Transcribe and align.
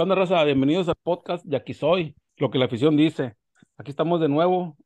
¿Qué 0.00 0.02
onda, 0.02 0.14
raza? 0.14 0.42
Bienvenidos 0.44 0.88
al 0.88 0.94
podcast 1.02 1.44
de 1.44 1.58
Aquí 1.58 1.74
Soy, 1.74 2.16
lo 2.38 2.50
que 2.50 2.56
la 2.56 2.64
afición 2.64 2.96
dice. 2.96 3.34
Aquí 3.76 3.90
estamos 3.90 4.18
de 4.18 4.30
nuevo, 4.30 4.78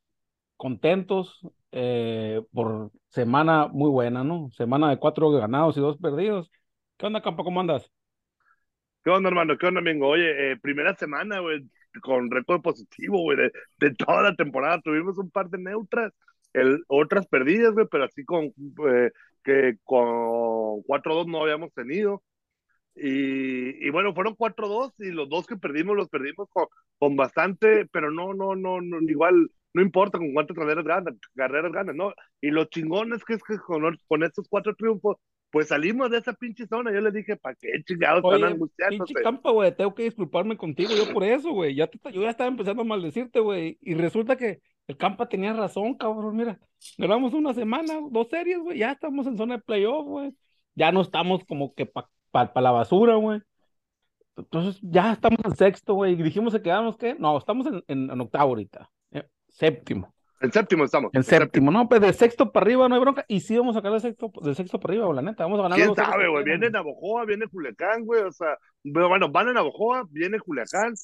contentos 0.56 1.38
eh, 1.70 2.42
por 2.52 2.90
semana 3.10 3.68
muy 3.68 3.90
buena, 3.90 4.24
¿no? 4.24 4.50
Semana 4.50 4.90
de 4.90 4.98
cuatro 4.98 5.30
ganados 5.30 5.76
y 5.76 5.80
dos 5.80 5.98
perdidos. 5.98 6.50
¿Qué 6.96 7.06
onda, 7.06 7.22
Campo? 7.22 7.44
¿Cómo 7.44 7.60
andas? 7.60 7.92
¿Qué 9.04 9.10
onda, 9.10 9.28
hermano? 9.28 9.56
¿Qué 9.56 9.68
onda, 9.68 9.78
amigo? 9.78 10.08
Oye, 10.08 10.50
eh, 10.50 10.56
primera 10.60 10.96
semana, 10.96 11.38
güey, 11.38 11.60
con 12.02 12.28
récord 12.28 12.60
positivo, 12.60 13.22
güey, 13.22 13.38
de, 13.38 13.52
de 13.78 13.94
toda 13.94 14.20
la 14.20 14.34
temporada. 14.34 14.80
Tuvimos 14.80 15.16
un 15.18 15.30
par 15.30 15.48
de 15.48 15.58
neutras, 15.58 16.12
el, 16.54 16.82
otras 16.88 17.28
perdidas, 17.28 17.72
güey, 17.72 17.86
pero 17.88 18.02
así 18.02 18.24
con 18.24 18.46
eh, 18.46 19.12
que 19.44 19.76
con 19.84 20.82
4-2 20.82 21.28
no 21.28 21.40
habíamos 21.40 21.72
tenido. 21.72 22.24
Y, 22.96 23.86
y 23.86 23.90
bueno, 23.90 24.14
fueron 24.14 24.34
4-2 24.36 24.92
y 24.98 25.10
los 25.10 25.28
dos 25.28 25.46
que 25.46 25.56
perdimos 25.56 25.96
los 25.96 26.08
perdimos 26.08 26.48
con, 26.50 26.66
con 26.98 27.16
bastante, 27.16 27.86
pero 27.86 28.10
no, 28.10 28.34
no, 28.34 28.54
no, 28.54 28.80
no, 28.80 29.00
igual, 29.02 29.50
no 29.72 29.82
importa 29.82 30.18
con 30.18 30.32
cuántas 30.32 30.56
carreras 30.56 30.84
ganas, 30.84 31.14
carreras 31.34 31.72
ganas, 31.72 31.94
¿no? 31.96 32.14
Y 32.40 32.50
lo 32.50 32.64
chingón 32.66 33.12
es 33.12 33.24
que, 33.24 33.34
es 33.34 33.42
que 33.42 33.58
con, 33.58 33.98
con 34.06 34.22
estos 34.22 34.46
cuatro 34.48 34.74
triunfos, 34.76 35.16
pues 35.50 35.68
salimos 35.68 36.10
de 36.10 36.18
esa 36.18 36.32
pinche 36.32 36.66
zona. 36.66 36.92
Yo 36.92 37.00
le 37.00 37.10
dije, 37.12 37.36
¿para 37.36 37.54
qué 37.56 37.68
chingados 37.84 38.24
Oye, 38.24 38.36
están 38.36 38.52
angustiándose? 38.54 39.06
pinche 39.06 39.22
Campa, 39.22 39.50
güey, 39.50 39.76
tengo 39.76 39.94
que 39.94 40.04
disculparme 40.04 40.56
contigo 40.56 40.90
yo 40.96 41.12
por 41.12 41.24
eso, 41.24 41.50
güey. 41.52 41.74
Ya 41.74 41.86
te- 41.86 42.12
yo 42.12 42.22
ya 42.22 42.30
estaba 42.30 42.48
empezando 42.48 42.82
a 42.82 42.84
maldecirte, 42.84 43.40
güey. 43.40 43.78
Y 43.80 43.94
resulta 43.94 44.36
que 44.36 44.60
el 44.86 44.96
Campa 44.96 45.28
tenía 45.28 45.52
razón, 45.52 45.94
cabrón. 45.94 46.36
Mira, 46.36 46.58
ganamos 46.98 47.34
una 47.34 47.54
semana, 47.54 47.94
dos 48.10 48.28
series, 48.28 48.58
güey. 48.58 48.78
Ya 48.78 48.92
estamos 48.92 49.26
en 49.26 49.36
zona 49.36 49.56
de 49.56 49.62
playoff, 49.62 50.06
güey. 50.06 50.32
Ya 50.74 50.90
no 50.90 51.02
estamos 51.02 51.44
como 51.44 51.72
que 51.74 51.86
para 51.86 52.08
pa, 52.34 52.52
pa 52.52 52.60
la 52.60 52.72
basura, 52.72 53.14
güey. 53.14 53.40
Entonces 54.36 54.80
ya 54.82 55.12
estamos 55.12 55.38
en 55.44 55.54
sexto, 55.54 55.94
güey. 55.94 56.16
Dijimos 56.16 56.52
que 56.52 56.60
quedamos, 56.62 56.96
¿qué? 56.96 57.14
No, 57.14 57.38
estamos 57.38 57.66
en, 57.68 57.84
en, 57.86 58.10
en 58.10 58.20
octavo 58.20 58.50
ahorita. 58.50 58.90
eh, 59.12 59.28
séptimo. 59.48 60.12
En 60.40 60.52
séptimo 60.52 60.84
estamos. 60.84 61.10
En 61.14 61.22
séptimo, 61.22 61.70
no, 61.70 61.88
pues 61.88 62.00
de 62.00 62.12
sexto 62.12 62.50
para 62.50 62.64
arriba 62.64 62.88
no 62.88 62.96
hay 62.96 63.00
bronca. 63.00 63.24
Y 63.28 63.40
sí 63.40 63.56
vamos 63.56 63.76
a 63.76 63.78
sacar 63.78 63.92
de 63.92 64.00
sexto, 64.00 64.32
de 64.42 64.54
sexto 64.54 64.80
para 64.80 64.92
arriba, 64.92 65.06
güey, 65.06 65.16
la 65.16 65.22
neta. 65.22 65.44
Vamos 65.44 65.60
a 65.60 65.62
ganar 65.62 65.78
¿Quién 65.78 65.94
sabe, 65.94 66.28
güey? 66.28 66.44
Viene. 66.44 66.68
Navojoa, 66.68 67.24
viene 67.24 67.46
Culiacán, 67.46 68.04
güey. 68.04 68.22
O 68.22 68.32
sea, 68.32 68.58
bueno, 68.82 69.30
van 69.30 69.48
a 69.48 69.52
Navojoa, 69.52 70.04
viene 70.10 70.40
Culiacán. 70.40 70.94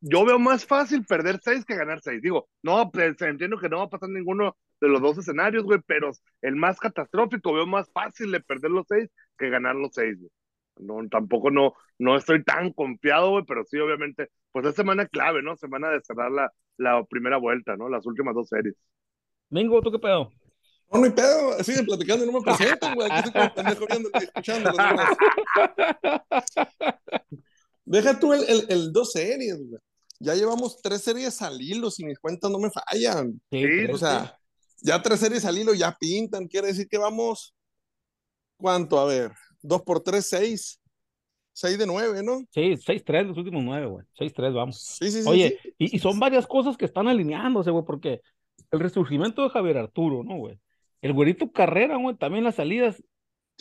Yo 0.00 0.26
veo 0.26 0.38
más 0.38 0.66
fácil 0.66 1.04
perder 1.06 1.40
seis 1.42 1.64
que 1.64 1.74
ganar 1.74 2.00
seis. 2.02 2.20
Digo, 2.20 2.46
no, 2.62 2.90
pues, 2.90 3.20
entiendo 3.22 3.58
que 3.58 3.70
no 3.70 3.78
va 3.78 3.84
a 3.84 3.88
pasar 3.88 4.10
ninguno 4.10 4.54
de 4.84 4.90
los 4.90 5.00
dos 5.02 5.18
escenarios, 5.18 5.64
güey, 5.64 5.80
pero 5.86 6.10
el 6.42 6.56
más 6.56 6.78
catastrófico 6.78 7.52
veo 7.52 7.66
más 7.66 7.90
fácil 7.92 8.30
de 8.30 8.40
perder 8.40 8.70
los 8.70 8.86
seis 8.88 9.08
que 9.38 9.50
ganar 9.50 9.74
los 9.74 9.90
seis, 9.92 10.18
güey. 10.18 10.30
No, 10.76 11.08
tampoco 11.08 11.50
no, 11.50 11.72
no 11.98 12.16
estoy 12.16 12.42
tan 12.44 12.72
confiado, 12.72 13.30
güey, 13.30 13.44
pero 13.46 13.64
sí, 13.64 13.78
obviamente, 13.78 14.28
pues 14.52 14.66
es 14.66 14.74
semana 14.74 15.06
clave, 15.06 15.42
¿no? 15.42 15.56
Semana 15.56 15.88
de 15.90 16.00
cerrar 16.02 16.30
la, 16.30 16.52
la 16.76 17.02
primera 17.04 17.36
vuelta, 17.38 17.76
¿no? 17.76 17.88
Las 17.88 18.04
últimas 18.06 18.34
dos 18.34 18.48
series. 18.48 18.74
Mingo, 19.50 19.80
¿tú 19.82 19.90
qué 19.92 19.98
pedo? 19.98 20.30
No, 20.92 20.98
no 21.00 21.04
hay 21.06 21.12
pedo, 21.12 21.62
siguen 21.62 21.86
platicando 21.86 22.24
y 22.24 22.30
no 22.30 22.38
me 22.40 22.44
presentan, 22.44 22.94
güey. 22.94 23.08
Aquí 23.10 23.28
estoy 23.28 23.32
como 23.32 23.54
pendejo 23.54 23.86
viendo 23.88 24.10
escuchando. 24.12 24.70
los 24.70 24.76
demás. 24.76 25.16
Deja 27.84 28.18
tú 28.18 28.32
el, 28.32 28.44
el, 28.48 28.66
el 28.68 28.92
dos 28.92 29.12
series, 29.12 29.58
güey. 29.68 29.80
Ya 30.20 30.34
llevamos 30.34 30.80
tres 30.80 31.02
series 31.02 31.42
al 31.42 31.60
hilo, 31.60 31.90
si 31.90 32.04
mis 32.04 32.18
cuentas 32.18 32.50
no 32.50 32.58
me 32.58 32.70
fallan. 32.70 33.40
Sí, 33.50 33.84
O 33.92 33.98
sea, 33.98 34.36
ya 34.84 35.02
tres 35.02 35.18
series 35.20 35.44
al 35.44 35.56
hilo 35.58 35.74
ya 35.74 35.96
pintan. 35.98 36.46
Quiere 36.46 36.68
decir 36.68 36.86
que 36.88 36.98
vamos. 36.98 37.54
¿Cuánto? 38.56 38.98
A 39.00 39.06
ver, 39.06 39.32
dos 39.62 39.82
por 39.82 40.00
tres, 40.00 40.26
seis. 40.28 40.80
Seis 41.56 41.78
de 41.78 41.86
nueve, 41.86 42.20
¿no? 42.24 42.40
Sí, 42.50 42.74
6-3 42.76 43.28
los 43.28 43.38
últimos 43.38 43.62
nueve, 43.62 43.86
güey. 43.86 44.04
6-3, 44.18 44.52
vamos. 44.52 44.76
Sí, 44.82 45.08
sí, 45.12 45.22
sí. 45.22 45.28
Oye, 45.28 45.58
sí. 45.62 45.74
y, 45.78 45.96
y 45.96 45.98
son 46.00 46.18
varias 46.18 46.48
cosas 46.48 46.76
que 46.76 46.84
están 46.84 47.06
alineándose, 47.06 47.70
güey, 47.70 47.84
porque 47.84 48.20
el 48.72 48.80
resurgimiento 48.80 49.42
de 49.44 49.50
Javier 49.50 49.78
Arturo, 49.78 50.24
¿no, 50.24 50.36
güey? 50.36 50.58
El 51.00 51.12
güerito 51.12 51.52
Carrera, 51.52 51.96
güey, 51.96 52.16
también 52.16 52.42
las 52.42 52.56
salidas, 52.56 53.00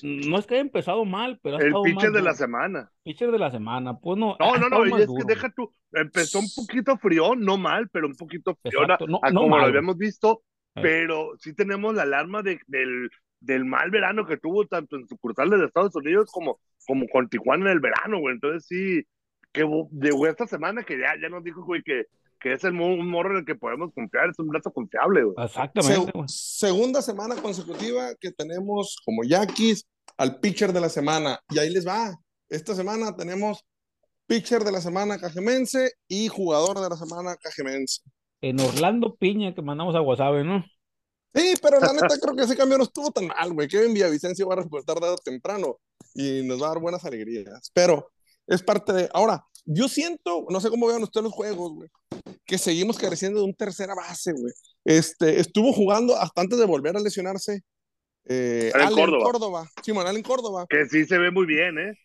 no 0.02 0.40
es 0.40 0.48
que 0.48 0.56
haya 0.56 0.62
empezado 0.62 1.06
mal, 1.06 1.40
pero 1.44 1.58
ha 1.58 1.60
El 1.60 1.68
estado 1.68 1.84
pitcher 1.84 2.12
de 2.12 2.22
la 2.24 2.34
semana. 2.34 2.92
Pitcher 3.04 3.32
de 3.32 3.38
la 3.38 3.52
semana, 3.52 4.00
pues 4.00 4.18
no. 4.18 4.36
No, 4.40 4.58
no, 4.58 4.70
no, 4.70 4.98
es 4.98 5.06
que 5.06 5.24
deja 5.28 5.54
tú, 5.56 5.72
empezó 5.92 6.40
un 6.40 6.48
poquito 6.56 6.98
frío, 6.98 7.36
no 7.36 7.60
mal, 7.60 7.90
pero 7.90 8.08
un 8.08 8.16
poquito 8.16 8.58
frío 8.64 8.82
Exacto, 8.82 9.06
no- 9.06 9.20
a 9.22 9.30
no 9.30 9.42
como 9.42 9.50
mal, 9.52 9.62
lo 9.62 9.68
habíamos 9.68 9.98
visto. 9.98 10.42
Pero 10.74 11.34
sí 11.40 11.54
tenemos 11.54 11.94
la 11.96 12.04
alarma 12.04 12.42
de, 12.42 12.60
del, 12.68 13.10
del 13.40 13.66
mal 13.66 13.92
verano 13.92 14.26
que 14.26 14.38
tuvo 14.38 14.66
tanto 14.68 14.96
en 14.96 15.08
sucursales 15.08 15.60
de 15.60 15.66
Estados 15.66 15.96
Unidos 15.96 16.30
como, 16.32 16.60
como 16.88 17.08
con 17.08 17.30
Tijuana 17.30 17.66
en 17.66 17.74
el 17.74 17.80
verano, 17.80 18.20
güey. 18.20 18.36
Entonces 18.36 18.66
sí, 18.66 19.06
que 19.52 19.62
llegó 19.92 20.28
esta 20.28 20.48
semana 20.48 20.84
que 20.84 20.98
ya, 21.00 21.14
ya 21.22 21.30
nos 21.30 21.44
dijo, 21.44 21.64
güey, 21.64 21.84
que, 21.84 22.06
que 22.40 22.54
es 22.54 22.64
el, 22.64 22.80
un 22.80 23.08
morro 23.08 23.32
en 23.32 23.38
el 23.40 23.46
que 23.46 23.56
podemos 23.56 23.94
confiar, 23.94 24.30
es 24.30 24.40
un 24.40 24.48
brazo 24.48 24.72
confiable, 24.72 25.24
güey. 25.24 25.46
Exactamente, 25.46 26.12
güey. 26.14 26.28
segunda 26.28 27.02
semana 27.02 27.36
consecutiva 27.36 28.16
que 28.20 28.32
tenemos 28.32 28.98
como 29.06 29.24
Yaquis 29.24 29.86
al 30.18 30.40
pitcher 30.40 30.74
de 30.74 30.82
la 30.82 30.90
semana. 30.90 31.40
Y 31.50 31.60
ahí 31.60 31.70
les 31.70 31.88
va. 31.88 32.14
Esta 32.50 32.76
semana 32.76 33.16
tenemos 33.16 33.64
pitcher 34.28 34.64
de 34.64 34.72
la 34.72 34.82
semana 34.82 35.20
cajemense 35.20 35.94
y 36.08 36.28
jugador 36.28 36.80
de 36.80 36.90
la 36.90 36.96
semana 36.96 37.36
cajemense. 37.36 38.02
En 38.44 38.60
Orlando 38.60 39.16
Piña, 39.16 39.56
que 39.56 39.62
mandamos 39.62 39.96
a 39.96 40.00
Guasave, 40.00 40.44
¿no? 40.44 40.66
Sí, 41.34 41.54
pero 41.62 41.80
la 41.80 41.94
neta 41.94 42.08
creo 42.22 42.36
que 42.36 42.44
ese 42.44 42.58
cambio 42.58 42.78
no 42.78 42.84
estuvo 42.84 43.10
tan 43.10 43.28
mal, 43.28 43.54
güey. 43.54 43.70
Kevin 43.70 43.94
Villavicencio 43.94 44.46
va 44.46 44.56
a 44.56 44.58
reportar 44.58 45.00
tarde 45.00 45.14
o 45.14 45.18
temprano 45.18 45.80
y 46.14 46.44
nos 46.44 46.62
va 46.62 46.66
a 46.66 46.70
dar 46.72 46.80
buenas 46.80 47.06
alegrías. 47.06 47.72
Pero 47.74 48.12
es 48.46 48.62
parte 48.62 48.92
de. 48.92 49.10
Ahora, 49.14 49.46
yo 49.64 49.88
siento, 49.88 50.46
no 50.50 50.60
sé 50.60 50.70
cómo 50.70 50.88
vean 50.88 51.02
ustedes 51.02 51.24
los 51.24 51.32
juegos, 51.32 51.72
güey, 51.72 51.90
que 52.46 52.58
seguimos 52.58 53.00
careciendo 53.00 53.40
de 53.40 53.46
un 53.46 53.56
tercera 53.56 53.96
base, 53.96 54.34
güey. 54.34 54.54
Este, 54.84 55.40
estuvo 55.40 55.72
jugando 55.72 56.18
hasta 56.18 56.42
antes 56.42 56.60
de 56.60 56.66
volver 56.66 56.98
a 56.98 57.00
lesionarse. 57.00 57.62
Eh, 58.26 58.74
Allen 58.76 58.94
Córdoba. 58.94 59.24
Córdoba. 59.24 59.70
Simón 59.82 60.06
Allen 60.06 60.22
Córdoba. 60.22 60.66
Que 60.68 60.86
sí 60.88 61.06
se 61.06 61.18
ve 61.18 61.32
muy 61.32 61.46
bien, 61.46 61.80
¿eh? 61.80 61.98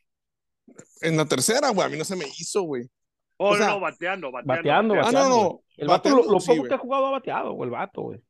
En 1.01 1.17
la 1.17 1.27
tercera, 1.27 1.71
güey, 1.71 1.85
a 1.85 1.91
mí 1.91 1.99
no 1.99 2.05
se 2.05 2.15
me 2.15 2.27
hizo, 2.39 2.63
güey. 2.63 2.89
Oh, 3.39 3.51
O 3.51 3.57
sea, 3.57 3.69
no, 3.69 3.75
no, 3.75 3.81
bateando, 3.81 4.31
bateando. 4.33 4.55
bateando, 4.55 4.95
Ah, 4.95 4.99
bateando. 4.99 5.29
no, 5.29 5.37
no. 5.43 5.61
El 5.77 5.89
vato, 5.89 6.11
bateando, 6.11 6.23
lo, 6.25 6.33
lo 6.33 6.41
sí, 6.41 6.51
poco 6.55 6.69
que 6.69 6.75
ha 6.75 6.79
jugado 6.79 7.07
ha 7.07 7.11
bateado, 7.13 7.53
güey, 7.53 7.69
el 7.69 7.71
vato, 7.73 8.03
güey. 8.03 8.21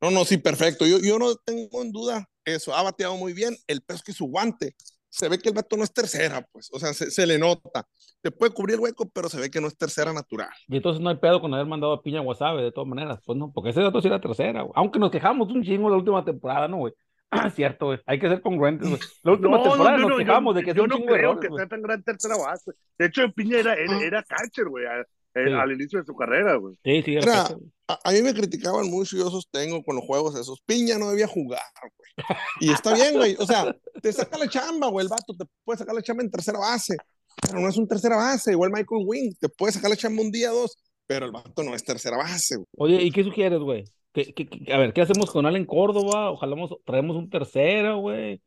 No, 0.00 0.10
no, 0.10 0.24
sí, 0.24 0.38
perfecto. 0.38 0.86
Yo, 0.86 0.98
yo 0.98 1.18
no 1.18 1.34
tengo 1.36 1.82
en 1.82 1.92
duda 1.92 2.28
eso. 2.44 2.74
Ha 2.74 2.82
bateado 2.82 3.16
muy 3.16 3.32
bien. 3.32 3.56
El 3.66 3.80
peso 3.82 3.98
es 3.98 4.02
que 4.02 4.12
su 4.12 4.26
guante. 4.26 4.74
Se 5.08 5.28
ve 5.28 5.38
que 5.38 5.48
el 5.50 5.54
vato 5.54 5.76
no 5.76 5.84
es 5.84 5.92
tercera, 5.92 6.44
pues. 6.50 6.68
O 6.72 6.78
sea, 6.80 6.92
se, 6.92 7.10
se 7.10 7.24
le 7.26 7.38
nota. 7.38 7.86
Te 8.20 8.30
puede 8.32 8.52
cubrir 8.52 8.74
el 8.74 8.80
hueco, 8.80 9.08
pero 9.10 9.28
se 9.28 9.38
ve 9.40 9.50
que 9.50 9.60
no 9.60 9.68
es 9.68 9.76
tercera 9.76 10.12
natural. 10.12 10.48
Y 10.66 10.76
entonces 10.76 11.00
no 11.00 11.08
hay 11.10 11.16
pedo 11.16 11.40
con 11.40 11.54
haber 11.54 11.66
mandado 11.66 11.92
a 11.92 12.02
Piña 12.02 12.18
a 12.18 12.22
Guasave, 12.22 12.62
de 12.62 12.72
todas 12.72 12.88
maneras, 12.88 13.20
pues 13.24 13.38
no, 13.38 13.52
porque 13.52 13.70
ese 13.70 13.80
dato 13.80 14.00
sí 14.00 14.08
era 14.08 14.20
tercera, 14.20 14.62
güey. 14.62 14.72
Aunque 14.74 14.98
nos 14.98 15.10
quejamos 15.12 15.48
un 15.50 15.62
chingo 15.62 15.88
la 15.88 15.96
última 15.96 16.24
temporada, 16.24 16.66
¿no, 16.68 16.78
güey? 16.78 16.94
Ah, 17.34 17.50
cierto, 17.54 17.86
güey. 17.86 17.98
Hay 18.06 18.18
que 18.18 18.28
ser 18.28 18.40
congruentes, 18.40 18.88
güey. 18.88 19.00
La 19.22 19.32
última 19.32 19.62
temporada 19.62 19.98
nos 19.98 20.18
quejamos 20.18 20.54
yo, 20.54 20.60
de 20.60 20.64
que 20.64 20.74
yo 20.74 20.86
no 20.86 20.96
chingo 20.96 21.12
de 21.12 21.18
creo 21.18 21.30
errores, 21.32 21.40
que 21.42 21.48
güey. 21.48 21.60
sea 21.60 21.68
tan 21.68 21.82
gran 21.82 22.02
tercera 22.02 22.36
base. 22.36 22.72
De 22.98 23.06
hecho, 23.06 23.22
Piña 23.34 23.58
era, 23.58 23.74
era, 23.74 24.00
era 24.00 24.22
catcher, 24.22 24.68
güey, 24.68 24.86
al, 24.86 25.06
Sí. 25.36 25.40
al 25.52 25.72
inicio 25.72 25.98
de 25.98 26.04
su 26.06 26.14
carrera, 26.14 26.54
güey. 26.54 26.76
Sí, 26.84 27.02
sí, 27.02 27.16
era. 27.16 27.48
A, 27.88 27.98
a 28.04 28.12
mí 28.12 28.22
me 28.22 28.32
criticaban 28.32 28.88
mucho 28.88 29.16
y 29.16 29.18
yo 29.18 29.30
sostengo 29.30 29.82
con 29.82 29.96
los 29.96 30.04
juegos 30.04 30.36
esos. 30.36 30.60
Piña 30.64 30.96
no 30.96 31.10
debía 31.10 31.26
jugar, 31.26 31.60
güey. 31.80 32.38
Y 32.60 32.72
está 32.72 32.94
bien, 32.94 33.14
güey. 33.16 33.34
O 33.40 33.44
sea, 33.44 33.74
te 34.00 34.12
saca 34.12 34.38
la 34.38 34.48
chamba, 34.48 34.86
güey. 34.88 35.04
El 35.04 35.10
vato 35.10 35.34
te 35.36 35.44
puede 35.64 35.78
sacar 35.80 35.92
la 35.92 36.02
chamba 36.02 36.22
en 36.22 36.30
tercera 36.30 36.60
base. 36.60 36.96
Pero 37.42 37.58
no 37.58 37.68
es 37.68 37.76
un 37.76 37.88
tercera 37.88 38.14
base. 38.14 38.52
Igual 38.52 38.70
Michael 38.70 39.02
Wing. 39.04 39.32
Te 39.40 39.48
puede 39.48 39.72
sacar 39.72 39.90
la 39.90 39.96
chamba 39.96 40.22
un 40.22 40.30
día, 40.30 40.50
dos. 40.50 40.76
Pero 41.08 41.26
el 41.26 41.32
vato 41.32 41.64
no 41.64 41.74
es 41.74 41.82
tercera 41.82 42.16
base, 42.16 42.54
güey. 42.54 42.66
Oye, 42.78 43.02
¿y 43.02 43.10
qué 43.10 43.24
sugieres, 43.24 43.58
güey? 43.58 43.84
¿Qué, 44.14 44.32
qué- 44.32 44.48
qué- 44.48 44.72
a 44.72 44.78
ver, 44.78 44.94
¿qué 44.94 45.02
hacemos 45.02 45.30
con 45.30 45.44
Allen 45.44 45.66
Córdoba? 45.66 46.30
Ojalá 46.30 46.56
mos- 46.56 46.78
traemos 46.86 47.16
un 47.16 47.28
tercero, 47.28 47.98
güey. 47.98 48.40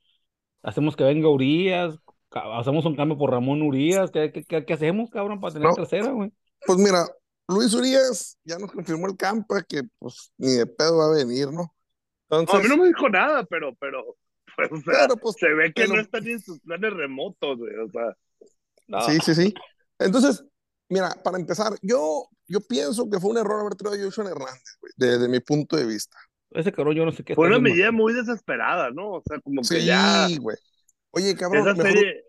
Hacemos 0.63 0.95
que 0.95 1.03
venga 1.03 1.29
Urias. 1.29 1.99
Hacemos 2.31 2.85
un 2.85 2.95
cambio 2.95 3.17
por 3.17 3.29
Ramón 3.31 3.61
Urias. 3.61 4.09
¿Qué, 4.11 4.31
qué, 4.31 4.43
qué- 4.45 4.65
qué 4.65 4.73
hacemos, 4.73 5.09
cabrón, 5.11 5.39
para 5.39 5.53
tener 5.53 5.67
No. 5.69 5.75
tercera, 5.75 6.09
güey? 6.11 6.31
Pues 6.65 6.79
mira, 6.79 7.05
Luis 7.49 7.73
Urias 7.75 8.37
ya 8.43 8.57
nos 8.57 8.71
confirmó 8.71 9.07
el 9.07 9.15
campo 9.17 9.55
que 9.69 9.83
pues 9.99 10.31
ni 10.37 10.53
de 10.53 10.65
pedo 10.65 10.97
va 10.97 11.05
a 11.07 11.15
venir, 11.15 11.47
¿no? 11.51 11.73
No, 12.29 12.39
Entonces, 12.39 12.59
a 12.59 12.63
mí 12.63 12.75
no 12.75 12.81
me 12.81 12.87
dijo 12.89 13.07
nada, 13.09 13.43
pero, 13.45 13.73
pero, 13.79 14.03
pues, 14.57 14.71
o 14.71 14.75
sea, 14.77 15.07
pero, 15.07 15.17
pues, 15.17 15.35
se 15.39 15.53
ve 15.53 15.71
que 15.73 15.83
pero- 15.83 15.95
no 15.95 16.01
está 16.01 16.19
ni 16.19 16.31
en 16.31 16.39
sus 16.41 16.59
planes 16.61 16.93
remotos, 16.93 17.57
güey, 17.57 17.75
o 17.77 17.89
sea. 17.89 18.15
No. 18.87 19.01
sí, 19.01 19.17
sí, 19.23 19.35
sí. 19.35 19.53
Entonces, 19.99 20.43
mira, 20.89 21.13
para 21.23 21.37
empezar, 21.37 21.73
yo, 21.81 22.27
yo 22.47 22.61
pienso 22.61 23.09
que 23.09 23.19
fue 23.19 23.31
un 23.31 23.37
error 23.37 23.61
haber 23.61 23.75
traído 23.75 24.01
a 24.01 24.05
Joshua 24.05 24.29
Hernández, 24.29 24.77
güey, 24.81 24.93
desde 24.95 25.27
mi 25.27 25.39
punto 25.39 25.75
de 25.75 25.85
vista. 25.85 26.17
Ese 26.51 26.71
cabrón, 26.71 26.95
yo 26.95 27.05
no 27.05 27.11
sé 27.11 27.23
qué. 27.23 27.35
Fue 27.35 27.47
una 27.47 27.59
medida 27.59 27.91
muy 27.91 28.13
desesperada, 28.13 28.89
¿no? 28.91 29.15
O 29.15 29.23
sea, 29.25 29.39
como 29.41 29.61
que 29.61 29.67
Sí, 29.67 29.85
ya 29.85 30.27
güey. 30.39 30.57
Oye, 31.11 31.35
cabrón, 31.35 31.67
esa 31.67 31.73
mejor 31.75 31.91
serie, 31.91 32.23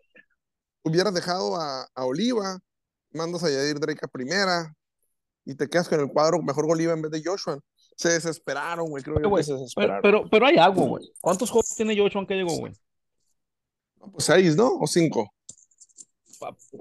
hubieras 0.82 1.15
dejado 1.15 1.56
a, 1.56 1.87
a 1.94 2.05
Oliva, 2.05 2.59
mandas 3.12 3.44
a 3.44 3.50
Yadir 3.50 3.79
Drake 3.79 4.00
a 4.03 4.09
primera 4.09 4.75
y 5.44 5.55
te 5.55 5.69
quedas 5.69 5.88
con 5.88 6.00
el 6.00 6.09
cuadro 6.09 6.43
mejor 6.43 6.67
Oliva 6.69 6.93
en 6.93 7.03
vez 7.03 7.12
de 7.12 7.23
Joshua. 7.25 7.59
Se 7.97 8.11
desesperaron, 8.11 8.88
güey, 8.88 9.03
creo 9.03 9.20
yo 9.20 9.29
güey, 9.29 9.43
que 9.43 9.47
se 9.47 9.53
Pero, 9.53 9.61
desesperaron. 9.61 10.03
pero, 10.03 10.31
pero 10.31 10.47
hay 10.47 10.56
algo, 10.56 10.87
güey. 10.87 11.12
¿Cuántos 11.20 11.50
juegos 11.50 11.75
tiene 11.75 11.97
Joshua 11.97 12.26
que 12.26 12.35
llegó, 12.35 12.56
güey? 12.56 12.73
Pues 14.12 14.25
seis, 14.25 14.56
¿no? 14.56 14.76
O 14.79 14.87
cinco. 14.87 15.32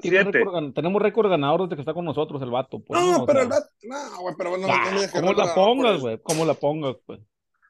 Tiene 0.01 0.21
Siete. 0.23 0.31
récord 0.39 0.73
tenemos 0.73 1.01
récord 1.01 1.29
ganador 1.29 1.63
desde 1.63 1.75
que 1.75 1.81
está 1.81 1.93
con 1.93 2.05
nosotros 2.05 2.41
el 2.41 2.51
vato. 2.51 2.79
pues, 2.79 2.99
No, 2.99 3.23
O 3.23 3.25
pero 3.25 3.39
sea, 3.39 3.43
el 3.43 3.49
vato, 3.49 3.67
no, 3.83 4.21
güey, 4.21 4.35
pero 4.37 4.49
bueno, 4.51 4.67
ah, 4.69 4.91
no 4.93 4.99
me 5.01 5.09
¿Cómo 5.09 5.31
no 5.33 5.33
la 5.45 5.55
pongas, 5.55 5.91
eso. 5.93 6.01
güey? 6.01 6.19
¿Cómo 6.23 6.45
la 6.45 6.53
pongas, 6.53 6.95
pues? 7.05 7.19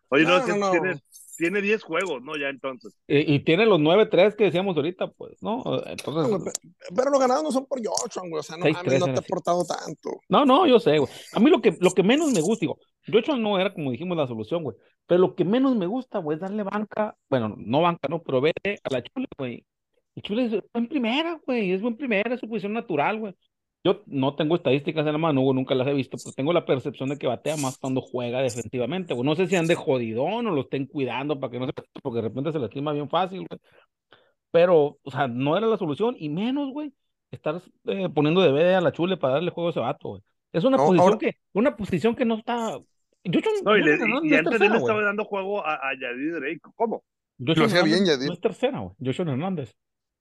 oye, 0.09 0.23
no, 0.23 0.39
No, 0.39 0.47
no, 0.47 0.55
no. 0.57 0.71
tiene, 0.71 0.99
tiene 1.37 1.61
10 1.61 1.83
juegos, 1.83 2.21
¿no? 2.23 2.35
Ya 2.37 2.47
entonces. 2.49 2.97
Y, 3.07 3.35
y 3.35 3.39
tiene 3.41 3.65
los 3.65 3.79
9-3 3.79 4.35
que 4.35 4.45
decíamos 4.45 4.75
ahorita, 4.75 5.07
pues, 5.11 5.37
¿no? 5.41 5.57
No, 5.57 5.63
güey, 5.63 5.81
Entonces, 5.87 6.53
pe- 6.61 6.69
pero 6.95 7.11
los 7.11 7.19
ganados 7.19 7.43
no 7.43 7.51
son 7.51 7.65
por 7.67 7.79
Joshua, 7.85 8.23
güey. 8.27 8.39
O 8.39 8.43
sea, 8.43 8.57
no, 8.57 8.63
Seis, 8.63 8.75
mames, 8.75 8.89
tres 8.89 8.99
no 9.01 9.05
te 9.07 9.11
ha 9.11 9.19
aportado 9.19 9.63
tanto. 9.65 10.19
no, 10.29 10.45
no, 10.45 10.65
yo 10.65 10.79
sé, 10.79 10.97
güey. 10.97 11.11
A 11.33 11.39
mí 11.39 11.49
lo 11.49 11.61
que, 11.61 11.77
lo 11.79 11.91
que 11.91 12.03
menos 12.03 12.31
me 12.31 12.41
gusta, 12.41 12.61
digo, 12.61 12.79
Joshua 13.11 13.37
no 13.37 13.59
era 13.59 13.73
como 13.73 13.91
dijimos 13.91 14.17
la 14.17 14.25
solución, 14.27 14.63
güey. 14.63 14.75
Pero 15.05 15.21
lo 15.21 15.35
que 15.35 15.45
menos 15.45 15.75
me 15.75 15.85
gusta, 15.87 16.19
güey, 16.19 16.35
es 16.35 16.41
darle 16.41 16.63
banca, 16.63 17.15
bueno, 17.29 17.53
no 17.57 17.81
banca, 17.81 18.07
no, 18.09 18.21
pero 18.23 18.41
vete 18.41 18.79
a 18.83 18.89
la 18.93 19.03
chule, 19.03 19.27
güey. 19.37 19.65
El 20.17 20.23
chule 20.23 20.45
es 20.45 20.63
buen 20.73 20.87
primera, 20.87 21.39
güey, 21.45 21.71
es 21.71 21.81
buen 21.81 21.95
primera, 21.95 22.33
es 22.33 22.39
su 22.39 22.49
posición 22.49 22.73
natural, 22.73 23.19
güey. 23.19 23.35
Yo 23.83 24.01
no 24.07 24.35
tengo 24.35 24.55
estadísticas 24.55 25.05
en 25.05 25.11
la 25.13 25.17
mano, 25.19 25.41
güey, 25.41 25.55
nunca 25.55 25.75
las 25.75 25.87
he 25.87 25.93
visto, 25.93 26.17
pero 26.21 26.33
tengo 26.33 26.51
la 26.53 26.65
percepción 26.65 27.07
de 27.09 27.17
que 27.19 27.27
batea 27.27 27.55
más 27.57 27.77
cuando 27.77 28.01
juega 28.01 28.41
defensivamente, 28.41 29.13
güey. 29.13 29.23
No 29.25 29.35
sé 29.35 29.45
si 29.45 29.55
ande 29.55 29.75
jodidón 29.75 30.47
o 30.47 30.51
lo 30.51 30.61
estén 30.61 30.87
cuidando 30.87 31.39
para 31.39 31.51
que 31.51 31.59
no 31.59 31.67
se, 31.67 31.73
porque 32.01 32.17
de 32.17 32.21
repente 32.23 32.51
se 32.51 32.57
le 32.59 32.65
estima 32.65 32.91
bien 32.93 33.07
fácil, 33.09 33.45
güey. 33.47 33.59
Pero, 34.51 34.97
o 35.03 35.11
sea, 35.11 35.27
no 35.27 35.55
era 35.55 35.67
la 35.67 35.77
solución, 35.77 36.15
y 36.17 36.29
menos, 36.29 36.71
güey, 36.73 36.91
estar 37.29 37.61
eh, 37.85 38.09
poniendo 38.09 38.41
de 38.41 38.51
BD 38.51 38.73
a 38.75 38.81
la 38.81 38.91
chule 38.91 39.17
para 39.17 39.35
darle 39.35 39.51
juego 39.51 39.67
a 39.67 39.71
ese 39.71 39.79
vato, 39.81 40.09
güey. 40.09 40.21
Es 40.51 40.63
una 40.63 40.77
No, 40.77 40.85
posición 40.87 41.05
ahora- 41.05 41.17
que, 41.19 41.35
una 41.53 41.75
posición 41.77 42.15
que 42.15 42.25
no 42.25 42.35
está. 42.39 42.79
Joshua, 43.23 43.51
No, 43.63 43.77
y, 43.77 43.83
le- 43.83 43.95
y 43.95 43.99
no 43.99 44.21
es 44.23 44.39
antes 44.39 44.61
él 44.61 44.73
estaba 44.75 45.01
dando 45.03 45.25
juego 45.25 45.63
a, 45.63 45.75
a 45.75 45.93
Yadir 45.99 46.33
Drake. 46.39 46.61
¿Cómo? 46.75 47.03
Joshua 47.37 47.55
Lo 47.63 47.65
hacía 47.65 47.83
bien, 47.83 48.05
Yadir. 48.05 48.27
No 48.27 48.33
es 48.33 48.39
tercera, 48.41 48.79
güey. 48.79 48.95
Joshua 49.03 49.25
Hernández. 49.31 49.75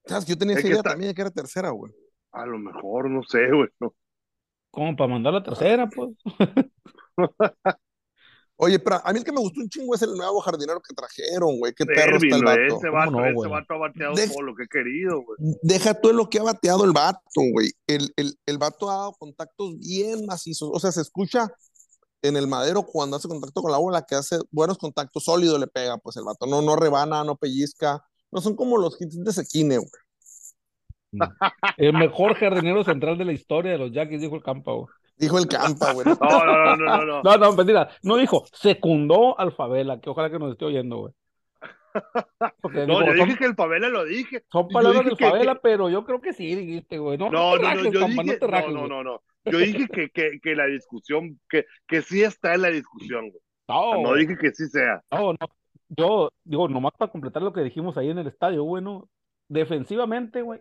¿Sabes? 0.06 0.24
que 0.24 0.32
Yo 0.32 0.38
tenía 0.38 0.54
Es 0.54 0.58
esa 0.60 0.68
idea 0.68 0.76
está- 0.78 0.90
también 0.90 1.10
de 1.10 1.14
que 1.14 1.20
era 1.22 1.30
tercera, 1.30 1.70
güey. 1.70 1.92
A 2.32 2.46
lo 2.46 2.58
mejor, 2.58 3.10
no 3.10 3.22
sé, 3.22 3.46
güey. 3.52 3.68
no. 3.80 3.94
Como 4.70 4.94
para 4.94 5.08
mandar 5.10 5.32
la 5.32 5.42
tercera, 5.42 5.88
pues. 5.88 6.10
Oye, 8.58 8.78
pero 8.78 9.00
a 9.04 9.12
mí 9.12 9.18
el 9.18 9.24
que 9.24 9.32
me 9.32 9.40
gustó 9.40 9.60
un 9.60 9.68
chingo 9.68 9.94
es 9.94 10.00
el 10.00 10.14
nuevo 10.14 10.40
jardinero 10.40 10.80
que 10.80 10.94
trajeron, 10.94 11.58
güey. 11.58 11.74
Qué 11.74 11.84
perro 11.84 12.16
está 12.16 12.36
el 12.36 12.42
vato. 12.44 12.60
ese 12.62 12.74
¿Cómo 12.88 12.92
vato, 12.92 13.10
no, 13.10 13.24
ese 13.26 13.34
güey? 13.34 13.50
vato 13.50 13.74
ha 13.74 13.76
bateado 13.78 14.14
Deja- 14.14 14.32
todo 14.32 14.42
lo 14.42 14.54
que 14.54 14.62
he 14.64 14.68
querido, 14.68 15.22
güey. 15.22 15.38
Deja 15.62 16.00
tú 16.00 16.12
lo 16.14 16.30
que 16.30 16.38
ha 16.38 16.42
bateado 16.42 16.84
el 16.84 16.92
vato, 16.92 17.20
güey. 17.52 17.72
El, 17.86 18.12
el, 18.16 18.38
el 18.46 18.56
vato 18.58 18.90
ha 18.90 18.94
dado 18.96 19.12
contactos 19.18 19.78
bien 19.78 20.24
macizos. 20.24 20.70
O 20.72 20.80
sea, 20.80 20.90
se 20.90 21.02
escucha 21.02 21.48
en 22.22 22.36
el 22.38 22.46
madero 22.46 22.82
cuando 22.84 23.16
hace 23.18 23.28
contacto 23.28 23.60
con 23.60 23.72
la 23.72 23.78
bola 23.78 24.06
que 24.08 24.14
hace 24.14 24.38
buenos 24.50 24.78
contactos, 24.78 25.24
sólido 25.24 25.58
le 25.58 25.66
pega, 25.66 25.98
pues 25.98 26.16
el 26.16 26.24
vato. 26.24 26.46
No, 26.46 26.62
no 26.62 26.76
rebana, 26.76 27.24
no 27.24 27.36
pellizca. 27.36 28.02
No 28.36 28.42
son 28.42 28.54
como 28.54 28.76
los 28.76 29.00
hits 29.00 29.24
de 29.24 29.32
Sequine, 29.32 29.78
güey. 29.78 29.88
El 31.78 31.94
mejor 31.94 32.34
jardinero 32.34 32.84
central 32.84 33.16
de 33.16 33.24
la 33.24 33.32
historia 33.32 33.72
de 33.72 33.78
los 33.78 33.92
Yankees, 33.92 34.20
dijo 34.20 34.36
el 34.36 34.42
Campa, 34.42 34.72
güey. 34.72 34.86
Dijo 35.16 35.38
el 35.38 35.46
Campa, 35.48 35.94
güey. 35.94 36.06
No, 36.06 36.18
no, 36.20 36.44
no, 36.44 36.76
no, 36.76 36.76
no. 36.76 37.04
no. 37.06 37.22
No, 37.22 37.36
no, 37.38 37.52
mentira. 37.54 37.88
No 38.02 38.16
dijo, 38.18 38.44
secundó 38.52 39.40
al 39.40 39.52
Favela, 39.52 39.98
que 40.02 40.10
ojalá 40.10 40.28
que 40.28 40.38
nos 40.38 40.52
esté 40.52 40.66
oyendo, 40.66 40.98
güey. 40.98 41.14
Porque 42.60 42.86
No, 42.86 42.98
dijo, 43.00 43.04
yo 43.12 43.16
son, 43.16 43.26
dije 43.28 43.38
que 43.38 43.44
el 43.46 43.56
Pavela 43.56 43.88
lo 43.88 44.04
dije. 44.04 44.44
son 44.52 44.68
palabras 44.68 45.04
dije 45.04 45.08
del 45.08 45.16
que- 45.16 45.30
Favela, 45.30 45.54
que- 45.54 45.60
pero 45.62 45.88
yo 45.88 46.04
creo 46.04 46.20
que 46.20 46.34
sí, 46.34 46.54
dijiste, 46.54 46.98
güey. 46.98 47.16
No, 47.16 47.30
No, 47.30 47.56
no, 47.56 47.56
no, 47.56 47.62
rajes, 47.62 47.84
yo 47.90 48.00
Campa, 48.00 48.22
dije, 48.22 48.38
no 48.42 48.46
rajes, 48.48 48.68
no, 48.74 48.80
no, 48.82 48.88
no, 48.88 49.02
no. 49.02 49.22
Yo 49.50 49.58
dije 49.58 49.88
que, 49.88 50.10
que, 50.10 50.38
que 50.42 50.54
la 50.54 50.66
discusión, 50.66 51.40
que, 51.48 51.64
que 51.86 52.02
sí 52.02 52.22
está 52.22 52.52
en 52.54 52.60
la 52.60 52.68
discusión, 52.68 53.30
güey. 53.30 53.40
No, 53.68 54.02
No 54.02 54.14
dije 54.14 54.36
que 54.36 54.50
sí 54.52 54.68
sea. 54.68 55.02
No, 55.10 55.32
no. 55.32 55.38
Yo 55.88 56.30
digo, 56.44 56.68
nomás 56.68 56.92
para 56.98 57.10
completar 57.10 57.42
lo 57.42 57.52
que 57.52 57.62
dijimos 57.62 57.96
ahí 57.96 58.10
en 58.10 58.18
el 58.18 58.26
estadio, 58.26 58.64
bueno, 58.64 59.08
defensivamente, 59.48 60.42
güey, 60.42 60.60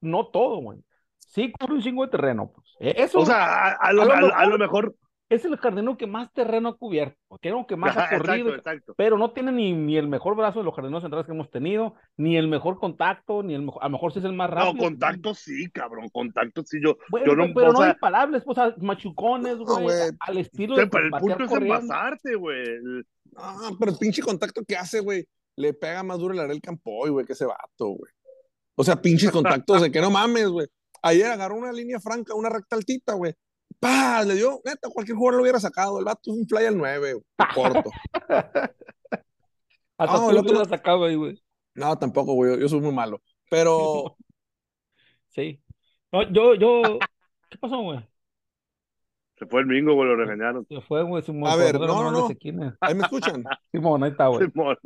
no 0.00 0.26
todo, 0.28 0.58
güey. 0.58 0.78
Sí 1.18 1.52
cubre 1.52 1.74
un 1.74 1.82
chingo 1.82 2.04
de 2.04 2.10
terreno, 2.10 2.52
pues. 2.54 2.74
E- 2.80 3.02
Eso 3.02 3.20
O 3.20 3.26
sea, 3.26 3.68
a, 3.68 3.72
a 3.72 3.92
lo, 3.92 4.02
a 4.02 4.04
lo 4.06 4.12
a 4.14 4.20
lo- 4.20 4.34
a 4.34 4.46
lo 4.46 4.58
mejor. 4.58 4.94
Es 5.30 5.44
el 5.44 5.56
jardinero 5.56 5.96
que 5.96 6.08
más 6.08 6.32
terreno 6.32 6.68
ha 6.70 6.76
cubierto, 6.76 7.16
creo 7.40 7.66
que 7.66 7.76
más 7.76 7.96
ha 7.96 8.08
corrido, 8.10 8.48
exacto, 8.48 8.70
exacto. 8.70 8.94
pero 8.96 9.16
no 9.16 9.30
tiene 9.32 9.52
ni, 9.52 9.72
ni 9.72 9.96
el 9.96 10.08
mejor 10.08 10.36
brazo 10.36 10.58
de 10.58 10.64
los 10.64 10.74
jardineros 10.74 11.02
centrales 11.02 11.24
que 11.24 11.32
hemos 11.32 11.50
tenido, 11.50 11.94
ni 12.16 12.36
el 12.36 12.48
mejor 12.48 12.78
contacto, 12.78 13.42
ni 13.42 13.54
el 13.54 13.62
mejor, 13.62 13.82
a 13.82 13.86
lo 13.86 13.92
mejor 13.92 14.12
sí 14.12 14.18
es 14.18 14.24
el 14.24 14.32
más 14.32 14.50
No, 14.50 14.56
rápido. 14.56 14.84
contacto 14.84 15.34
sí, 15.34 15.70
cabrón. 15.70 16.08
Contacto 16.10 16.62
sí. 16.64 16.78
Yo, 16.84 16.98
Bueno, 17.10 17.26
yo 17.28 17.36
no, 17.36 17.42
güey, 17.44 17.54
pero 17.54 17.70
o 17.70 17.72
no 17.72 17.78
sea, 17.78 17.90
imparables, 17.92 18.42
pues, 18.44 18.58
a 18.58 18.74
machucones, 18.78 19.56
No, 19.58 19.80
güey, 19.80 19.96
al 20.18 20.38
estilo 20.38 20.74
o 20.74 20.76
sea, 20.76 20.84
de 20.84 20.90
pero 20.90 21.04
el 21.04 21.10
punto 21.12 21.44
es 21.44 21.52
envasarte, 21.52 22.34
güey. 22.34 22.64
Ah, 23.36 23.70
pero 23.78 23.92
el 23.92 23.98
pinche 23.98 24.22
contacto 24.22 24.62
que 24.66 24.76
hace, 24.76 25.00
güey, 25.00 25.24
le 25.56 25.72
pega 25.74 26.02
más 26.02 26.18
duro 26.18 26.34
el 26.34 26.40
Arel 26.40 26.60
Campoy, 26.60 27.10
güey, 27.10 27.24
que 27.24 27.34
ese 27.34 27.46
vato, 27.46 27.86
güey. 27.86 28.12
O 28.74 28.82
sea, 28.82 29.00
pinches 29.00 29.30
contactos 29.30 29.82
de 29.82 29.92
que 29.92 30.00
no 30.00 30.10
mames, 30.10 30.48
güey. 30.48 30.66
Ayer 31.02 31.26
agarró 31.26 31.54
una 31.54 31.72
línea 31.72 32.00
franca, 32.00 32.34
una 32.34 32.48
recta 32.48 32.76
altita, 32.76 33.14
güey. 33.14 33.32
¡Pah! 33.80 34.22
Le 34.24 34.34
dio, 34.34 34.60
neta, 34.64 34.88
cualquier 34.90 35.16
jugador 35.16 35.36
lo 35.38 35.42
hubiera 35.42 35.58
sacado. 35.58 35.98
El 35.98 36.04
vato 36.04 36.30
es 36.30 36.36
un 36.38 36.46
fly 36.46 36.66
al 36.66 36.76
9, 36.76 37.12
güey, 37.14 37.24
corto. 37.54 37.90
Hasta 39.98 40.14
No, 40.16 40.24
tú 40.24 40.28
el 40.30 40.34
lo 40.34 40.40
otro- 40.40 40.52
hubieras 40.52 40.68
sacado 40.68 41.04
ahí, 41.04 41.14
güey. 41.16 41.42
No, 41.74 41.98
tampoco, 41.98 42.34
güey, 42.34 42.60
yo, 42.60 42.68
soy 42.68 42.80
muy 42.80 42.92
malo. 42.92 43.20
Pero, 43.50 44.16
Sí. 45.30 45.62
No, 46.12 46.22
yo, 46.30 46.54
yo, 46.56 46.98
¿qué 47.48 47.58
pasó, 47.58 47.80
güey? 47.82 48.00
Se 49.38 49.46
fue 49.46 49.60
el 49.60 49.66
mingo, 49.66 49.94
güey, 49.94 50.08
lo 50.08 50.16
regañaron. 50.16 50.66
Se 50.68 50.80
fue, 50.82 51.02
güey, 51.02 51.22
Simón. 51.22 51.50
A 51.50 51.56
ver, 51.56 51.78
no, 51.80 52.10
no. 52.10 52.28
¿ahí 52.80 52.94
me 52.94 53.02
escuchan? 53.04 53.42
Simón, 53.72 54.02
ahí 54.04 54.10
está, 54.10 54.26
güey. 54.26 54.50
Simón. 54.50 54.76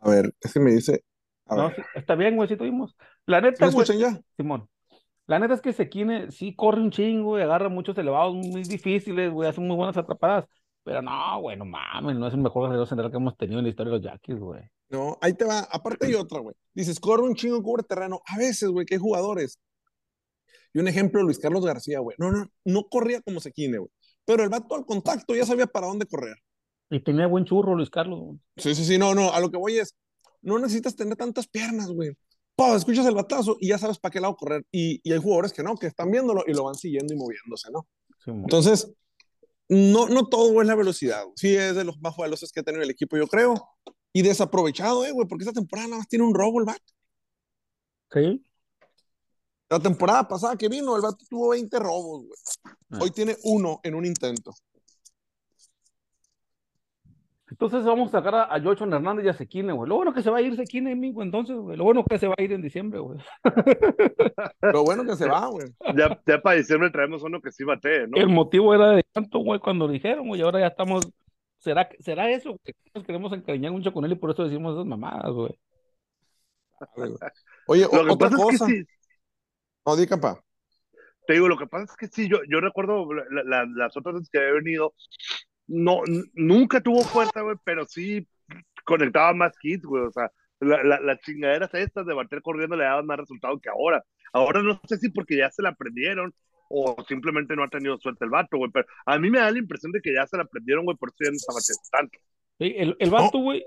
A 0.00 0.10
ver, 0.10 0.34
es 0.40 0.52
que 0.52 0.60
me 0.60 0.72
dice, 0.72 1.04
a 1.46 1.56
No, 1.56 1.66
ver, 1.68 1.76
sí, 1.76 1.82
está 1.94 2.14
bien, 2.14 2.36
güey, 2.36 2.48
sí 2.48 2.56
tuvimos. 2.56 2.94
La 3.26 3.38
¿sí 3.40 3.44
neta, 3.46 3.66
me 3.66 3.72
güey, 3.72 3.84
escuchan 3.84 3.98
ya? 4.14 4.20
Simón. 4.36 4.68
La 5.26 5.38
neta 5.38 5.54
es 5.54 5.60
que 5.60 5.72
Sequine 5.72 6.30
sí 6.30 6.54
corre 6.54 6.80
un 6.80 6.90
chingo 6.90 7.38
y 7.38 7.42
agarra 7.42 7.68
muchos 7.68 7.96
elevados 7.96 8.34
muy 8.34 8.62
difíciles, 8.64 9.30
güey, 9.32 9.48
hace 9.48 9.60
muy 9.60 9.76
buenas 9.76 9.96
atrapadas. 9.96 10.46
Pero 10.84 11.00
no, 11.00 11.40
güey, 11.40 11.56
no 11.56 11.64
mames, 11.64 12.16
no 12.16 12.26
es 12.26 12.34
el 12.34 12.40
mejor 12.40 12.64
jugador 12.64 12.88
central 12.88 13.10
que 13.10 13.16
hemos 13.16 13.36
tenido 13.36 13.60
en 13.60 13.64
la 13.64 13.70
historia 13.70 13.92
de 13.92 13.98
los 13.98 14.04
Yankees, 14.04 14.38
güey. 14.38 14.62
No, 14.88 15.16
ahí 15.20 15.32
te 15.32 15.44
va. 15.44 15.60
Aparte 15.70 16.06
hay 16.06 16.14
otra, 16.14 16.40
güey. 16.40 16.54
Dices, 16.74 16.98
corre 16.98 17.22
un 17.22 17.34
chingo, 17.34 17.62
cubre 17.62 17.82
terreno. 17.84 18.20
A 18.26 18.36
veces, 18.36 18.68
güey, 18.68 18.84
que 18.84 18.96
hay 18.96 19.00
jugadores. 19.00 19.58
Y 20.74 20.80
un 20.80 20.88
ejemplo, 20.88 21.22
Luis 21.22 21.38
Carlos 21.38 21.64
García, 21.64 22.00
güey. 22.00 22.16
No, 22.18 22.30
no, 22.30 22.46
no 22.64 22.88
corría 22.88 23.20
como 23.20 23.40
Sequine, 23.40 23.78
güey. 23.78 23.90
Pero 24.24 24.42
el 24.42 24.48
vato 24.48 24.74
al 24.74 24.84
contacto 24.84 25.34
ya 25.34 25.46
sabía 25.46 25.66
para 25.66 25.86
dónde 25.86 26.06
correr. 26.06 26.36
Y 26.90 27.00
tenía 27.00 27.26
buen 27.26 27.44
churro, 27.44 27.74
Luis 27.74 27.90
Carlos. 27.90 28.20
güey. 28.20 28.38
Sí, 28.56 28.74
sí, 28.74 28.84
sí, 28.84 28.98
no, 28.98 29.14
no. 29.14 29.32
A 29.32 29.40
lo 29.40 29.50
que 29.50 29.56
voy 29.56 29.78
es, 29.78 29.96
no 30.42 30.58
necesitas 30.58 30.94
tener 30.96 31.16
tantas 31.16 31.46
piernas, 31.46 31.90
güey. 31.90 32.12
Pa, 32.54 32.76
escuchas 32.76 33.06
el 33.06 33.14
batazo 33.14 33.56
y 33.60 33.68
ya 33.68 33.78
sabes 33.78 33.98
para 33.98 34.12
qué 34.12 34.20
lado 34.20 34.36
correr. 34.36 34.64
Y, 34.70 35.00
y 35.02 35.12
hay 35.12 35.18
jugadores 35.18 35.52
que 35.52 35.62
no, 35.62 35.76
que 35.76 35.86
están 35.86 36.10
viéndolo 36.10 36.44
y 36.46 36.52
lo 36.52 36.64
van 36.64 36.74
siguiendo 36.74 37.14
y 37.14 37.16
moviéndose, 37.16 37.70
¿no? 37.70 37.86
Simón. 38.18 38.42
Entonces, 38.42 38.92
no, 39.68 40.06
no 40.08 40.26
todo 40.26 40.60
es 40.60 40.66
la 40.66 40.74
velocidad. 40.74 41.24
Sí, 41.34 41.56
es 41.56 41.74
de 41.74 41.84
los 41.84 41.98
más 42.00 42.14
veloces 42.16 42.52
que 42.52 42.60
ha 42.60 42.62
tenido 42.62 42.82
el 42.82 42.90
equipo, 42.90 43.16
yo 43.16 43.26
creo. 43.26 43.54
Y 44.12 44.20
desaprovechado, 44.20 45.06
eh, 45.06 45.12
güey, 45.12 45.26
porque 45.26 45.44
esta 45.44 45.54
temporada 45.54 45.88
nada 45.88 45.98
más 46.00 46.08
tiene 46.08 46.26
un 46.26 46.34
robo 46.34 46.60
el 46.60 46.66
vato. 46.66 46.92
Sí. 48.12 48.44
La 49.70 49.80
temporada 49.80 50.28
pasada 50.28 50.56
que 50.56 50.68
vino, 50.68 50.94
el 50.94 51.00
vato 51.00 51.24
tuvo 51.28 51.48
20 51.50 51.78
robos, 51.78 52.26
güey. 52.26 52.38
Ah. 52.90 52.98
Hoy 53.00 53.10
tiene 53.10 53.36
uno 53.44 53.80
en 53.82 53.94
un 53.94 54.04
intento. 54.04 54.52
Entonces 57.64 57.86
vamos 57.86 58.08
a 58.08 58.18
sacar 58.18 58.34
a, 58.34 58.42
a 58.54 58.60
Joshua 58.60 58.88
Hernández 58.88 59.24
y 59.24 59.28
a 59.28 59.34
Sequine, 59.34 59.72
güey. 59.72 59.88
Lo 59.88 59.94
bueno 59.96 60.12
que 60.12 60.22
se 60.22 60.30
va 60.30 60.38
a 60.38 60.42
ir 60.42 60.56
Sequine, 60.56 60.92
amigo, 60.92 61.22
entonces, 61.22 61.56
güey. 61.56 61.76
Lo 61.76 61.84
bueno 61.84 62.04
que 62.04 62.18
se 62.18 62.26
va 62.26 62.34
a 62.36 62.42
ir 62.42 62.52
en 62.52 62.60
diciembre, 62.62 62.98
güey. 62.98 63.18
Lo 64.62 64.82
bueno 64.84 65.04
que 65.04 65.14
se 65.14 65.28
va, 65.28 65.46
güey. 65.46 65.66
Ya, 65.96 66.20
ya 66.26 66.40
para 66.42 66.56
diciembre 66.56 66.90
traemos 66.90 67.22
uno 67.22 67.40
que 67.40 67.52
sí 67.52 67.62
batee, 67.64 68.08
¿no? 68.08 68.16
El 68.16 68.28
motivo 68.28 68.74
era 68.74 68.90
de 68.90 69.04
tanto, 69.12 69.38
güey, 69.38 69.60
cuando 69.60 69.86
lo 69.86 69.92
dijeron, 69.92 70.26
güey, 70.26 70.40
y 70.40 70.44
ahora 70.44 70.58
ya 70.60 70.66
estamos. 70.66 71.08
¿Será, 71.58 71.88
que- 71.88 72.02
será 72.02 72.28
eso? 72.30 72.58
Que 72.64 72.74
nos 72.94 73.04
queremos 73.04 73.32
encariñar 73.32 73.70
mucho 73.70 73.92
con 73.92 74.04
él 74.04 74.12
y 74.12 74.16
por 74.16 74.30
eso 74.30 74.42
decimos 74.42 74.74
esas 74.74 74.86
mamadas, 74.86 75.30
güey. 75.32 75.56
Oye, 77.68 77.84
o- 77.86 77.96
Lo 77.96 78.04
que 78.04 78.10
otra 78.12 78.30
pasa 78.30 78.36
cosa. 78.42 78.64
es 78.66 78.70
que 78.72 78.78
sí, 78.80 78.86
No, 79.86 79.94
di, 79.96 80.06
compa. 80.08 80.42
te 81.28 81.34
digo, 81.34 81.46
lo 81.48 81.56
que 81.56 81.66
pasa 81.68 81.84
es 81.84 81.96
que 81.96 82.08
sí, 82.08 82.28
yo, 82.28 82.38
yo 82.48 82.60
recuerdo 82.60 83.06
la- 83.12 83.44
la- 83.44 83.66
las 83.76 83.96
otras 83.96 84.14
veces 84.16 84.30
que 84.30 84.38
había 84.40 84.54
venido, 84.54 84.94
no, 85.66 86.00
nunca 86.34 86.80
tuvo 86.80 87.02
fuerza, 87.02 87.40
güey, 87.42 87.56
pero 87.64 87.86
sí 87.86 88.26
conectaba 88.84 89.32
más 89.32 89.52
hits, 89.62 89.84
güey, 89.84 90.04
o 90.04 90.10
sea, 90.10 90.30
la, 90.60 90.82
la, 90.82 91.00
las 91.00 91.20
chingaderas 91.20 91.72
estas 91.74 92.06
de 92.06 92.14
bater 92.14 92.40
corriendo 92.42 92.76
le 92.76 92.84
daban 92.84 93.06
más 93.06 93.18
resultado 93.18 93.58
que 93.58 93.68
ahora. 93.68 94.04
Ahora 94.32 94.62
no 94.62 94.80
sé 94.88 94.96
si 94.98 95.10
porque 95.10 95.36
ya 95.36 95.50
se 95.50 95.62
la 95.62 95.70
aprendieron 95.70 96.32
o 96.68 96.96
simplemente 97.06 97.54
no 97.54 97.64
ha 97.64 97.68
tenido 97.68 97.98
suerte 97.98 98.24
el 98.24 98.30
vato, 98.30 98.56
güey. 98.56 98.70
Pero 98.70 98.86
a 99.04 99.18
mí 99.18 99.28
me 99.28 99.38
da 99.40 99.50
la 99.50 99.58
impresión 99.58 99.92
de 99.92 100.00
que 100.00 100.14
ya 100.14 100.26
se 100.26 100.36
la 100.36 100.44
aprendieron, 100.44 100.84
güey, 100.84 100.96
por 100.96 101.10
eso 101.10 101.16
ya 101.20 101.30
no 101.30 101.36
está 101.36 101.52
bateando 101.52 101.82
tanto. 101.90 102.18
Sí, 102.58 102.74
el, 102.78 102.96
el 102.98 103.10
vato, 103.10 103.38
güey, 103.38 103.64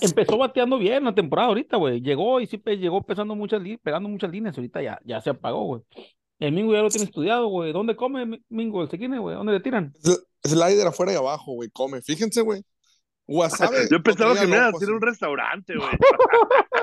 empezó 0.00 0.38
bateando 0.38 0.78
bien 0.78 1.04
la 1.04 1.14
temporada 1.14 1.48
ahorita, 1.48 1.76
güey. 1.76 2.00
Llegó 2.00 2.40
y 2.40 2.46
sí 2.46 2.62
llegó 2.78 3.02
pesando 3.02 3.34
muchas 3.34 3.60
li- 3.60 3.76
pegando 3.78 4.08
muchas 4.08 4.30
líneas, 4.30 4.56
ahorita 4.56 4.80
ya, 4.82 5.00
ya 5.04 5.20
se 5.20 5.30
apagó, 5.30 5.64
güey. 5.64 5.82
El 6.38 6.52
Mingo 6.52 6.72
ya 6.74 6.82
lo 6.82 6.90
tiene 6.90 7.04
estudiado, 7.06 7.46
güey. 7.48 7.72
¿Dónde 7.72 7.96
come 7.96 8.26
Mi- 8.26 8.42
Mingo 8.50 8.82
el 8.82 8.90
sequine, 8.90 9.18
güey? 9.18 9.36
¿Dónde 9.36 9.52
le 9.54 9.60
tiran? 9.60 9.92
Sl- 9.94 10.22
Slider 10.44 10.86
afuera 10.86 11.12
y 11.12 11.16
abajo, 11.16 11.52
güey, 11.54 11.70
come. 11.70 12.02
Fíjense, 12.02 12.42
güey. 12.42 12.62
Wasabi. 13.28 13.76
Yo 13.90 14.02
pensaba 14.02 14.34
que 14.34 14.46
me 14.46 14.56
iba 14.56 14.66
a 14.68 14.70
decir 14.72 14.90
un 14.90 15.00
restaurante, 15.00 15.74
güey. 15.76 15.88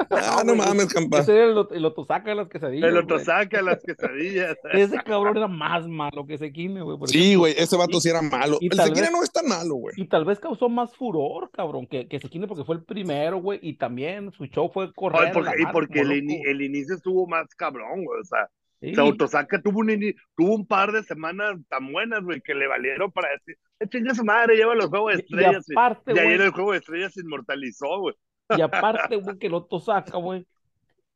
Ah, 0.10 0.44
no 0.46 0.54
mames, 0.56 0.94
campa. 0.94 1.20
Ese 1.20 1.36
era 1.36 1.46
el, 1.46 1.68
el 1.72 1.86
otosaca 1.86 2.30
de 2.30 2.36
las 2.36 2.48
quesadillas. 2.50 2.86
El 2.88 2.92
güey. 2.94 3.04
otro 3.04 3.20
saca 3.20 3.62
las 3.62 3.82
quesadillas. 3.86 4.56
Ese 4.74 4.98
cabrón 4.98 5.38
era 5.38 5.48
más 5.48 5.88
malo 5.88 6.26
que 6.28 6.38
Sequine, 6.38 6.82
güey. 6.82 6.98
Sí, 7.06 7.36
güey, 7.36 7.56
ese 7.58 7.76
vato 7.78 8.00
sí 8.00 8.10
era 8.10 8.22
malo. 8.22 8.58
El 8.62 8.70
vez- 8.70 9.12
no 9.12 9.24
es 9.24 9.32
tan 9.32 9.48
malo, 9.48 9.76
güey. 9.76 9.96
Y 9.98 10.06
tal 10.06 10.26
vez 10.26 10.40
causó 10.40 10.70
más 10.70 10.96
furor, 10.96 11.50
cabrón, 11.52 11.88
que, 11.88 12.08
que 12.08 12.20
Sequine 12.20 12.48
porque 12.48 12.64
fue 12.64 12.76
el 12.76 12.84
primero, 12.84 13.38
güey. 13.38 13.60
Y 13.62 13.78
también 13.78 14.32
su 14.34 14.46
show 14.46 14.70
fue 14.72 14.92
correr. 14.94 15.22
Ay, 15.22 15.30
a 15.30 15.34
porque- 15.34 15.50
la 15.50 15.62
y 15.62 15.72
porque 15.74 16.00
el, 16.02 16.12
el 16.48 16.62
inicio 16.62 16.96
estuvo 16.96 17.26
más 17.28 17.48
cabrón, 17.56 18.04
güey. 18.06 18.20
O 18.22 18.26
sea, 18.26 18.50
Sí. 18.92 19.00
Autosaca 19.00 19.62
tuvo 19.62 19.80
un, 19.80 19.88
tuvo 20.36 20.56
un 20.56 20.66
par 20.68 20.92
de 20.92 21.04
semanas 21.04 21.56
tan 21.70 21.92
buenas, 21.92 22.22
güey, 22.24 22.42
que 22.42 22.54
le 22.54 22.68
valieron 22.68 23.12
para 23.12 23.30
decir, 23.32 23.58
"Eh, 23.80 23.88
chinga 23.88 24.14
su 24.14 24.26
madre, 24.26 24.56
lleva 24.56 24.76
los 24.76 24.88
juegos 24.88 25.14
de 25.14 25.20
Y- 25.20 25.22
y 25.22 25.24
estrellas. 25.24 25.66
Y, 25.70 25.74
aparte, 25.74 26.12
y 26.14 26.20
ayer 26.20 26.38
güey, 26.38 26.48
el 26.48 26.54
juego 26.54 26.72
de 26.74 26.78
estrellas 26.80 27.14
se 27.14 27.22
inmortalizó, 27.22 28.00
güey. 28.00 28.16
Y 28.58 28.62
aparte, 28.62 29.16
güey, 29.16 29.38
que 29.38 29.48
el 29.48 29.54
Otto 29.54 29.80
saca, 29.80 30.18
güey. 30.18 30.46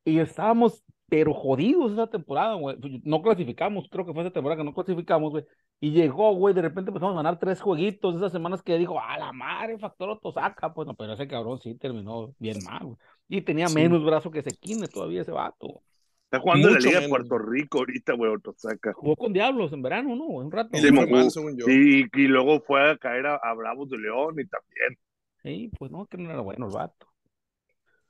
Y 0.04 0.18
estábamos, 0.18 0.82
pero 1.10 1.34
jodidos 1.34 1.92
esa 1.92 2.06
temporada, 2.06 2.54
güey. 2.54 2.76
Pues, 2.76 2.92
No 3.04 3.20
clasificamos, 3.20 3.86
creo 3.90 4.06
que 4.06 4.12
fue 4.14 4.22
esa 4.22 4.32
temporada 4.32 4.60
que 4.60 4.64
no 4.64 4.72
clasificamos, 4.74 5.30
güey. 5.30 5.44
Y 5.80 5.90
llegó, 5.92 6.34
güey, 6.34 6.54
de 6.54 6.62
repente 6.62 6.88
empezamos 6.90 7.12
a 7.14 7.18
ganar 7.18 7.38
tres 7.38 7.60
jueguitos 7.60 8.16
esas 8.16 8.32
semanas 8.32 8.62
que 8.62 8.78
dijo, 8.78 8.98
a 8.98 9.18
la 9.18 9.32
madre, 9.32 9.78
factor 9.78 10.08
Otto 10.08 10.32
saca. 10.32 10.72
Pues 10.72 10.86
no, 10.88 10.94
pero 10.94 11.12
ese 11.12 11.28
cabrón 11.28 11.60
sí 11.60 11.74
terminó 11.74 12.34
bien 12.38 12.56
mal, 12.64 12.84
güey. 12.84 12.96
Y 13.28 13.42
tenía 13.42 13.68
Sí. 13.68 13.74
menos 13.74 14.02
brazo 14.04 14.30
que 14.30 14.42
Sequine 14.42 14.88
todavía 14.88 15.20
ese 15.20 15.32
vato. 15.32 15.82
Está 16.30 16.40
jugando 16.40 16.68
en 16.68 16.74
la 16.74 16.80
Liga 16.80 17.00
de. 17.00 17.08
Puerto 17.08 17.38
Rico 17.38 17.78
ahorita, 17.78 18.12
güey, 18.12 18.30
Autosaca. 18.30 18.92
Jugó 18.92 19.16
con 19.16 19.32
Diablos 19.32 19.72
en 19.72 19.80
verano, 19.80 20.14
¿no? 20.14 20.24
Un 20.26 20.52
rato. 20.52 20.76
Y 20.76 20.80
Sí, 20.80 20.92
mal, 20.92 21.30
según 21.30 21.56
yo. 21.56 21.64
Y, 21.66 22.06
y 22.12 22.26
luego 22.26 22.60
fue 22.60 22.90
a 22.90 22.98
caer 22.98 23.26
a, 23.26 23.36
a 23.36 23.54
Bravos 23.54 23.88
de 23.88 23.96
León 23.96 24.34
y 24.38 24.46
también. 24.46 24.98
Sí, 25.42 25.70
pues 25.78 25.90
no, 25.90 26.04
que 26.06 26.18
no 26.18 26.30
era 26.30 26.40
bueno 26.40 26.66
el 26.66 26.72
vato. 26.74 27.06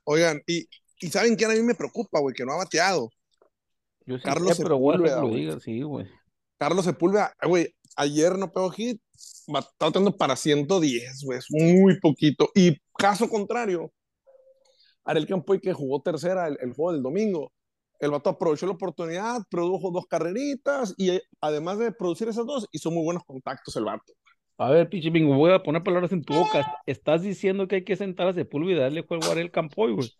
Oigan, 0.03 0.41
y, 0.45 0.67
y 0.99 1.07
¿saben 1.07 1.35
quién 1.37 1.51
a 1.51 1.53
mí 1.53 1.61
me 1.61 1.75
preocupa, 1.75 2.19
güey? 2.19 2.35
Que 2.35 2.43
no 2.43 2.51
ha 2.51 2.57
bateado. 2.57 3.09
Yo 4.05 4.17
sí 4.17 4.23
Carlos 4.23 4.57
sé, 4.57 4.63
pero 4.63 4.75
Sepúlveda, 4.75 5.21
lo 5.21 5.27
güey. 5.29 5.41
diga, 5.41 5.59
sí, 5.61 5.81
güey. 5.81 6.05
Carlos 6.57 6.83
Sepúlveda, 6.83 7.33
güey, 7.47 7.73
ayer 7.95 8.37
no 8.37 8.51
pegó 8.51 8.69
hit, 8.71 9.01
está 9.13 9.85
bateando 9.85 10.11
para 10.17 10.35
110, 10.35 11.23
güey, 11.23 11.39
es 11.39 11.45
muy 11.51 11.97
poquito. 12.01 12.49
Y 12.53 12.75
caso 12.97 13.29
contrario, 13.29 13.93
Ariel 15.05 15.25
Campoy, 15.27 15.61
que 15.61 15.71
jugó 15.71 16.01
tercera 16.01 16.47
el, 16.47 16.57
el 16.59 16.73
juego 16.73 16.91
del 16.91 17.01
domingo, 17.03 17.53
el 17.99 18.11
vato 18.11 18.29
aprovechó 18.29 18.65
la 18.65 18.73
oportunidad, 18.73 19.41
produjo 19.49 19.91
dos 19.91 20.05
carreritas 20.07 20.93
y 20.97 21.11
eh, 21.11 21.23
además 21.41 21.77
de 21.77 21.91
producir 21.91 22.27
esas 22.29 22.45
dos, 22.45 22.67
hizo 22.71 22.91
muy 22.91 23.03
buenos 23.03 23.23
contactos 23.25 23.75
el 23.75 23.85
vato. 23.85 24.13
A 24.57 24.71
ver, 24.71 24.89
pinche 24.89 25.09
bingo, 25.09 25.35
voy 25.35 25.53
a 25.53 25.63
poner 25.63 25.83
palabras 25.83 26.11
en 26.11 26.23
tu 26.23 26.33
boca. 26.33 26.81
Estás 26.85 27.21
diciendo 27.21 27.67
que 27.67 27.75
hay 27.77 27.83
que 27.85 27.95
sentar 27.95 28.27
a 28.27 28.33
Sepúlveda 28.33 28.79
y 28.79 28.81
darle 28.81 29.05
juego 29.07 29.25
a 29.25 29.31
Ariel 29.31 29.51
Campoy, 29.51 29.93
güey. 29.93 30.11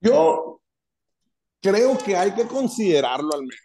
Yo 0.00 0.60
creo 1.60 1.96
que 1.98 2.16
hay 2.16 2.34
que 2.34 2.46
considerarlo 2.46 3.32
al 3.32 3.42
menos. 3.42 3.56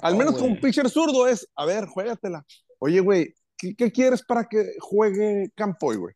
Al 0.00 0.12
No, 0.12 0.18
menos 0.18 0.34
con 0.34 0.50
un 0.50 0.60
pitcher 0.60 0.90
zurdo 0.90 1.26
es, 1.26 1.48
a 1.56 1.64
ver, 1.64 1.86
juégatela. 1.86 2.44
Oye, 2.78 3.00
güey, 3.00 3.34
¿qué, 3.56 3.74
qué 3.74 3.90
quieres 3.90 4.22
para 4.22 4.46
que 4.46 4.74
juegue 4.80 5.50
Campoy, 5.54 5.96
güey? 5.96 6.14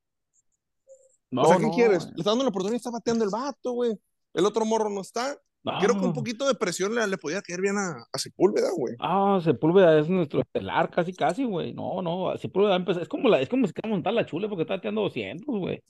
No, 1.30 1.42
o 1.42 1.46
sea, 1.46 1.56
¿qué 1.56 1.66
no, 1.66 1.72
quieres? 1.72 2.04
Le 2.04 2.18
está 2.18 2.30
dando 2.30 2.44
la 2.44 2.50
oportunidad, 2.50 2.76
está 2.76 2.90
bateando 2.90 3.24
el 3.24 3.30
vato, 3.30 3.72
güey. 3.72 3.98
El 4.34 4.44
otro 4.44 4.66
morro 4.66 4.90
no 4.90 5.00
está. 5.00 5.38
Creo 5.62 5.94
que 5.94 6.00
un 6.00 6.06
No. 6.08 6.12
poquito 6.14 6.46
de 6.48 6.54
presión 6.54 6.94
le, 6.94 7.06
le 7.06 7.18
podía 7.18 7.42
caer 7.42 7.60
bien 7.60 7.76
a, 7.76 8.02
a 8.12 8.18
Sepúlveda, 8.18 8.68
güey. 8.76 8.94
Ah, 8.98 9.40
Sepúlveda 9.44 9.98
es 9.98 10.08
nuestro 10.08 10.40
estelar 10.40 10.90
casi, 10.90 11.12
casi, 11.12 11.44
güey. 11.44 11.74
No, 11.74 12.00
no, 12.00 12.36
Sepúlveda 12.38 12.76
empezó. 12.76 13.00
Es 13.00 13.08
como, 13.08 13.28
la, 13.28 13.40
es 13.40 13.48
como 13.48 13.66
si 13.66 13.72
quiera 13.74 13.88
montar 13.90 14.14
la 14.14 14.24
chule 14.24 14.48
porque 14.48 14.62
está 14.62 14.76
bateando 14.76 15.02
200, 15.02 15.46
güey. 15.58 15.82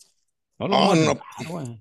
No, 0.59 0.67
lo 0.69 0.75
No, 0.75 0.95
no. 0.95 1.81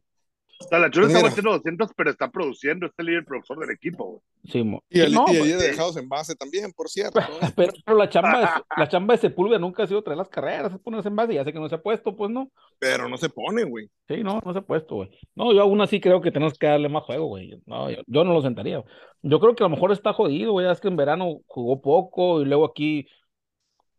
O 0.62 0.68
sea, 0.68 0.78
la 0.78 0.92
Chula 0.92 1.06
Pues 1.06 1.16
está 1.16 1.20
mira. 1.20 1.30
batiendo 1.30 1.52
200, 1.54 1.90
pero 1.96 2.10
está 2.10 2.30
produciendo, 2.30 2.86
es 2.86 2.92
el 2.98 3.06
líder 3.06 3.24
productor 3.24 3.60
del 3.60 3.72
equipo, 3.72 4.06
güey. 4.06 4.22
Sí, 4.44 4.62
mo- 4.64 4.84
Y 4.90 5.00
el, 5.00 5.14
no, 5.14 5.26
y 5.30 5.38
el 5.38 5.58
de 5.58 5.68
dejados 5.70 5.96
en 5.96 6.10
base 6.10 6.36
también, 6.36 6.74
por 6.74 6.90
cierto. 6.90 7.18
¿eh? 7.42 7.48
pero, 7.56 7.72
pero 7.86 7.98
la 7.98 8.10
chamba 8.10 8.40
de, 8.42 8.48
la 8.78 8.88
chamba 8.90 9.14
de 9.14 9.22
Sepúlveda 9.22 9.58
nunca 9.58 9.84
ha 9.84 9.88
sido 9.88 10.02
traer 10.04 10.18
las 10.18 10.28
carreras, 10.28 10.74
es 10.74 10.80
ponerse 10.80 11.08
en 11.08 11.16
base. 11.16 11.34
Ya 11.34 11.46
sé 11.46 11.54
que 11.54 11.60
no 11.60 11.70
se 11.70 11.76
ha 11.76 11.82
puesto, 11.82 12.14
pues 12.16 12.30
no. 12.30 12.52
Pero 12.78 13.08
no 13.08 13.18
se 13.18 13.30
pone, 13.30 13.64
güey. 13.64 13.90
Sí, 14.10 14.22
no, 14.22 14.42
no 14.44 14.52
se 14.52 14.60
ha 14.60 14.64
puesto, 14.64 14.96
güey. 14.96 15.10
No, 15.34 15.54
yo 15.54 15.62
aún 15.62 15.80
así 15.80 16.02
creo 16.02 16.20
que 16.20 16.32
tenemos 16.32 16.58
que 16.60 16.68
darle 16.68 16.90
más 16.90 17.04
juego, 17.04 17.28
güey. 17.28 17.62
No, 17.66 17.90
yo, 17.90 18.00
yo 18.06 18.24
no 18.26 18.34
lo 18.34 18.42
sentaría. 18.42 18.84
Yo 19.22 19.40
creo 19.40 19.56
que 19.56 19.64
a 19.64 19.68
lo 19.68 19.76
mejor 19.76 19.94
está 19.94 20.12
jodido, 20.12 20.52
güey. 20.52 20.66
Ya 20.66 20.74
es 20.74 20.82
que 20.82 20.90
en 20.90 20.98
verano 20.98 21.40
jugó 21.46 21.80
poco 21.82 22.42
y 22.42 22.46
luego 22.46 22.66
aquí 22.66 23.08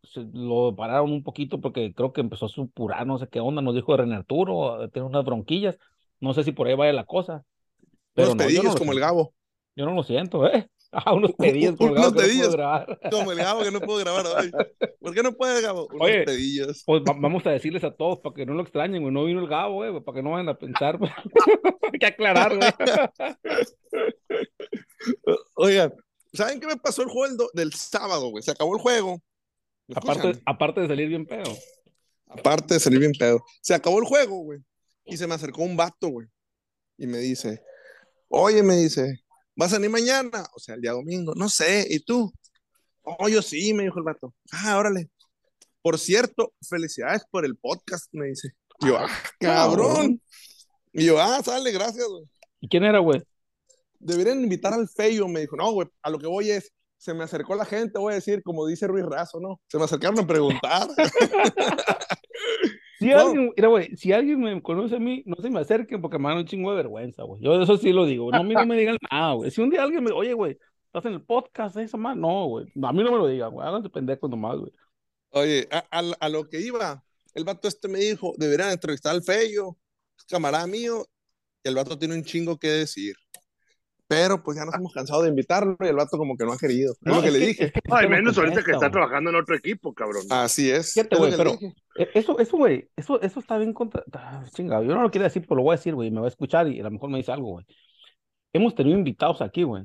se 0.02 0.26
lo 0.32 0.74
pararon 0.76 1.12
un 1.12 1.22
poquito 1.22 1.60
porque 1.60 1.94
creo 1.94 2.12
que 2.12 2.20
empezó 2.20 2.46
a 2.46 2.48
supurar, 2.48 3.06
no 3.06 3.18
sé 3.18 3.28
qué 3.28 3.38
onda, 3.40 3.62
nos 3.62 3.74
dijo 3.74 3.96
René 3.96 4.16
Arturo, 4.16 4.88
tiene 4.90 5.06
unas 5.08 5.24
bronquillas. 5.24 5.78
No 6.20 6.34
sé 6.34 6.44
si 6.44 6.52
por 6.52 6.66
ahí 6.68 6.74
vaya 6.74 6.92
la 6.92 7.04
cosa. 7.04 7.42
Pero 8.14 8.32
Unos 8.32 8.36
no, 8.36 8.44
pedillos 8.46 8.64
no 8.64 8.74
como 8.76 8.92
el. 8.92 9.00
Gabo. 9.00 9.34
Yo 9.76 9.86
no 9.86 9.94
lo 9.94 10.02
siento, 10.02 10.46
¿eh? 10.46 10.68
Ah, 10.92 11.14
unos 11.14 11.30
pedillos 11.38 11.76
como 11.76 11.90
el 11.90 11.98
Unos 11.98 12.02
Gabo 12.06 12.14
puedo 12.16 12.26
pedillos. 12.28 12.52
grabar. 12.56 12.98
Como 13.12 13.30
el 13.30 13.38
Gabo 13.38 13.62
que 13.62 13.70
no 13.70 13.80
puedo 13.80 13.98
grabar 14.00 14.26
hoy. 14.26 14.50
¿Por 15.00 15.14
qué 15.14 15.22
no 15.22 15.32
puede, 15.36 15.62
Gabo? 15.62 15.86
Unos 15.86 16.00
Oye. 16.02 16.24
pedillos. 16.24 16.82
Pues 16.84 17.02
va- 17.02 17.14
vamos 17.16 17.46
a 17.46 17.50
decirles 17.50 17.84
a 17.84 17.94
todos 17.94 18.18
para 18.18 18.34
que 18.34 18.44
no 18.44 18.54
lo 18.54 18.62
extrañen, 18.62 19.00
güey. 19.00 19.14
No 19.14 19.24
vino 19.24 19.38
el 19.38 19.46
Gabo, 19.46 19.74
güey, 19.76 20.00
para 20.02 20.16
que 20.16 20.22
no 20.24 20.32
vayan 20.32 20.48
a 20.48 20.58
pensar. 20.58 20.98
Hay 21.92 21.98
que 22.00 22.06
aclarar, 22.06 22.56
güey. 22.56 22.70
Oigan, 25.54 25.92
¿saben 26.32 26.60
qué 26.60 26.66
me 26.66 26.76
pasó 26.76 27.02
el 27.02 27.08
juego 27.08 27.28
del, 27.28 27.36
do- 27.36 27.50
del 27.54 27.72
sábado, 27.72 28.28
güey? 28.30 28.42
Se 28.42 28.50
acabó 28.50 28.74
el 28.74 28.82
juego. 28.82 29.20
¿Me 29.86 29.94
Aparte, 29.96 30.40
aparte 30.46 30.80
de 30.80 30.88
salir 30.88 31.08
bien 31.08 31.26
pedo. 31.26 31.52
Aparte 32.28 32.74
de 32.74 32.80
salir 32.80 32.98
bien 33.00 33.12
pedo. 33.18 33.42
Se 33.60 33.74
acabó 33.74 33.98
el 33.98 34.04
juego, 34.04 34.38
güey. 34.42 34.58
Y 35.10 35.16
se 35.16 35.26
me 35.26 35.34
acercó 35.34 35.62
un 35.62 35.76
vato, 35.76 36.08
güey. 36.08 36.28
Y 36.96 37.06
me 37.06 37.18
dice, 37.18 37.62
oye, 38.28 38.62
me 38.62 38.76
dice, 38.76 39.22
¿vas 39.56 39.72
a 39.72 39.76
venir 39.76 39.90
mañana? 39.90 40.46
O 40.54 40.60
sea, 40.60 40.76
el 40.76 40.80
día 40.80 40.92
domingo. 40.92 41.34
No 41.34 41.48
sé, 41.48 41.86
¿y 41.90 42.00
tú? 42.00 42.32
Oh, 43.02 43.28
yo 43.28 43.42
sí, 43.42 43.74
me 43.74 43.82
dijo 43.82 43.98
el 43.98 44.04
vato. 44.04 44.34
Ah, 44.52 44.78
órale. 44.78 45.10
Por 45.82 45.98
cierto, 45.98 46.52
felicidades 46.68 47.24
por 47.30 47.44
el 47.44 47.56
podcast, 47.56 48.08
me 48.12 48.26
dice. 48.26 48.52
Y 48.80 48.88
yo, 48.88 48.98
ah, 48.98 49.08
cabrón. 49.40 50.22
Y 50.92 51.06
yo, 51.06 51.20
ah, 51.20 51.42
sale, 51.42 51.72
gracias, 51.72 52.06
güey. 52.06 52.24
¿Y 52.60 52.68
quién 52.68 52.84
era, 52.84 52.98
güey? 53.00 53.22
Deberían 53.98 54.40
invitar 54.42 54.72
al 54.72 54.88
feyo. 54.88 55.26
Me 55.26 55.40
dijo, 55.40 55.56
no, 55.56 55.72
güey, 55.72 55.88
a 56.02 56.10
lo 56.10 56.18
que 56.18 56.26
voy 56.26 56.50
es, 56.50 56.72
se 56.98 57.14
me 57.14 57.24
acercó 57.24 57.54
la 57.54 57.64
gente, 57.64 57.98
voy 57.98 58.12
a 58.12 58.16
decir, 58.16 58.42
como 58.42 58.66
dice 58.66 58.86
Ruiz 58.86 59.06
Razo, 59.06 59.40
¿no? 59.40 59.60
Se 59.68 59.78
me 59.78 59.84
acercaron 59.84 60.18
a 60.20 60.26
preguntar. 60.26 60.86
Si 63.00 63.06
No. 63.08 63.18
alguien, 63.18 63.52
mira, 63.56 63.68
güey, 63.68 63.96
si 63.96 64.12
alguien 64.12 64.40
me 64.40 64.62
conoce 64.62 64.96
a 64.96 64.98
mí, 65.00 65.22
no 65.26 65.36
se 65.36 65.50
me 65.50 65.58
acerquen 65.60 66.00
porque 66.00 66.18
me 66.18 66.28
dan 66.28 66.38
un 66.38 66.44
chingo 66.44 66.70
de 66.70 66.76
vergüenza, 66.76 67.22
güey. 67.24 67.42
Yo 67.42 67.60
eso 67.60 67.76
sí 67.78 67.92
lo 67.92 68.04
digo. 68.06 68.30
No, 68.30 68.38
a 68.38 68.42
mí 68.44 68.54
no 68.54 68.66
me 68.66 68.76
digan 68.76 68.96
nada, 69.10 69.32
güey. 69.32 69.50
Si 69.50 69.60
un 69.60 69.70
día 69.70 69.82
alguien 69.82 70.04
me, 70.04 70.12
oye, 70.12 70.34
güey, 70.34 70.58
estás 70.86 71.06
en 71.06 71.14
el 71.14 71.22
podcast, 71.22 71.76
esa 71.78 71.96
más, 71.96 72.16
no, 72.16 72.46
güey. 72.46 72.66
A 72.82 72.92
mí 72.92 73.02
no 73.02 73.10
me 73.10 73.16
lo 73.18 73.26
digan, 73.26 73.50
güey. 73.52 73.66
Háganse 73.66 73.88
pendejos 73.88 74.28
nomás, 74.30 74.58
güey. 74.58 74.72
Oye, 75.30 75.66
a, 75.72 75.84
a- 75.90 76.14
a 76.20 76.28
lo 76.28 76.48
que 76.48 76.60
iba, 76.60 77.02
el 77.34 77.44
vato 77.44 77.66
este 77.68 77.88
me 77.88 77.98
dijo, 78.00 78.34
deberían 78.36 78.70
entrevistar 78.70 79.14
al 79.14 79.22
feyo, 79.22 79.76
es 80.18 80.24
camarada 80.24 80.66
mío, 80.66 81.06
y 81.64 81.68
el 81.68 81.74
vato 81.76 81.98
tiene 81.98 82.14
un 82.14 82.22
chingo 82.24 82.58
que 82.58 82.68
decir. 82.68 83.14
Pero 84.10 84.42
pues 84.42 84.58
ya 84.58 84.64
nos 84.64 84.74
hemos 84.74 84.92
cansado 84.92 85.22
de 85.22 85.28
invitarlo 85.28 85.76
y 85.80 85.86
el 85.86 85.94
vato 85.94 86.18
como 86.18 86.36
que 86.36 86.44
no 86.44 86.52
ha 86.52 86.58
querido. 86.58 86.94
Es 86.94 86.98
No, 87.02 87.14
lo 87.14 87.22
que 87.22 87.28
es 87.28 87.32
le 87.32 87.38
que- 87.38 87.46
dije. 87.46 87.64
es 87.66 87.72
que 87.72 87.80
Ay, 87.92 88.08
menos 88.08 88.36
ahorita 88.36 88.56
que 88.56 88.72
contesta, 88.72 88.86
está 88.86 88.90
trabajando 88.90 89.30
en 89.30 89.36
otro 89.36 89.54
equipo, 89.54 89.94
cabrón. 89.94 90.24
Así 90.30 90.68
es. 90.68 90.96
Es 90.96 91.06
lo 91.12 91.18
güey, 91.18 91.30
que 91.30 91.36
pero. 91.36 91.52
E- 91.96 92.08
Eso, 92.14 92.36
eso, 92.40 92.56
güey, 92.56 92.88
eso, 92.96 93.20
eso 93.22 93.38
está 93.38 93.56
bien 93.56 93.72
contra... 93.72 94.02
ah, 94.14 94.42
chingado, 94.52 94.82
yo 94.82 94.96
no 94.96 95.02
lo 95.02 95.10
quiero 95.12 95.22
decir, 95.24 95.42
pero 95.46 95.58
lo 95.58 95.62
voy 95.62 95.74
a 95.74 95.76
decir, 95.76 95.94
güey, 95.94 96.10
me 96.10 96.18
va 96.18 96.26
a 96.26 96.28
escuchar 96.28 96.66
y 96.66 96.80
a 96.80 96.82
lo 96.82 96.90
mejor 96.90 97.08
me 97.08 97.18
dice 97.18 97.30
algo, 97.30 97.50
güey. 97.50 97.66
Hemos 98.52 98.74
tenido 98.74 98.98
invitados 98.98 99.40
aquí, 99.42 99.62
güey, 99.62 99.84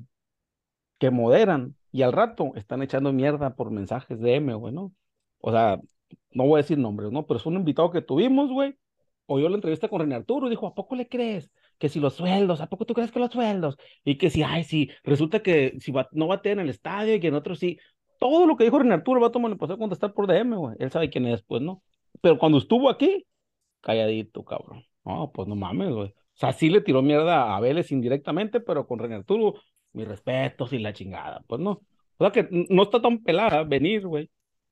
que 0.98 1.12
moderan 1.12 1.76
y 1.92 2.02
al 2.02 2.12
rato 2.12 2.52
están 2.56 2.82
echando 2.82 3.14
mierda 3.14 3.56
por 3.56 3.70
mensajes 3.70 4.20
de 4.20 4.36
M, 4.38 4.56
güey, 4.56 4.74
¿no? 4.74 4.92
O 5.40 5.52
sea, 5.52 5.80
no 6.32 6.46
voy 6.48 6.60
a 6.60 6.64
decir 6.64 6.80
nombres, 6.80 7.12
¿no? 7.12 7.28
Pero 7.28 7.40
es 7.40 7.46
un 7.46 7.56
invitado 7.58 7.92
que 7.92 8.02
tuvimos, 8.02 8.50
güey, 8.52 8.76
oyó 9.28 9.50
la 9.50 9.56
entrevista 9.56 9.88
con 9.88 10.00
René 10.02 10.16
Arturo 10.16 10.48
y 10.48 10.50
dijo, 10.50 10.66
¿a 10.66 10.74
poco 10.74 10.96
le 10.96 11.08
crees? 11.08 11.52
Que 11.78 11.90
si 11.90 12.00
los 12.00 12.16
sueldos, 12.16 12.62
¿a 12.62 12.68
poco 12.68 12.86
tú 12.86 12.94
crees 12.94 13.12
que 13.12 13.20
los 13.20 13.32
sueldos? 13.32 13.78
Y 14.04 14.18
que 14.18 14.30
si, 14.30 14.44
ay, 14.44 14.64
sí, 14.64 14.90
resulta 15.04 15.42
que 15.44 15.76
si 15.80 15.92
va- 15.92 16.08
no 16.12 16.28
batea 16.28 16.54
en 16.54 16.60
el 16.62 16.70
estadio 16.70 17.16
y 17.16 17.20
que 17.20 17.28
en 17.28 17.36
otros 17.36 17.60
sí. 17.60 17.78
Todo 18.20 18.48
lo 18.48 18.56
que 18.56 18.64
dijo 18.64 18.80
René 18.80 18.94
Arturo, 18.94 19.18
el 19.20 19.24
vato 19.24 19.40
me 19.40 19.48
lo 19.50 19.54
empezó 19.54 19.74
a 19.74 19.78
contestar 19.78 20.14
por 20.14 20.28
DM, 20.28 20.56
güey. 20.56 20.76
Él 20.80 20.90
sabe 20.92 21.10
quién 21.10 21.26
es, 21.28 21.44
pues, 21.44 21.62
¿no? 21.62 21.84
Pero 22.22 22.38
cuando 22.38 22.58
estuvo 22.58 22.90
aquí, 22.90 23.26
calladito, 23.82 24.44
cabrón. 24.46 24.84
No, 25.04 25.32
pues 25.34 25.48
no 25.48 25.56
mames, 25.56 25.92
güey. 25.94 26.10
O 26.10 26.14
sea, 26.38 26.54
sí 26.54 26.70
le 26.70 26.82
tiró 26.82 27.02
mierda 27.02 27.56
a 27.56 27.60
Vélez 27.60 27.92
indirectamente, 27.92 28.60
pero 28.60 28.88
con 28.88 29.00
René 29.00 29.16
Arturo, 29.16 29.56
mis 29.94 30.08
respetos 30.08 30.74
y 30.74 30.80
la 30.80 30.94
chingada. 30.94 31.44
Pues 31.48 31.62
no. 31.62 31.72
O 32.18 32.24
sea 32.24 32.32
que 32.32 32.48
no 32.70 32.84
está 32.84 33.02
tan 33.02 33.22
pelada 33.24 33.64
venir, 33.64 34.08
güey, 34.08 34.30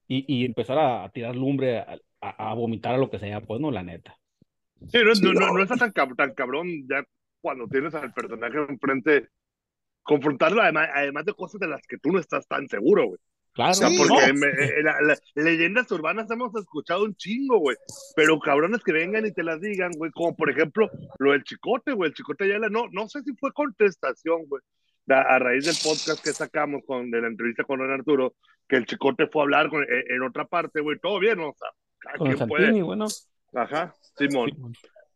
y, 0.08 0.26
y 0.42 0.46
empezar 0.46 0.78
a, 0.80 1.10
tirar 1.10 1.36
lumbre, 1.36 1.80
a, 1.80 1.98
a, 2.22 2.54
vomitar 2.54 2.96
a 2.96 2.98
lo 2.98 3.10
que 3.10 3.20
sea, 3.20 3.42
pues 3.42 3.60
no, 3.62 3.72
la 3.72 3.84
neta. 3.84 4.18
Sí, 4.92 5.00
no, 5.24 5.34
no, 5.34 5.54
no, 5.54 5.64
está 5.64 5.76
tan, 5.76 5.94
tan 5.94 6.34
cabrón 6.34 6.68
ya 6.88 7.04
cuando 7.42 7.68
tienes 7.68 7.94
al 7.94 8.14
personaje 8.14 8.58
enfrente, 8.70 9.30
confrontarlo 10.02 10.62
además, 10.62 10.90
además 10.94 11.26
de 11.26 11.34
cosas 11.34 11.60
de 11.60 11.68
las 11.68 11.82
que 11.88 11.98
tú 11.98 12.12
no 12.12 12.20
estás 12.20 12.48
tan 12.48 12.68
seguro, 12.68 13.08
güey. 13.08 13.20
Claro, 13.54 13.78
porque 13.98 14.32
eh, 14.32 15.16
leyendas 15.36 15.92
urbanas 15.92 16.30
hemos 16.32 16.56
escuchado 16.56 17.04
un 17.04 17.16
chingo, 17.16 17.60
güey. 17.60 17.78
Pero 18.16 18.40
cabrones 18.40 18.84
que 18.84 18.92
vengan 18.92 19.28
y 19.28 19.32
te 19.32 19.44
las 19.44 19.62
digan, 19.62 19.92
güey. 19.96 20.10
Como 20.12 20.36
por 20.36 20.50
ejemplo 20.50 20.90
lo 21.20 21.34
del 21.34 21.44
chicote, 21.44 21.92
güey. 21.94 22.10
El 22.10 22.16
chicote 22.16 22.48
ya 22.48 22.58
la, 22.58 22.70
no, 22.70 22.88
no 22.92 23.08
sé 23.08 23.22
si 23.22 23.34
fue 23.36 23.54
contestación, 23.54 24.46
güey. 24.48 24.62
A, 25.10 25.38
raíz 25.38 25.66
del 25.66 25.76
podcast 25.84 26.24
que 26.24 26.32
sacamos 26.34 26.82
con, 26.88 27.12
de 27.12 27.22
la 27.22 27.28
entrevista 27.28 27.64
con 27.64 27.78
Don 27.78 27.92
Arturo, 27.92 28.34
que 28.68 28.78
el 28.78 28.86
chicote 28.86 29.28
fue 29.28 29.42
a 29.42 29.44
hablar 29.44 29.70
con, 29.70 29.84
eh, 29.84 30.04
en, 30.10 30.24
otra 30.24 30.46
parte, 30.46 30.82
güey. 30.82 30.98
Todo 30.98 31.20
bien, 31.20 31.38
¿no? 31.38 31.50
O 31.50 31.56
sea, 31.56 32.18
con 32.18 32.36
Santini, 32.36 32.82
bueno. 32.82 33.06
Ajá, 33.54 33.94
Simón. 34.18 34.52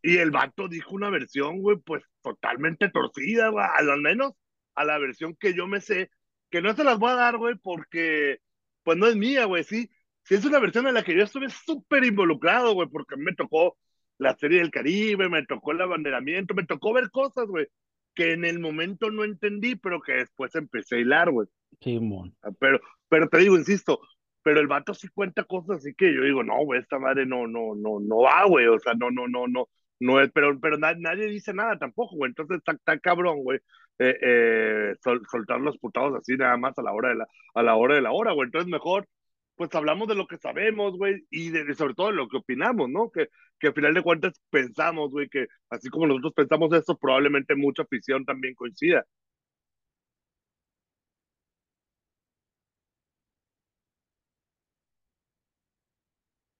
Y 0.01 0.17
el 0.17 0.31
vato 0.31 0.67
dijo 0.67 0.95
una 0.95 1.09
versión, 1.09 1.61
güey, 1.61 1.77
pues 1.77 2.03
totalmente 2.21 2.89
torcida, 2.89 3.49
güey. 3.49 3.65
Al 3.75 4.01
menos 4.01 4.33
a 4.75 4.85
la 4.85 4.97
versión 4.97 5.35
que 5.35 5.53
yo 5.53 5.67
me 5.67 5.81
sé 5.81 6.09
que 6.49 6.61
no 6.61 6.73
se 6.75 6.83
las 6.83 6.97
voy 6.97 7.11
a 7.11 7.15
dar, 7.15 7.37
güey, 7.37 7.55
porque 7.55 8.39
pues 8.83 8.97
no 8.97 9.07
es 9.07 9.15
mía, 9.15 9.45
güey, 9.45 9.63
sí. 9.63 9.89
Sí 10.23 10.35
es 10.35 10.45
una 10.45 10.59
versión 10.59 10.87
en 10.87 10.93
la 10.93 11.03
que 11.03 11.15
yo 11.15 11.23
estuve 11.23 11.49
súper 11.49 12.03
involucrado, 12.03 12.73
güey, 12.73 12.87
porque 12.89 13.15
me 13.17 13.33
tocó 13.33 13.77
la 14.17 14.35
serie 14.35 14.59
del 14.59 14.71
Caribe, 14.71 15.29
me 15.29 15.45
tocó 15.45 15.71
el 15.71 15.81
abanderamiento, 15.81 16.53
me 16.53 16.65
tocó 16.65 16.93
ver 16.93 17.09
cosas, 17.11 17.47
güey, 17.47 17.67
que 18.13 18.33
en 18.33 18.45
el 18.45 18.59
momento 18.59 19.09
no 19.09 19.23
entendí, 19.23 19.75
pero 19.75 20.01
que 20.01 20.13
después 20.13 20.53
empecé 20.55 20.95
a 20.95 20.99
hilar, 20.99 21.31
güey. 21.31 21.47
Sí, 21.81 21.99
mon. 21.99 22.35
Ah, 22.41 22.51
pero, 22.59 22.79
pero 23.09 23.29
te 23.29 23.37
digo, 23.37 23.57
insisto, 23.57 23.99
pero 24.47 24.61
el 24.61 24.67
vato 24.67 24.93
sí 24.93 25.09
cuenta 25.09 25.43
cosas 25.43 25.79
así 25.79 25.93
que 25.93 26.13
yo 26.15 26.21
digo, 26.21 26.41
no, 26.41 26.63
güey, 26.63 26.79
esta 26.79 26.97
madre 26.99 27.25
no, 27.25 27.47
no, 27.47 27.75
no, 27.75 27.99
no 27.99 28.17
va, 28.19 28.45
güey, 28.45 28.65
o 28.67 28.79
sea, 28.79 28.93
no, 28.93 29.11
no, 29.11 29.27
no, 29.27 29.45
no, 29.45 29.67
no 29.99 30.21
es, 30.21 30.31
pero, 30.31 30.57
pero 30.61 30.77
nadie 30.77 31.27
dice 31.27 31.53
nada 31.53 31.77
tampoco, 31.77 32.15
güey, 32.15 32.29
entonces 32.29 32.59
está, 32.59 32.71
está 32.71 32.97
cabrón, 32.97 33.43
güey, 33.43 33.59
eh, 33.99 34.17
eh, 34.21 34.95
soltar 35.29 35.59
los 35.59 35.77
putados 35.77 36.15
así 36.15 36.37
nada 36.37 36.55
más 36.55 36.77
a 36.79 36.81
la 36.81 36.93
hora 36.93 37.09
de 37.09 37.15
la, 37.15 37.27
a 37.55 37.61
la 37.61 37.75
hora 37.75 37.95
de 37.95 38.01
la 38.01 38.13
hora, 38.13 38.31
güey. 38.31 38.45
Entonces 38.45 38.71
mejor, 38.71 39.09
pues 39.57 39.75
hablamos 39.75 40.07
de 40.07 40.15
lo 40.15 40.27
que 40.27 40.37
sabemos, 40.37 40.95
güey, 40.97 41.25
y 41.29 41.49
de, 41.49 41.73
sobre 41.75 41.93
todo 41.93 42.07
de 42.07 42.13
lo 42.13 42.29
que 42.29 42.37
opinamos, 42.37 42.89
¿no? 42.89 43.11
Que, 43.11 43.27
que 43.59 43.67
al 43.67 43.73
final 43.73 43.93
de 43.95 44.01
cuentas 44.03 44.41
pensamos, 44.49 45.11
güey, 45.11 45.27
que 45.27 45.47
así 45.69 45.89
como 45.89 46.07
nosotros 46.07 46.33
pensamos 46.35 46.71
esto, 46.73 46.97
probablemente 46.97 47.53
mucha 47.55 47.83
afición 47.83 48.23
también 48.23 48.55
coincida. 48.55 49.05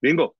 Bingo. 0.00 0.36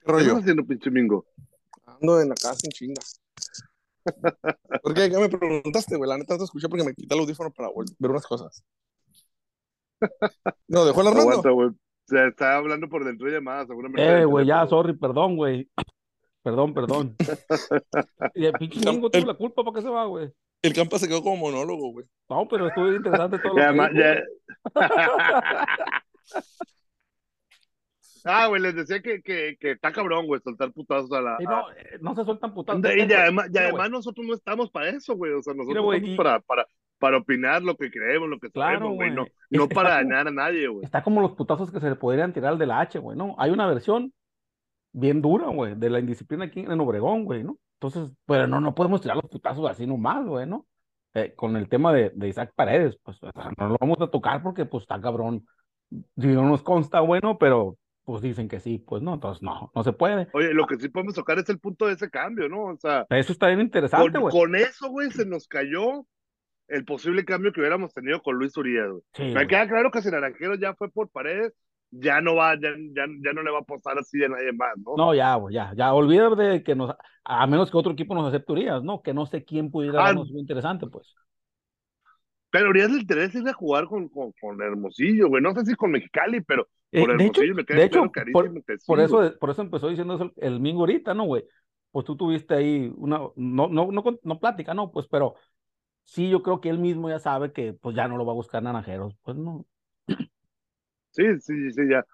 ¿Qué 0.00 0.12
rollo? 0.12 0.26
estás 0.26 0.42
haciendo, 0.42 0.64
pinche 0.64 0.90
mingo? 0.90 1.26
Ando 1.84 2.20
en 2.20 2.28
la 2.30 2.34
casa 2.34 2.60
en 2.64 2.70
chinga. 2.70 3.02
¿Por 4.82 4.94
qué? 4.94 5.10
¿Qué 5.10 5.18
me 5.18 5.28
preguntaste, 5.28 5.96
güey? 5.96 6.08
La 6.08 6.16
neta 6.16 6.34
no 6.34 6.38
te 6.38 6.44
escuché 6.44 6.68
porque 6.68 6.84
me 6.84 6.94
quité 6.94 7.14
el 7.14 7.20
audífono 7.20 7.50
para 7.50 7.68
ver 7.98 8.10
unas 8.10 8.26
cosas. 8.26 8.64
No, 10.68 10.86
dejó 10.86 11.00
Armando. 11.00 11.20
Aguanta, 11.20 11.50
güey. 11.50 11.70
Se 12.06 12.28
está 12.28 12.56
hablando 12.56 12.88
por 12.88 13.04
dentro 13.04 13.26
de 13.26 13.34
llamadas, 13.34 13.66
seguramente. 13.68 14.02
Eh, 14.02 14.24
güey, 14.24 14.46
ya, 14.46 14.66
sorry, 14.66 14.96
perdón, 14.96 15.36
güey. 15.36 15.68
Perdón, 16.42 16.72
perdón. 16.72 17.16
y 18.34 18.46
el 18.46 18.52
pinche 18.54 18.80
mingo 18.90 19.10
tuvo 19.10 19.26
la 19.26 19.34
culpa, 19.34 19.62
¿para 19.62 19.74
qué 19.74 19.82
se 19.82 19.90
va, 19.90 20.06
güey? 20.06 20.32
El 20.62 20.74
campo 20.74 20.98
se 20.98 21.08
quedó 21.08 21.22
como 21.22 21.36
monólogo, 21.36 21.92
güey. 21.92 22.06
No, 22.28 22.46
pero 22.46 22.68
estuvo 22.68 22.92
interesante 22.92 23.38
todo 23.38 23.56
ya, 23.56 23.72
lo 23.72 23.88
que 23.88 24.22
Ah, 28.24 28.48
güey, 28.48 28.60
les 28.60 28.74
decía 28.74 29.00
que, 29.00 29.22
que, 29.22 29.56
que 29.58 29.70
está 29.72 29.92
cabrón, 29.92 30.26
güey, 30.26 30.40
soltar 30.42 30.72
putazos 30.72 31.10
a 31.12 31.22
la. 31.22 31.38
no, 31.40 31.70
eh, 31.72 31.98
no 32.02 32.14
se 32.14 32.24
sueltan 32.24 32.52
putazos. 32.52 32.84
Y, 32.84 33.12
además, 33.12 33.48
además 33.48 33.90
nosotros 33.90 34.26
no 34.26 34.34
estamos 34.34 34.70
para 34.70 34.90
eso, 34.90 35.16
güey. 35.16 35.32
O 35.32 35.42
sea, 35.42 35.54
nosotros 35.54 35.94
estamos 35.94 36.16
para, 36.18 36.40
para, 36.40 36.66
para 36.98 37.16
opinar 37.16 37.62
lo 37.62 37.76
que 37.76 37.90
creemos, 37.90 38.28
lo 38.28 38.38
que 38.38 38.50
sabemos, 38.50 38.94
güey. 38.94 39.10
No, 39.10 39.26
no 39.48 39.68
para 39.68 39.94
dañar 39.94 40.28
a 40.28 40.30
nadie, 40.30 40.68
güey. 40.68 40.84
Está 40.84 41.02
como 41.02 41.22
los 41.22 41.32
putazos 41.32 41.70
que 41.72 41.80
se 41.80 41.88
le 41.88 41.96
podrían 41.96 42.34
tirar 42.34 42.52
al 42.52 42.58
de 42.58 42.66
la 42.66 42.80
H, 42.80 42.98
güey, 42.98 43.16
¿no? 43.16 43.36
Hay 43.38 43.50
una 43.50 43.66
versión 43.66 44.12
bien 44.92 45.22
dura, 45.22 45.48
güey, 45.48 45.74
de 45.74 45.90
la 45.90 46.00
indisciplina 46.00 46.46
aquí 46.46 46.60
en 46.60 46.80
Obregón, 46.80 47.24
güey, 47.24 47.44
¿no? 47.44 47.58
Entonces, 47.80 48.10
pero 48.26 48.46
no, 48.46 48.60
no 48.60 48.74
podemos 48.74 49.00
tirar 49.00 49.16
los 49.16 49.30
putazos 49.30 49.68
así 49.68 49.86
nomás, 49.86 50.26
güey, 50.26 50.46
¿no? 50.46 50.66
Eh, 51.14 51.34
con 51.34 51.56
el 51.56 51.68
tema 51.68 51.92
de, 51.92 52.10
de 52.14 52.28
Isaac 52.28 52.52
Paredes, 52.54 52.98
pues 53.02 53.18
no 53.58 53.68
lo 53.68 53.76
vamos 53.80 54.00
a 54.00 54.08
tocar 54.08 54.42
porque, 54.42 54.66
pues, 54.66 54.82
está 54.82 55.00
cabrón. 55.00 55.46
Si 55.90 56.26
no 56.26 56.48
nos 56.48 56.62
consta, 56.62 57.00
bueno, 57.00 57.36
pero 57.38 57.76
pues 58.04 58.22
dicen 58.22 58.48
que 58.48 58.60
sí, 58.60 58.78
pues 58.78 59.02
no, 59.02 59.14
entonces 59.14 59.42
no, 59.42 59.70
no 59.74 59.82
se 59.84 59.92
puede. 59.92 60.28
Oye, 60.32 60.52
lo 60.52 60.66
que 60.66 60.76
sí 60.76 60.88
podemos 60.88 61.14
tocar 61.14 61.38
es 61.38 61.48
el 61.48 61.58
punto 61.58 61.86
de 61.86 61.94
ese 61.94 62.10
cambio, 62.10 62.48
¿no? 62.48 62.64
O 62.64 62.76
sea, 62.76 63.06
eso 63.10 63.32
está 63.32 63.46
bien 63.48 63.60
interesante, 63.60 64.18
güey. 64.18 64.32
Con, 64.32 64.54
eso, 64.56 64.88
güey, 64.88 65.10
se 65.10 65.26
nos 65.26 65.46
cayó 65.46 66.06
el 66.68 66.84
posible 66.84 67.24
cambio 67.24 67.52
que 67.52 67.60
hubiéramos 67.60 67.92
tenido 67.92 68.22
con 68.22 68.36
Luis 68.36 68.56
Urias, 68.56 68.88
Me 69.18 69.46
queda 69.46 69.68
claro 69.68 69.90
que 69.90 70.02
si 70.02 70.10
Naranjero 70.10 70.54
ya 70.54 70.74
fue 70.74 70.90
por 70.90 71.08
paredes, 71.08 71.52
ya 71.90 72.20
no 72.20 72.36
va, 72.36 72.54
ya, 72.54 72.70
ya, 72.94 73.32
no 73.32 73.42
le 73.42 73.50
va 73.50 73.58
a 73.58 73.62
apostar 73.62 73.98
así 73.98 74.18
de 74.18 74.28
nadie 74.28 74.52
más, 74.52 74.76
¿no? 74.78 74.96
No, 74.96 75.14
ya, 75.14 75.38
ya, 75.50 75.72
ya, 75.74 75.92
olvídate 75.92 76.42
de 76.42 76.62
que 76.62 76.74
nos, 76.74 76.94
a 77.24 77.46
menos 77.46 77.70
que 77.70 77.76
otro 77.76 77.92
equipo 77.92 78.14
nos 78.14 78.28
acepte 78.28 78.52
Urias, 78.52 78.82
¿no? 78.82 79.02
Que 79.02 79.12
no 79.12 79.26
sé 79.26 79.44
quién 79.44 79.70
pudiera 79.70 80.08
ah, 80.08 80.14
muy 80.14 80.40
interesante, 80.40 80.86
pues. 80.86 81.14
Pero 82.50 82.70
Urias 82.70 82.90
le 82.90 83.00
interesa 83.00 83.38
ir 83.38 83.48
a 83.48 83.52
jugar 83.52 83.86
con, 83.86 84.08
con, 84.08 84.32
con 84.40 84.60
Hermosillo, 84.60 85.28
güey, 85.28 85.42
no 85.42 85.54
sé 85.54 85.64
si 85.64 85.74
con 85.74 85.90
Mexicali, 85.90 86.40
pero 86.40 86.68
eh, 86.92 87.06
de 87.06 87.26
hecho, 87.26 87.42
de 87.42 87.84
hecho 87.84 88.10
por, 88.86 89.00
eso, 89.00 89.32
por 89.38 89.50
eso 89.50 89.62
empezó 89.62 89.88
diciendo 89.88 90.14
eso 90.14 90.32
el, 90.36 90.58
Mingo 90.60 90.80
ahorita, 90.80 91.14
¿no, 91.14 91.24
güey? 91.24 91.44
Pues 91.92 92.04
tú 92.04 92.16
tuviste 92.16 92.54
ahí 92.54 92.92
una, 92.96 93.18
no, 93.36 93.68
no, 93.68 93.90
no, 93.90 94.04
no 94.22 94.40
plática, 94.40 94.74
¿no? 94.74 94.90
Pues, 94.90 95.06
pero 95.08 95.34
sí, 96.04 96.28
yo 96.28 96.42
creo 96.42 96.60
que 96.60 96.68
él 96.68 96.78
mismo 96.78 97.08
ya 97.08 97.18
sabe 97.18 97.52
que 97.52 97.72
pues 97.72 97.94
ya 97.94 98.08
no 98.08 98.16
lo 98.16 98.26
va 98.26 98.32
a 98.32 98.36
buscar 98.36 98.62
naranjeros, 98.62 99.16
pues 99.22 99.36
no. 99.36 99.66
Sí, 101.10 101.24
sí, 101.40 101.72
sí, 101.72 101.82
ya. 101.88 102.04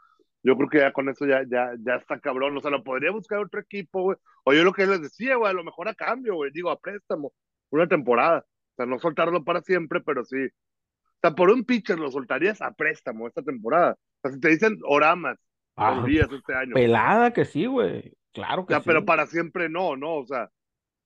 Yo 0.42 0.56
creo 0.56 0.68
que 0.68 0.78
ya 0.78 0.92
con 0.92 1.08
eso 1.08 1.26
ya, 1.26 1.42
ya, 1.48 1.72
ya 1.78 1.96
está 1.96 2.20
cabrón. 2.20 2.56
O 2.56 2.60
sea, 2.60 2.70
lo 2.70 2.84
podría 2.84 3.10
buscar 3.10 3.40
otro 3.40 3.60
equipo, 3.60 4.02
güey. 4.02 4.16
O 4.44 4.52
yo 4.52 4.62
lo 4.62 4.72
que 4.72 4.86
les 4.86 5.02
decía, 5.02 5.36
güey, 5.36 5.50
a 5.50 5.54
lo 5.54 5.64
mejor 5.64 5.88
a 5.88 5.94
cambio, 5.94 6.34
güey. 6.34 6.50
Digo, 6.52 6.70
a 6.70 6.78
préstamo. 6.78 7.32
Una 7.70 7.88
temporada. 7.88 8.38
O 8.38 8.74
sea, 8.76 8.86
no 8.86 8.98
soltarlo 8.98 9.42
para 9.44 9.60
siempre, 9.62 10.00
pero 10.00 10.24
sí. 10.24 10.44
O 10.46 11.18
sea, 11.20 11.32
por 11.32 11.50
un 11.50 11.64
pitcher 11.64 11.98
lo 11.98 12.10
soltarías 12.10 12.62
a 12.62 12.72
préstamo 12.72 13.26
esta 13.26 13.42
temporada 13.42 13.96
si 14.30 14.40
te 14.40 14.48
dicen 14.48 14.78
oramas, 14.84 15.38
ah, 15.76 16.04
este 16.08 16.54
año. 16.54 16.74
Pelada 16.74 17.32
que 17.32 17.44
sí, 17.44 17.66
güey. 17.66 18.12
Claro 18.32 18.66
que 18.66 18.74
sí. 18.74 18.80
Pero 18.84 19.04
para 19.04 19.26
siempre 19.26 19.68
no, 19.68 19.96
¿no? 19.96 20.16
O 20.16 20.26
sea. 20.26 20.50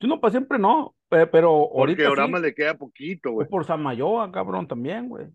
No, 0.01 0.21
para 0.21 0.33
siempre 0.33 0.59
no. 0.59 0.95
Pero, 1.09 1.51
ahorita. 1.51 2.05
Porque 2.05 2.07
Oramas 2.07 2.41
le 2.41 2.55
queda 2.55 2.75
poquito, 2.75 3.33
güey. 3.33 3.49
Por 3.49 3.65
Samayoa, 3.65 4.31
cabrón, 4.31 4.67
también, 4.67 5.09
güey. 5.09 5.27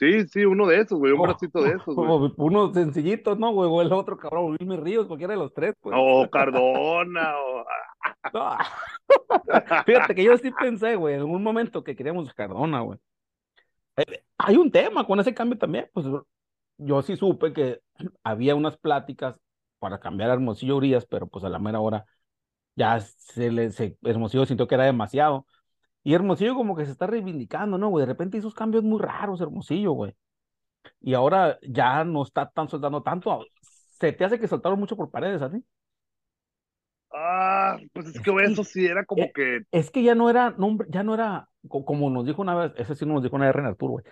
Sí, 0.00 0.26
sí, 0.28 0.46
uno 0.46 0.66
de 0.66 0.80
esos, 0.80 0.98
güey, 0.98 1.12
un 1.12 1.20
bracito 1.20 1.62
de 1.62 1.72
esos, 1.72 1.94
güey. 1.94 2.32
Uno 2.38 2.72
sencillito, 2.72 3.36
¿no, 3.36 3.52
güey? 3.52 3.68
O 3.70 3.82
el 3.82 3.92
otro, 3.92 4.16
cabrón, 4.16 4.56
Wilmer 4.58 4.82
Ríos, 4.82 5.06
cualquiera 5.06 5.34
de 5.34 5.38
los 5.38 5.52
tres, 5.52 5.74
pues. 5.78 5.94
O 5.98 6.26
Cardona, 6.30 7.34
o... 7.36 7.66
Fíjate 9.84 10.14
que 10.14 10.24
yo 10.24 10.38
sí 10.38 10.50
pensé, 10.52 10.96
güey, 10.96 11.16
en 11.16 11.22
un 11.24 11.42
momento 11.42 11.84
que 11.84 11.94
queríamos 11.94 12.32
Cardona, 12.32 12.80
güey. 12.80 12.98
Eh, 13.98 14.22
hay 14.38 14.56
un 14.56 14.70
tema 14.70 15.06
con 15.06 15.20
ese 15.20 15.34
cambio 15.34 15.58
también, 15.58 15.90
pues 15.92 16.06
yo 16.78 17.02
sí 17.02 17.14
supe 17.16 17.52
que 17.52 17.82
había 18.24 18.54
unas 18.54 18.78
pláticas 18.78 19.36
para 19.78 20.00
cambiar 20.00 20.30
a 20.30 20.32
Hermosillo 20.32 20.76
Urias, 20.76 21.04
pero 21.04 21.26
pues 21.26 21.44
a 21.44 21.50
la 21.50 21.58
mera 21.58 21.80
hora 21.80 22.06
ya 22.74 23.00
se 23.00 23.50
le, 23.50 23.70
se, 23.70 23.98
Hermosillo 24.02 24.46
sintió 24.46 24.66
que 24.66 24.76
era 24.76 24.84
demasiado. 24.84 25.44
Y 26.02 26.14
Hermosillo 26.14 26.54
como 26.54 26.76
que 26.76 26.86
se 26.86 26.92
está 26.92 27.06
reivindicando, 27.06 27.78
¿no, 27.78 27.88
güey? 27.88 28.02
De 28.02 28.12
repente 28.12 28.38
hizo 28.38 28.50
cambios 28.52 28.82
muy 28.82 29.00
raros, 29.00 29.40
Hermosillo, 29.40 29.92
güey. 29.92 30.14
Y 31.00 31.14
ahora 31.14 31.58
ya 31.62 32.04
no 32.04 32.22
está 32.22 32.48
tan 32.50 32.68
soltando 32.68 33.02
tanto. 33.02 33.44
¿Se 33.60 34.12
te 34.12 34.24
hace 34.24 34.40
que 34.40 34.48
soltaron 34.48 34.78
mucho 34.78 34.96
por 34.96 35.10
paredes 35.10 35.42
a 35.42 35.50
ti? 35.50 35.62
Ah, 37.12 37.76
pues 37.92 38.06
es, 38.06 38.20
que, 38.20 38.30
eso 38.44 38.64
sí 38.64 38.86
era 38.86 39.04
como 39.04 39.24
e, 39.24 39.32
que. 39.32 39.60
Es 39.72 39.90
que 39.90 40.02
ya 40.02 40.14
no 40.14 40.30
era, 40.30 40.54
no, 40.56 40.78
ya 40.88 41.02
no 41.02 41.14
era, 41.14 41.48
como 41.68 42.08
nos 42.08 42.24
dijo 42.24 42.40
una 42.40 42.54
vez, 42.54 42.72
ese 42.76 42.94
sí 42.94 43.04
nos 43.04 43.22
dijo 43.22 43.36
una 43.36 43.46
vez 43.46 43.54
René 43.54 43.68
Arturo, 43.68 43.92
güey 43.94 44.04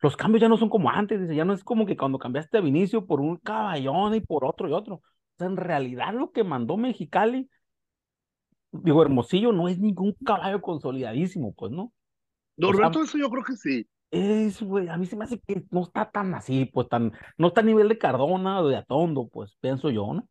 los 0.00 0.16
cambios 0.16 0.40
ya 0.40 0.48
no 0.48 0.56
son 0.56 0.68
como 0.70 0.90
antes, 0.90 1.20
dice, 1.20 1.34
ya 1.34 1.44
no 1.44 1.52
es 1.52 1.62
como 1.62 1.86
que 1.86 1.96
cuando 1.96 2.18
cambiaste 2.18 2.58
a 2.58 2.62
Vinicio 2.62 3.06
por 3.06 3.20
un 3.20 3.36
caballón 3.36 4.14
y 4.14 4.20
por 4.20 4.44
otro 4.44 4.68
y 4.68 4.72
otro. 4.72 4.96
O 4.96 5.02
sea, 5.36 5.46
en 5.46 5.56
realidad 5.56 6.14
lo 6.14 6.32
que 6.32 6.42
mandó 6.42 6.76
Mexicali, 6.76 7.48
digo, 8.72 9.02
Hermosillo 9.02 9.52
no 9.52 9.68
es 9.68 9.78
ningún 9.78 10.14
caballo 10.24 10.60
consolidadísimo, 10.60 11.52
pues, 11.54 11.72
¿no? 11.72 11.92
Norberto, 12.56 13.02
eso 13.02 13.18
yo 13.18 13.30
creo 13.30 13.44
que 13.44 13.56
sí. 13.56 13.86
Es, 14.10 14.60
güey, 14.62 14.88
a 14.88 14.96
mí 14.96 15.06
se 15.06 15.16
me 15.16 15.24
hace 15.24 15.38
que 15.40 15.62
no 15.70 15.82
está 15.82 16.10
tan 16.10 16.34
así, 16.34 16.64
pues 16.66 16.88
tan, 16.88 17.12
no 17.38 17.48
está 17.48 17.60
a 17.60 17.64
nivel 17.64 17.88
de 17.88 17.98
Cardona 17.98 18.60
o 18.60 18.68
de 18.68 18.76
Atondo, 18.76 19.28
pues, 19.28 19.56
pienso 19.60 19.90
yo, 19.90 20.12
¿no? 20.12 20.28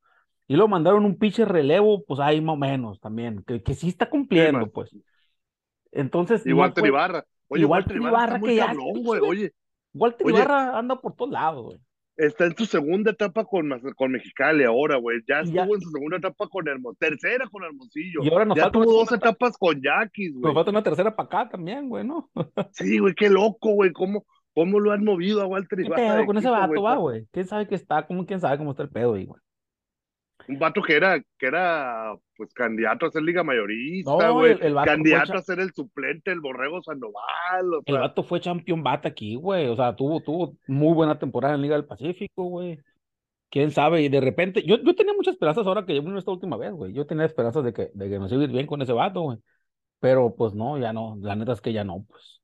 Y 0.48 0.56
luego 0.56 0.68
mandaron 0.68 1.06
un 1.06 1.18
pinche 1.18 1.46
relevo, 1.46 2.04
pues 2.06 2.20
ahí 2.20 2.42
más 2.42 2.56
o 2.56 2.58
menos 2.58 3.00
también, 3.00 3.44
que, 3.46 3.62
que 3.62 3.76
sí 3.76 3.90
está 3.90 4.10
cumpliendo, 4.10 4.70
pues. 4.72 4.96
Entonces, 5.92 6.46
no 6.46 6.58
Walter 6.58 6.86
Ibarra. 6.86 7.26
Oye, 7.48 7.62
y 7.62 7.66
Walter 7.66 7.98
Ibarra, 7.98 8.40
que 8.40 8.56
ya- 8.56 8.68
cabrón, 8.68 9.04
güey. 9.04 9.22
Oye, 9.22 9.54
Walter. 9.94 10.28
Ibarra 10.28 10.78
anda 10.78 11.00
por 11.00 11.16
todos 11.16 11.32
lados, 11.32 11.64
güey. 11.66 11.80
Está 12.20 12.46
en 12.46 12.56
su 12.58 12.66
segunda 12.66 13.12
etapa 13.12 13.46
con, 13.46 13.70
con 13.96 14.12
Mexicali 14.12 14.64
ahora, 14.64 14.98
güey. 14.98 15.20
Ya 15.28 15.42
Y 15.44 15.52
ya- 15.52 15.62
estuvo 15.62 15.76
en 15.76 15.82
su 15.82 15.90
segunda 15.90 16.18
etapa 16.18 16.48
con 16.48 16.68
Hermosillo. 16.68 16.98
Tercera 17.00 17.48
con 17.50 17.64
Hermosillo. 17.64 18.24
Y 18.24 18.30
ahora 18.32 18.46
nos 18.46 18.58
ya 18.58 18.70
tuvo 18.72 18.86
dos 18.92 19.12
etapas 19.12 19.58
con 19.58 19.82
Yaquis, 19.82 20.34
Nos 20.34 20.42
güey. 20.42 20.54
falta 20.54 20.72
una 20.72 20.84
tercera 20.84 21.16
para 21.16 21.28
acá 21.28 21.50
también, 21.50 21.90
güey, 21.90 22.06
¿no? 22.06 22.30
Sí, 22.74 23.00
güey, 23.00 23.14
qué 23.16 23.30
loco, 23.30 23.72
güey. 23.74 23.92
¿Cómo, 23.92 24.26
¿Cómo 24.54 24.80
lo 24.80 24.92
han 24.92 25.04
movido 25.04 25.42
a 25.42 25.46
Walter 25.48 25.80
¿Qué 25.80 25.86
Ibarra? 25.86 26.16
pedo 26.16 26.26
con 26.26 26.38
ese 26.38 26.50
vato, 26.50 27.00
güey? 27.00 27.26
¿Quién 27.32 27.48
sabe 27.48 27.68
qué 27.68 27.76
está? 27.76 28.06
¿Cómo, 28.06 28.26
quién 28.26 28.40
sabe 28.40 28.58
cómo 28.58 28.72
está 28.72 28.84
el 28.84 28.90
pedo 28.90 29.12
güey? 29.12 29.28
Un 30.50 30.58
vato 30.60 30.82
que 30.82 30.96
era, 30.96 31.20
que 31.38 31.46
era, 31.46 32.16
pues, 32.36 32.54
candidato 32.54 33.06
a 33.06 33.12
ser 33.12 33.22
liga 33.22 33.44
mayorista, 33.44 34.12
No, 34.12 34.34
güey. 34.34 34.54
el, 34.54 34.64
el 34.64 34.76
Candidato 34.84 35.34
a 35.34 35.42
ser 35.42 35.60
el 35.60 35.72
suplente 35.74 36.32
del 36.32 36.42
Borrego 36.42 36.82
Sandoval. 36.82 37.74
O 37.76 37.78
el 37.86 37.94
sea, 37.94 38.02
vato 38.02 38.24
fue 38.24 38.40
champion 38.42 38.82
bat 38.84 39.06
aquí, 39.06 39.36
güey. 39.36 39.68
O 39.68 39.76
sea, 39.76 39.96
tuvo, 39.96 40.22
tuvo 40.22 40.58
muy 40.68 40.94
buena 40.94 41.20
temporada 41.20 41.56
en 41.56 41.62
Liga 41.62 41.76
del 41.76 41.86
Pacífico, 41.86 42.44
güey. 42.46 42.80
Quién 43.52 43.72
sabe, 43.72 44.02
y 44.04 44.10
de 44.10 44.22
repente, 44.22 44.64
yo, 44.64 44.78
yo 44.84 44.96
tenía 44.96 45.14
muchas 45.14 45.34
esperanzas 45.34 45.66
ahora 45.66 45.86
que 45.86 45.94
llegó 45.94 46.16
esta 46.18 46.32
última 46.32 46.58
vez, 46.58 46.72
güey. 46.72 46.94
Yo 46.94 47.06
tenía 47.08 47.26
esperanzas 47.26 47.64
de 47.64 47.74
que, 47.74 47.90
de 47.94 48.10
que 48.10 48.20
nos 48.20 48.32
iba 48.32 48.42
a 48.42 48.44
ir 48.46 48.52
bien 48.52 48.68
con 48.68 48.82
ese 48.82 48.94
vato, 48.94 49.22
güey. 49.22 49.38
Pero 50.00 50.36
pues 50.36 50.54
no, 50.54 50.78
ya 50.78 50.94
no, 50.94 51.18
la 51.22 51.36
neta 51.36 51.54
es 51.54 51.62
que 51.62 51.74
ya 51.74 51.84
no, 51.84 52.06
pues. 52.08 52.39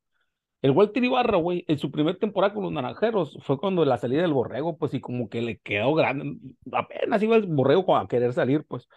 El 0.66 0.72
Walter 0.72 1.04
Ibarra, 1.04 1.38
güey, 1.38 1.64
en 1.68 1.78
su 1.78 1.92
primer 1.92 2.18
temporada 2.18 2.52
con 2.52 2.64
los 2.64 2.72
naranjeros 2.72 3.38
fue 3.44 3.60
cuando 3.60 3.86
la 3.86 4.00
salida 4.00 4.24
del 4.24 4.34
borrego, 4.34 4.80
pues, 4.80 4.96
y 4.96 5.00
como 5.00 5.30
que 5.30 5.44
le 5.44 5.60
quedó 5.60 5.94
grande, 5.94 6.40
apenas 6.72 7.22
iba 7.22 7.36
el 7.36 7.46
borrego 7.46 7.96
a 7.96 8.08
querer 8.08 8.34
salir, 8.34 8.66
pues, 8.68 8.88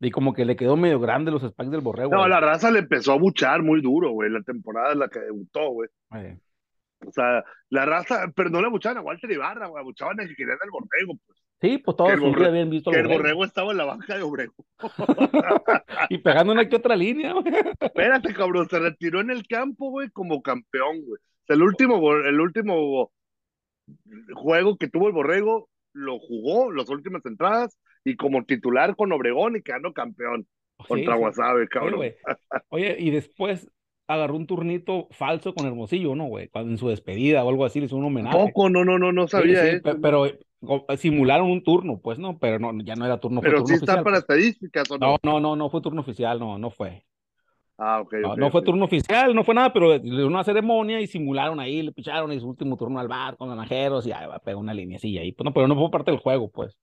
y 0.00 0.10
como 0.10 0.34
que 0.34 0.44
le 0.44 0.56
quedó 0.56 0.76
medio 0.76 0.98
grande 0.98 1.30
los 1.30 1.42
spikes 1.42 1.70
del 1.70 1.80
borrego. 1.80 2.10
no, 2.10 2.18
güey. 2.18 2.28
la 2.28 2.40
raza 2.40 2.72
le 2.72 2.80
empezó 2.80 3.12
a 3.12 3.18
buchar 3.18 3.62
muy 3.62 3.80
duro, 3.80 4.10
güey, 4.10 4.30
la 4.30 4.42
temporada 4.42 4.94
en 4.94 4.98
la 4.98 5.06
que 5.06 5.20
debutó, 5.20 5.70
güey. 5.70 5.88
Eh, 6.16 6.36
O 7.06 7.12
sea, 7.12 7.44
la 7.70 7.86
raza, 7.86 8.24
pero 8.34 8.50
no 8.50 8.60
le 8.60 8.68
buchaban 8.68 8.98
a 8.98 9.02
Walter 9.02 9.30
Ibarra, 9.30 9.68
güey, 9.68 9.84
buchaban 9.84 10.18
a 10.18 10.26
que 10.26 10.34
querían 10.34 10.58
el 10.60 10.70
Borrego, 10.72 11.20
pues. 11.24 11.41
Sí, 11.62 11.78
pues 11.78 11.96
todos 11.96 12.18
días 12.18 12.48
habían 12.48 12.70
visto 12.70 12.90
Que 12.90 12.98
el 12.98 13.04
borrego. 13.04 13.22
Borrego 13.22 13.44
estaba 13.44 13.70
en 13.70 13.76
la 13.76 13.84
banca 13.84 14.16
de 14.16 14.22
Obrego. 14.22 14.54
Y 16.10 16.18
pegando 16.18 16.52
una 16.52 16.68
que 16.68 16.74
otra 16.74 16.96
línea, 16.96 17.32
güey. 17.34 17.44
Espérate, 17.78 18.34
cabrón, 18.34 18.68
se 18.68 18.80
retiró 18.80 19.20
en 19.20 19.30
el 19.30 19.46
campo, 19.46 19.90
güey, 19.90 20.10
como 20.10 20.42
campeón, 20.42 21.02
güey. 21.02 21.20
O 21.20 21.46
sea, 21.46 21.54
el 21.54 21.62
último, 21.62 22.14
el 22.14 22.40
último 22.40 23.12
juego 24.34 24.76
que 24.76 24.88
tuvo 24.88 25.06
el 25.06 25.12
Borrego 25.12 25.68
lo 25.92 26.18
jugó, 26.18 26.72
las 26.72 26.88
últimas 26.88 27.24
entradas, 27.26 27.78
y 28.04 28.16
como 28.16 28.44
titular 28.44 28.96
con 28.96 29.12
Obregón 29.12 29.54
y 29.54 29.62
quedando 29.62 29.92
campeón 29.92 30.48
contra 30.88 31.14
Sí, 31.14 31.40
Oye, 31.40 31.68
cabrón. 31.68 32.12
Oye, 32.70 32.96
y 32.98 33.10
después 33.10 33.70
agarró 34.06 34.36
un 34.36 34.46
turnito 34.46 35.08
falso 35.10 35.54
con 35.54 35.66
Hermosillo, 35.66 36.14
¿no, 36.14 36.26
güey? 36.26 36.48
Cuando 36.48 36.70
en 36.70 36.78
su 36.78 36.88
despedida 36.88 37.44
o 37.44 37.48
algo 37.48 37.64
así 37.64 37.80
le 37.80 37.86
hizo 37.86 37.96
un 37.96 38.04
homenaje. 38.04 38.36
Poco, 38.36 38.68
no, 38.68 38.84
no, 38.84 38.98
no, 38.98 39.12
no 39.12 39.26
Sí, 39.26 39.32
sabía 39.32 39.62
sí, 39.62 39.76
eso. 39.76 39.82
pe- 39.82 39.94
pero 39.96 40.26
eh, 40.26 40.38
simularon 40.96 41.50
un 41.50 41.62
turno, 41.62 41.98
pues, 42.02 42.18
¿no? 42.18 42.38
Pero 42.38 42.58
no, 42.58 42.72
ya 42.82 42.94
no 42.94 43.06
era 43.06 43.18
turno, 43.18 43.40
Pero 43.40 43.58
turno 43.58 43.68
sí 43.68 43.74
está 43.74 43.94
oficial. 43.94 44.04
para 44.04 44.16
pues. 44.16 44.22
estadísticas, 44.22 44.90
¿o 44.90 44.98
no? 44.98 45.06
No, 45.06 45.18
no, 45.22 45.40
no, 45.40 45.56
no 45.56 45.70
fue 45.70 45.80
turno 45.80 46.00
oficial, 46.02 46.38
no, 46.38 46.58
no 46.58 46.70
fue. 46.70 47.04
Ah, 47.78 48.00
ok, 48.00 48.14
No, 48.36 48.50
fue 48.50 48.62
turno 48.62 48.84
oficial, 48.84 49.34
no 49.34 49.42
fue 49.42 49.54
nada, 49.54 49.72
pero 49.72 49.88
le 49.94 49.98
dieron 49.98 50.26
una 50.32 50.44
ceremonia 50.44 51.00
y 51.00 51.06
simularon 51.08 51.58
ahí, 51.58 51.82
le 51.82 51.90
picharon 51.90 52.30
y 52.32 52.38
su 52.38 52.48
último 52.48 52.76
turno 52.76 53.00
al 53.00 53.08
bar 53.08 53.36
con 53.36 53.48
los 53.48 53.56
naranjeros 53.56 54.06
y 54.06 54.12
ahí 54.12 54.26
va 54.28 54.36
a 54.36 54.38
pegar 54.38 54.58
una 54.58 54.74
línea 54.74 54.98
así 54.98 55.18
ahí. 55.18 55.32
Pues 55.32 55.44
no, 55.44 55.52
pero 55.52 55.66
no 55.66 55.74
fue 55.74 55.90
parte 55.90 56.10
del 56.12 56.20
juego, 56.20 56.48
pues. 56.50 56.76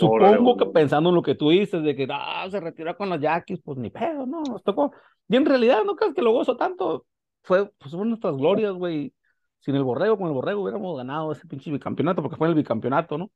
Órale, 0.00 0.36
Supongo 0.36 0.56
que 0.58 0.66
pensando 0.66 1.08
en 1.08 1.14
lo 1.14 1.22
que 1.22 1.34
tú 1.34 1.50
dices, 1.50 1.82
de 1.82 1.96
que 1.96 2.06
ah, 2.10 2.46
se 2.50 2.60
retiró 2.60 2.94
con 2.96 3.08
los 3.08 3.20
Yaquis, 3.20 3.60
pues 3.64 3.78
ni 3.78 3.90
pedo, 3.90 4.26
no, 4.26 4.42
nos 4.42 4.62
tocó. 4.62 4.92
Y 5.28 5.36
en 5.36 5.46
realidad, 5.46 5.84
no 5.84 5.96
creas 5.96 6.14
que 6.14 6.22
lo 6.22 6.32
gozo 6.32 6.56
tanto. 6.56 7.06
Fue, 7.42 7.70
pues 7.78 7.90
fueron 7.90 8.10
nuestras 8.10 8.36
glorias, 8.36 8.72
güey. 8.72 9.12
Sin 9.60 9.74
el 9.74 9.84
borrego, 9.84 10.16
con 10.16 10.28
el 10.28 10.34
borrego 10.34 10.62
hubiéramos 10.62 10.96
ganado 10.96 11.32
ese 11.32 11.46
pinche 11.46 11.70
bicampeonato, 11.70 12.22
porque 12.22 12.36
fue 12.36 12.48
el 12.48 12.54
bicampeonato, 12.54 13.18
¿no? 13.18 13.30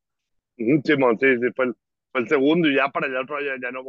Simón, 0.56 1.18
sí, 1.18 1.26
sí, 1.38 1.46
fue 1.54 1.66
el, 1.66 1.74
fue 2.12 2.20
el 2.20 2.28
segundo 2.28 2.68
y 2.68 2.76
ya 2.76 2.88
para 2.88 3.06
el 3.06 3.16
otro 3.16 3.40
ya, 3.40 3.54
ya 3.60 3.70
no, 3.72 3.82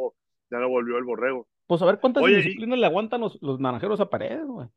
ya 0.50 0.58
no 0.60 0.70
volvió 0.70 0.98
el 0.98 1.04
Borrego. 1.04 1.48
Pues 1.68 1.82
a 1.82 1.86
ver 1.86 2.00
cuántas 2.00 2.24
Oye, 2.24 2.34
y- 2.34 2.38
disciplinas 2.38 2.80
le 2.80 2.86
aguantan 2.86 3.22
los, 3.22 3.42
los 3.42 3.60
naranjeros 3.60 4.00
a 4.00 4.10
pared, 4.10 4.44
güey. 4.46 4.68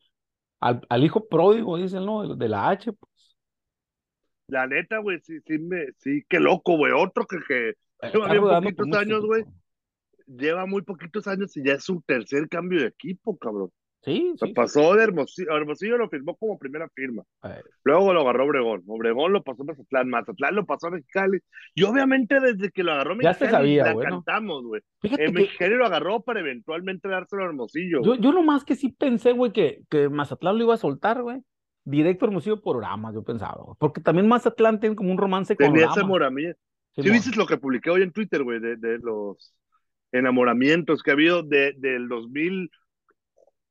Al, 0.61 0.81
al 0.89 1.05
hijo 1.05 1.27
pródigo, 1.29 1.77
dicen, 1.77 2.05
¿no? 2.05 2.27
De, 2.27 2.37
de 2.37 2.49
la 2.49 2.69
H, 2.69 2.93
pues. 2.93 3.37
La 4.49 4.67
neta, 4.67 4.99
güey, 4.99 5.19
sí, 5.21 5.41
sí, 5.45 5.59
me, 5.59 5.87
sí, 5.99 6.23
qué 6.29 6.39
loco, 6.39 6.77
güey. 6.77 6.93
Otro 6.93 7.27
que, 7.27 7.39
que 7.49 7.75
Lleva 8.13 8.61
bien 8.61 8.75
poquitos 8.75 8.99
años, 8.99 9.25
güey. 9.25 9.45
Lleva 10.27 10.67
muy 10.67 10.83
poquitos 10.83 11.27
años 11.27 11.57
y 11.57 11.65
ya 11.65 11.75
es 11.75 11.85
su 11.85 12.03
tercer 12.07 12.49
cambio 12.49 12.81
de 12.81 12.89
equipo, 12.89 13.37
cabrón. 13.39 13.71
Sí, 14.03 14.31
O 14.35 14.39
sea, 14.39 14.47
sí. 14.47 14.55
pasó 14.55 14.95
de 14.95 15.03
Hermosillo, 15.03 15.57
Hermosillo 15.57 15.99
lo 15.99 16.09
firmó 16.09 16.37
como 16.37 16.57
primera 16.59 16.89
firma. 16.95 17.25
Eh, 17.43 17.61
Luego 17.83 18.13
lo 18.13 18.21
agarró 18.21 18.45
Obregón. 18.45 18.85
Obregón 18.87 19.33
lo 19.33 19.43
pasó 19.43 19.63
a 19.63 19.67
Mazatlán. 19.67 20.09
Mazatlán 20.09 20.55
lo 20.55 20.65
pasó 20.65 20.87
a 20.87 20.91
Mexicali. 20.93 21.41
Y 21.75 21.83
obviamente 21.83 22.39
desde 22.39 22.71
que 22.71 22.85
lo 22.85 22.93
agarró 22.93 23.15
Ya 23.21 23.35
se 23.35 23.47
Mexicali, 23.47 23.51
sabía, 23.51 23.85
la 23.85 23.93
güey, 23.95 24.07
¿no? 24.07 24.23
cantamos, 24.23 24.63
güey. 24.65 24.83
Fíjate 25.01 25.25
El 25.25 25.33
que 25.33 25.41
Mexicali 25.41 25.75
lo 25.75 25.87
agarró 25.87 26.21
para 26.21 26.39
eventualmente 26.39 27.09
dárselo 27.09 27.43
a 27.43 27.47
Hermosillo. 27.47 28.01
yo, 28.05 28.15
yo 28.15 28.33
nomás 28.33 28.65
que 28.65 28.77
sí 28.77 28.91
pensé, 28.91 29.33
güey, 29.33 29.53
que, 29.53 29.83
que 29.91 30.09
Mazatlán 30.09 30.57
lo 30.57 30.65
iba 30.65 30.75
a 30.75 30.79
soltar, 30.79 31.23
güey. 31.23 31.41
Directo 31.85 32.27
Hermosillo 32.27 32.61
por 32.61 32.77
Oramas, 32.77 33.13
yo 33.15 33.25
pensaba, 33.25 33.61
güey. 33.65 33.77
Porque 33.81 34.01
también 34.01 34.29
Mazatlán 34.29 34.79
tiene 34.79 34.95
como 34.95 35.11
un 35.11 35.19
romance 35.19 35.57
con 35.57 35.67
Tenía 35.67 35.87
ese 35.87 35.95
Oramas. 35.95 36.09
moramía. 36.09 36.55
¿Sí 36.95 37.03
viste 37.11 37.37
lo 37.37 37.47
que 37.47 37.57
publiqué 37.59 37.91
hoy 37.91 38.03
en 38.03 38.13
Twitter, 38.13 38.43
güey? 38.45 38.61
De, 38.61 38.77
de 38.77 38.99
los 38.99 39.53
enamoramientos 40.13 41.03
que 41.03 41.11
ha 41.11 41.15
habido 41.15 41.43
de, 41.43 41.75
del 41.77 42.09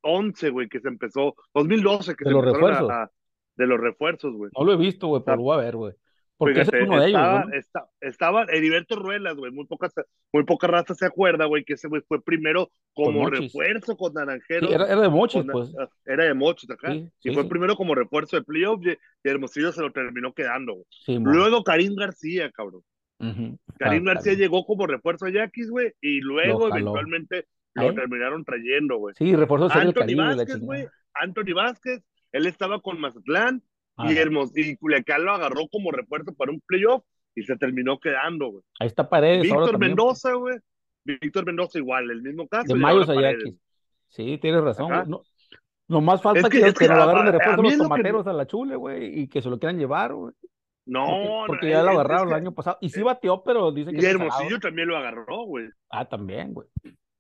2011, 0.04 0.50
güey, 0.50 0.68
que 0.70 0.80
se 0.80 0.88
empezó. 0.88 1.36
2012, 1.54 2.16
que 2.16 2.26
De 2.26 2.30
se 2.30 2.34
los 2.34 2.44
a- 2.46 2.52
refuerzos. 2.54 2.90
a- 2.92 3.12
de 3.58 3.68
los 3.68 3.80
refuerzos, 3.80 4.34
güey. 4.34 4.52
No 4.58 4.66
lo 4.66 4.74
he 4.74 4.78
visto, 4.78 5.08
güey, 5.08 5.22
pero 5.26 5.38
lo 5.38 5.44
voy 5.44 5.58
a 5.58 5.62
ver, 5.64 5.76
güey. 5.78 5.94
Porque 6.38 6.60
ese 6.60 6.72
Fíjate, 6.72 6.84
es 6.84 6.90
uno 6.90 7.00
de 7.02 7.08
ellos, 7.08 7.18
estaba, 7.22 7.42
güey, 7.44 7.48
¿no? 7.54 7.58
esta- 7.58 7.90
estaba 8.02 8.44
Heriberto 8.52 8.96
Ruelas, 8.98 9.36
güey, 9.38 9.54
muy 9.54 9.66
poca, 9.66 9.90
muy 10.34 10.44
poca 10.44 10.68
raza 10.68 10.94
se 10.94 11.06
acuerda, 11.06 11.46
güey, 11.46 11.64
que 11.64 11.76
ese 11.76 11.88
güey 11.88 12.02
fue 12.06 12.22
primero 12.22 12.70
como 12.94 13.30
refuerzo 13.30 13.96
con 13.96 14.10
Sí, 14.12 14.16
Naranjeros. 14.18 14.70
era, 14.70 14.86
era 14.92 15.00
de 15.00 15.08
Mochis, 15.08 15.44
con- 15.44 15.52
pues. 15.54 15.74
ah, 15.80 15.88
era 16.06 16.26
de 16.26 16.34
Mochis 16.34 16.70
acá. 16.70 16.92
Sí, 16.92 17.10
y 17.24 17.34
fue 17.34 17.48
primero 17.48 17.78
como 17.78 17.96
refuerzo 17.96 18.36
de 18.36 18.44
playoff 18.44 18.86
y, 18.86 18.90
y 18.90 19.30
Hermosillo 19.30 19.72
se 19.72 19.80
lo 19.82 19.94
terminó 19.94 20.34
quedando, 20.34 20.74
güey. 20.74 21.20
Luego 21.20 21.64
Karim 21.64 21.96
García, 21.96 22.52
cabrón. 22.52 22.82
Karim 23.20 23.58
Claro, 23.78 24.04
García 24.04 24.34
claro. 24.34 24.38
llegó 24.40 24.66
como 24.66 24.88
refuerzo 24.88 25.26
a 25.26 25.30
Yaquis, 25.32 25.70
güey, 25.70 25.94
y 26.02 26.20
luego 26.22 26.68
Lo 26.68 26.76
eventualmente 26.76 27.40
¿Eh? 27.40 27.46
lo 27.76 27.94
terminaron 27.94 28.44
trayendo, 28.46 28.98
güey. 28.98 29.16
Sí, 29.18 29.36
refuerzo 29.36 29.70
sería 29.70 29.84
el 29.84 29.88
Anthony 29.90 30.02
Caribe, 30.02 30.24
Vázquez, 30.36 30.60
güey. 30.60 30.88
Anthony 31.14 31.54
Vázquez, 31.56 32.04
él 32.32 32.46
estaba 32.48 32.82
con 32.82 33.00
Mazatlán 33.00 33.62
Ah, 33.98 34.12
y, 34.12 34.18
Hermos 34.18 34.52
y 34.58 34.76
Culiacán 34.76 35.24
lo 35.24 35.32
agarró 35.32 35.70
como 35.72 35.90
refuerzo 35.92 36.34
para 36.34 36.52
un 36.52 36.60
playoff 36.68 37.04
y 37.34 37.44
se 37.44 37.56
terminó 37.56 37.98
quedando, 37.98 38.48
güey. 38.52 38.64
ahí 38.82 38.88
está 38.88 39.08
Paredes 39.08 39.44
Víctor. 39.44 39.80
Mendoza, 39.80 40.34
güey. 40.34 40.58
Víctor 41.06 41.46
Mendoza 41.46 41.78
igual, 41.80 42.12
el 42.12 42.22
mismo 42.22 42.46
caso. 42.48 42.74
De 42.74 42.76
Mayos 42.80 43.08
a. 43.10 43.16
Yaquis. 43.22 43.56
Sí, 44.10 44.38
tienes 44.42 44.62
razón, 44.62 44.92
Ajá. 44.92 45.06
No, 45.06 45.22
lo 45.88 46.02
más 46.02 46.22
falta 46.22 46.42
Es 46.42 46.50
que- 46.50 46.60
que, 46.60 46.68
es 46.68 46.74
que 46.74 46.88
lo 46.88 46.94
a- 46.96 47.04
agarren 47.04 47.24
de 47.26 47.30
a 47.30 47.32
refuerzo 47.40 47.62
mí 47.62 47.70
los 47.70 47.78
que- 47.78 47.84
tomateros 47.84 48.28
a 48.28 48.34
la 48.34 48.48
chule, 48.48 48.76
güey, 48.76 49.20
y 49.22 49.28
que 49.30 49.42
se 49.42 49.50
lo 49.50 49.58
quieran 49.60 49.78
llevar, 49.80 50.14
güey. 50.14 50.34
No, 50.86 51.46
Porque, 51.48 51.70
ya 51.70 51.82
lo 51.82 51.92
es 51.92 51.96
agarraron 51.96 52.28
que- 52.28 52.34
el 52.36 52.40
año 52.42 52.54
pasado. 52.54 52.78
Y 52.82 52.90
sí 52.90 53.02
bateó, 53.02 53.44
pero 53.44 53.72
dicen 53.72 53.96
que 53.96 54.02
Y 54.02 54.06
Hermosillo 54.06 54.60
también 54.60 54.88
lo 54.88 54.98
agarró, 54.98 55.44
güey. 55.46 55.66
Ah, 55.90 56.06
también, 56.08 56.54
güey. 56.54 56.68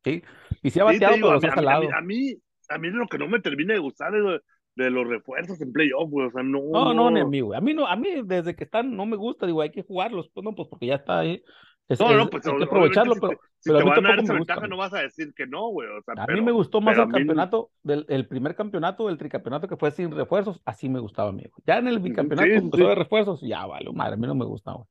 Sí. 0.03 0.21
Y 0.61 0.69
sí 0.69 0.79
ha 0.79 0.83
Sí, 0.91 0.99
te 0.99 1.05
bateado, 1.05 1.15
digo, 1.15 1.27
pero 1.27 1.37
a, 1.37 1.41
sí 1.41 1.47
a 1.47 1.79
mí- 1.79 1.87
a 1.95 2.01
mí- 2.01 2.35
a 2.69 2.77
mí, 2.77 2.89
lo 2.91 3.07
que 3.07 3.17
no 3.17 3.27
me 3.27 3.39
termina 3.39 3.73
de 3.73 3.79
gustar 3.79 4.15
es 4.15 4.23
de, 4.23 4.39
de 4.83 4.89
los 4.91 5.07
refuerzos 5.07 5.59
en 5.61 5.71
playoff, 5.71 6.09
güey. 6.09 6.27
O 6.27 6.31
sea, 6.31 6.43
no. 6.43 6.59
No, 6.71 6.93
no, 6.93 7.09
ni 7.09 7.21
a 7.21 7.25
mí, 7.25 7.41
güey. 7.41 7.57
A 7.57 7.61
mí 7.61 7.73
no, 7.73 7.87
a 7.87 7.95
mí 7.95 8.09
desde 8.23 8.55
que 8.55 8.65
están 8.65 8.95
no 8.95 9.05
me 9.07 9.15
gusta, 9.17 9.45
digo, 9.47 9.61
hay 9.61 9.71
que 9.71 9.83
jugarlos, 9.83 10.29
pues 10.33 10.43
no, 10.43 10.53
pues 10.53 10.67
porque 10.69 10.87
ya 10.87 10.95
está 10.95 11.19
ahí. 11.19 11.43
Es- 11.87 11.99
No, 11.99 12.11
no, 12.13 12.29
pues 12.29 12.45
hay 12.45 12.51
que 12.51 12.63
obviamente 12.63 12.65
aprovecharlo, 12.65 13.13
pero, 13.15 13.27
te, 13.29 13.35
si 13.59 13.69
pero 13.69 13.77
a 13.77 13.79
te 13.79 13.85
mí 13.85 13.89
van 13.91 14.05
a 14.05 14.09
dar 14.09 14.19
esa 14.19 14.33
ventaja, 14.33 14.67
no 14.67 14.77
vas 14.77 14.93
a 14.93 14.99
decir 15.01 15.33
que 15.35 15.45
no, 15.45 15.67
güey. 15.69 15.87
O 15.87 16.01
sea, 16.01 16.15
A 16.17 16.25
pero, 16.25 16.39
mí 16.39 16.43
me 16.45 16.51
gustó 16.51 16.81
más 16.81 16.95
el 16.97 17.03
a 17.03 17.07
campeonato, 17.07 17.69
del, 17.83 18.05
el 18.09 18.27
primer 18.27 18.55
campeonato, 18.55 19.07
el 19.09 19.17
tricampeonato 19.17 19.67
que 19.67 19.77
fue 19.77 19.91
sin 19.91 20.11
refuerzos, 20.11 20.61
así 20.65 20.89
me 20.89 20.99
gustaba 20.99 21.29
a 21.29 21.31
mí. 21.33 21.43
güey. 21.43 21.63
Ya 21.67 21.77
en 21.77 21.87
el 21.87 21.99
bicampeonato 21.99 22.47
Sí, 22.49 22.55
empezó 22.55 22.83
sí. 22.83 22.89
de 22.89 22.95
refuerzos, 22.95 23.41
ya 23.41 23.65
vale, 23.67 23.91
madre, 23.93 24.15
a 24.15 24.17
mí 24.17 24.25
no 24.27 24.35
me 24.35 24.45
gusta, 24.45 24.71
güey. 24.73 24.85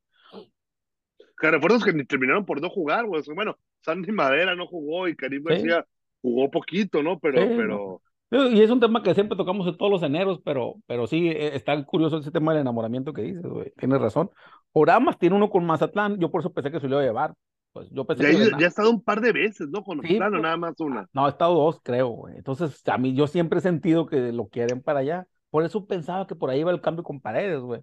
que 1.37 1.51
refuerzos 1.51 1.85
que 1.85 1.93
ni 1.93 2.05
terminaron 2.05 2.47
por 2.47 2.61
no 2.61 2.71
jugar, 2.71 3.07
güey. 3.07 3.21
O 3.21 3.25
sea, 3.25 3.35
bueno, 3.35 3.57
Sandy 3.81 4.13
Madera 4.13 4.55
no 4.55 4.67
jugó 4.67 5.09
y 5.09 5.17
Karim 5.17 5.43
Sí. 5.43 5.49
García 5.49 5.87
jugó 6.23 6.49
poquito, 6.51 7.03
¿no? 7.03 7.19
Pero, 7.19 7.43
Sí, 7.43 7.49
pero. 7.57 8.01
Y 8.31 8.63
es 8.63 8.71
un 8.71 8.81
tema 8.81 9.03
que 9.03 9.15
siempre 9.15 9.37
tocamos 9.37 9.67
en 9.67 9.77
todos 9.77 9.91
los 9.91 10.03
eneros, 10.03 10.41
pero, 10.45 10.77
pero 10.87 11.07
sí, 11.07 11.29
eh, 11.29 11.55
está 11.55 11.85
curioso 11.85 12.19
ese 12.19 12.31
tema 12.31 12.53
del 12.53 12.63
enamoramiento 12.63 13.13
que 13.13 13.23
dices, 13.23 13.43
güey. 13.43 13.73
Tienes 13.77 14.01
razón. 14.01 14.31
Oramas 14.75 15.19
tiene 15.19 15.37
uno 15.37 15.49
con 15.51 15.65
Mazatlán, 15.65 16.19
yo 16.19 16.31
por 16.31 16.41
eso 16.43 16.53
pensé 16.53 16.71
que 16.71 16.81
se 16.81 16.89
lo 16.89 16.97
iba 16.97 17.03
a 17.03 17.07
llevar. 17.07 17.35
Pues 17.73 17.89
yo 17.91 18.05
pensé 18.07 18.23
Ya, 18.25 18.31
que 18.31 18.35
ya, 18.35 18.45
Bernal- 18.45 18.65
ha 18.65 18.67
estado 18.69 18.91
un 18.91 19.03
par 19.03 19.21
de 19.21 19.33
veces, 19.33 19.69
¿no? 19.71 19.83
Con 19.83 20.01
Sí, 20.03 20.19
Mazatlán, 20.19 20.29
o 20.29 20.31
pues, 20.33 20.43
nada 20.43 20.57
más 20.57 20.81
una. 20.81 21.09
No, 21.13 21.27
ha 21.27 21.29
estado 21.31 21.55
dos, 21.55 21.81
creo, 21.83 22.09
güey. 22.09 22.37
Entonces, 22.37 22.83
a 22.89 22.99
mí 22.99 23.15
yo 23.15 23.27
siempre 23.27 23.59
he 23.59 23.63
sentido 23.63 24.07
que 24.07 24.33
lo 24.33 24.49
quieren 24.49 24.83
para 24.83 25.01
allá, 25.01 25.27
Por 25.51 25.65
eso 25.65 25.87
pensaba 25.87 26.27
que 26.27 26.35
por 26.37 26.51
ahí 26.51 26.61
iba 26.61 26.73
el 26.73 26.81
cambio 26.81 27.05
con 27.05 27.21
paredes, 27.21 27.61
güey. 27.61 27.83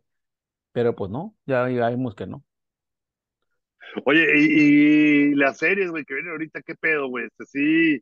Pero 0.73 0.95
pues 0.95 1.11
no, 1.11 1.35
ya, 1.45 1.69
ya 1.69 1.89
vimos 1.89 2.15
que 2.15 2.27
no. 2.27 2.43
Oye, 4.05 4.25
y, 4.39 5.31
y 5.31 5.35
las 5.35 5.57
series, 5.57 5.89
güey, 5.91 6.05
que 6.05 6.13
vienen 6.13 6.31
ahorita, 6.31 6.61
¿qué 6.61 6.75
pedo, 6.75 7.07
güey? 7.09 7.25
Este 7.25 7.45
sí, 7.45 8.01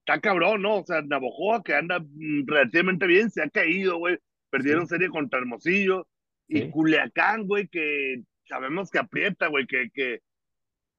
está 0.00 0.20
cabrón, 0.20 0.62
¿no? 0.62 0.78
O 0.80 0.84
sea, 0.86 1.02
Navojoa, 1.02 1.62
que 1.62 1.74
anda 1.74 2.00
mm, 2.00 2.46
relativamente 2.46 3.06
bien, 3.06 3.30
se 3.30 3.42
ha 3.42 3.50
caído, 3.50 3.98
güey. 3.98 4.18
Perdieron 4.50 4.86
serie 4.86 5.08
contra 5.10 5.40
Hermosillo. 5.40 6.06
Y 6.48 6.60
Sí. 6.60 6.70
Culiacán, 6.70 7.46
güey, 7.46 7.68
que 7.68 8.22
sabemos 8.48 8.90
que 8.90 8.98
aprieta, 8.98 9.48
güey, 9.48 9.66
que, 9.66 9.90
que... 9.92 10.20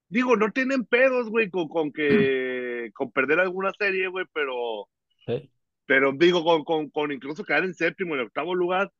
Digo, 0.09 0.35
no 0.35 0.51
tienen 0.51 0.85
pedos, 0.85 1.29
güey, 1.29 1.49
con, 1.49 1.67
con 1.67 1.91
que... 1.91 2.91
con 2.93 3.11
perder 3.11 3.39
alguna 3.39 3.71
serie, 3.77 4.07
güey, 4.07 4.25
pero... 4.33 4.89
Sí. 5.25 5.49
Pero 5.85 6.11
digo, 6.11 6.43
con, 6.43 6.63
con, 6.63 6.89
con 6.89 7.11
incluso 7.11 7.43
quedar 7.45 7.63
en 7.63 7.73
séptimo, 7.73 8.15
en 8.15 8.21
octavo 8.21 8.53
lugar. 8.53 8.91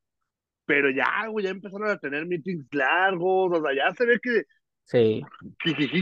Pero 0.66 0.90
ya, 0.90 1.28
güey, 1.28 1.46
ya 1.46 1.52
empezaron 1.52 1.90
a 1.90 1.98
tener 1.98 2.26
meetings 2.26 2.68
largos, 2.72 3.58
o 3.58 3.62
sea, 3.62 3.76
ya 3.76 3.94
se 3.94 4.06
ve 4.06 4.20
que 4.22 4.44
Sí, 4.88 5.22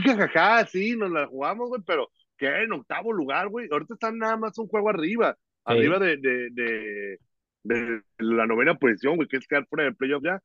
jajaja, 0.04 0.64
sí, 0.66 0.96
nos 0.96 1.10
la 1.10 1.26
jugamos, 1.26 1.68
güey, 1.68 1.82
pero 1.84 2.08
que 2.36 2.46
en 2.46 2.72
octavo 2.72 3.12
lugar, 3.12 3.48
güey. 3.48 3.68
Ahorita 3.70 3.94
están 3.94 4.16
nada 4.16 4.36
más 4.36 4.56
un 4.58 4.68
juego 4.68 4.90
arriba, 4.90 5.36
arriba 5.64 5.98
de, 5.98 6.16
de, 6.18 6.50
de, 6.52 7.18
de 7.66 8.02
la 8.18 8.46
novena 8.46 8.74
posición, 8.76 9.16
güey, 9.16 9.28
que 9.28 9.36
es 9.36 9.46
quedar 9.46 9.66
fuera 9.66 9.84
del 9.84 9.96
playoff 9.96 10.22
ya. 10.24 10.40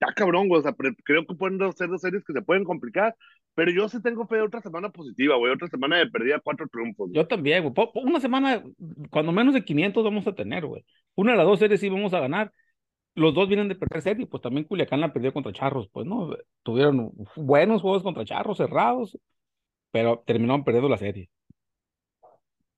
Está 0.00 0.12
cabrón, 0.14 0.48
güey, 0.48 0.60
o 0.60 0.62
sea, 0.62 0.74
creo 1.04 1.26
que 1.26 1.34
pueden 1.34 1.58
ser 1.74 1.88
dos 1.88 2.00
series 2.00 2.24
que 2.24 2.32
se 2.32 2.42
pueden 2.42 2.64
complicar, 2.64 3.14
pero 3.54 3.70
yo 3.70 3.88
sí 3.88 4.02
tengo 4.02 4.26
fe 4.26 4.36
de 4.36 4.42
otra 4.42 4.60
semana 4.60 4.90
positiva, 4.90 5.36
güey, 5.36 5.52
otra 5.52 5.68
semana 5.68 5.98
de 5.98 6.08
perdida, 6.08 6.40
cuatro 6.40 6.66
triunfos. 6.68 7.08
güey. 7.08 7.14
yo 7.14 7.26
también, 7.28 7.62
güey. 7.62 7.88
Una 7.94 8.18
semana, 8.18 8.62
cuando 9.10 9.30
menos 9.32 9.54
de 9.54 9.64
500 9.64 10.02
vamos 10.02 10.26
a 10.26 10.34
tener, 10.34 10.66
güey. 10.66 10.84
Una 11.14 11.32
de 11.32 11.38
las 11.38 11.46
dos 11.46 11.58
series 11.58 11.80
sí 11.80 11.88
vamos 11.88 12.14
a 12.14 12.20
ganar. 12.20 12.52
Los 13.14 13.34
dos 13.34 13.46
vienen 13.46 13.68
de 13.68 13.74
perder 13.76 14.00
serie, 14.02 14.26
pues 14.26 14.42
también 14.42 14.64
Culiacán 14.64 15.00
la 15.00 15.12
perdió 15.12 15.32
contra 15.32 15.52
Charros, 15.52 15.88
pues, 15.92 16.06
¿no? 16.06 16.34
Tuvieron 16.62 17.12
buenos 17.36 17.82
juegos 17.82 18.02
contra 18.02 18.24
Charros, 18.24 18.56
cerrados, 18.56 19.18
pero 19.90 20.22
terminaron 20.26 20.64
perdiendo 20.64 20.88
la 20.88 20.96
serie. 20.96 21.28